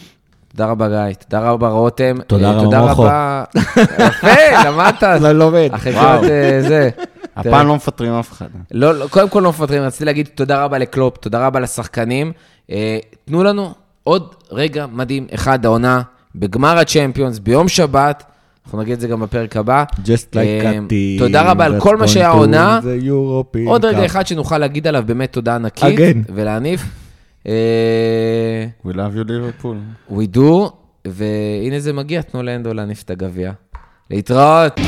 תודה 0.57 0.67
רבה, 0.67 0.89
גיא. 0.89 1.15
תודה 1.29 1.51
רבה, 1.51 1.69
רותם. 1.69 2.17
תודה 2.27 2.51
אה, 2.51 2.57
רבה, 2.57 2.89
מוחו. 2.89 3.07
יפה, 3.07 4.29
למדת. 4.67 5.03
לא 5.23 5.33
לומד. 5.33 5.71
קריאות 5.83 6.25
אה, 6.25 6.63
זה. 6.69 6.91
הפעם 7.37 7.67
לא 7.67 7.77
מפטרים 7.77 8.13
אף 8.13 8.33
אחד. 8.33 8.47
לא, 8.71 8.95
לא, 8.95 9.07
קודם 9.11 9.29
כל 9.29 9.41
לא 9.41 9.51
מפטרים, 9.51 9.83
רציתי 9.83 10.05
להגיד 10.05 10.29
תודה 10.35 10.65
רבה 10.65 10.79
לקלופ, 10.79 11.17
תודה 11.17 11.47
רבה 11.47 11.61
לשחקנים. 11.61 12.33
אה, 12.71 12.99
תנו 13.25 13.43
לנו 13.43 13.73
עוד 14.05 14.35
רגע 14.53 14.87
מדהים 14.93 15.27
אחד 15.35 15.67
העונה 15.67 16.03
בגמר 16.35 16.79
הצ'מפיונס 16.79 17.39
ביום 17.39 17.69
שבת. 17.69 18.25
אנחנו 18.67 18.81
נגיד 18.83 18.93
את 18.93 19.01
זה 19.01 19.09
גם 19.09 19.21
בפרק 19.21 19.57
הבא. 19.57 19.85
Just 19.95 20.35
like 20.35 20.63
a 20.63 20.91
team 20.91 21.19
תודה 21.19 21.51
רבה 21.51 21.65
על 21.65 21.81
כל 21.81 21.97
מה 21.97 22.09
שהיה 22.09 22.33
European 22.33 23.67
עוד 23.67 23.85
רגע. 23.85 24.07
אחד 24.07 24.27
שנוכל 24.27 24.59
להגיד 24.59 24.87
עליו 24.87 25.03
באמת 25.07 25.33
תודה 25.33 25.55
ענקית 25.55 25.99
Again. 25.99 26.33
ולהניף. 26.35 27.04
אה, 27.47 28.67
We 28.87 28.91
love 28.91 29.17
you 29.17 29.29
liverpool. 29.29 30.11
we 30.13 30.37
do, 30.37 30.71
והנה 31.05 31.81
זה 31.81 31.93
מגיע, 31.93 32.23
תנו 32.23 32.43
לאנדו 32.43 32.75
להניף 32.75 33.03
את 33.03 33.11
הגביע. 33.11 33.53
להתראות. 34.11 34.81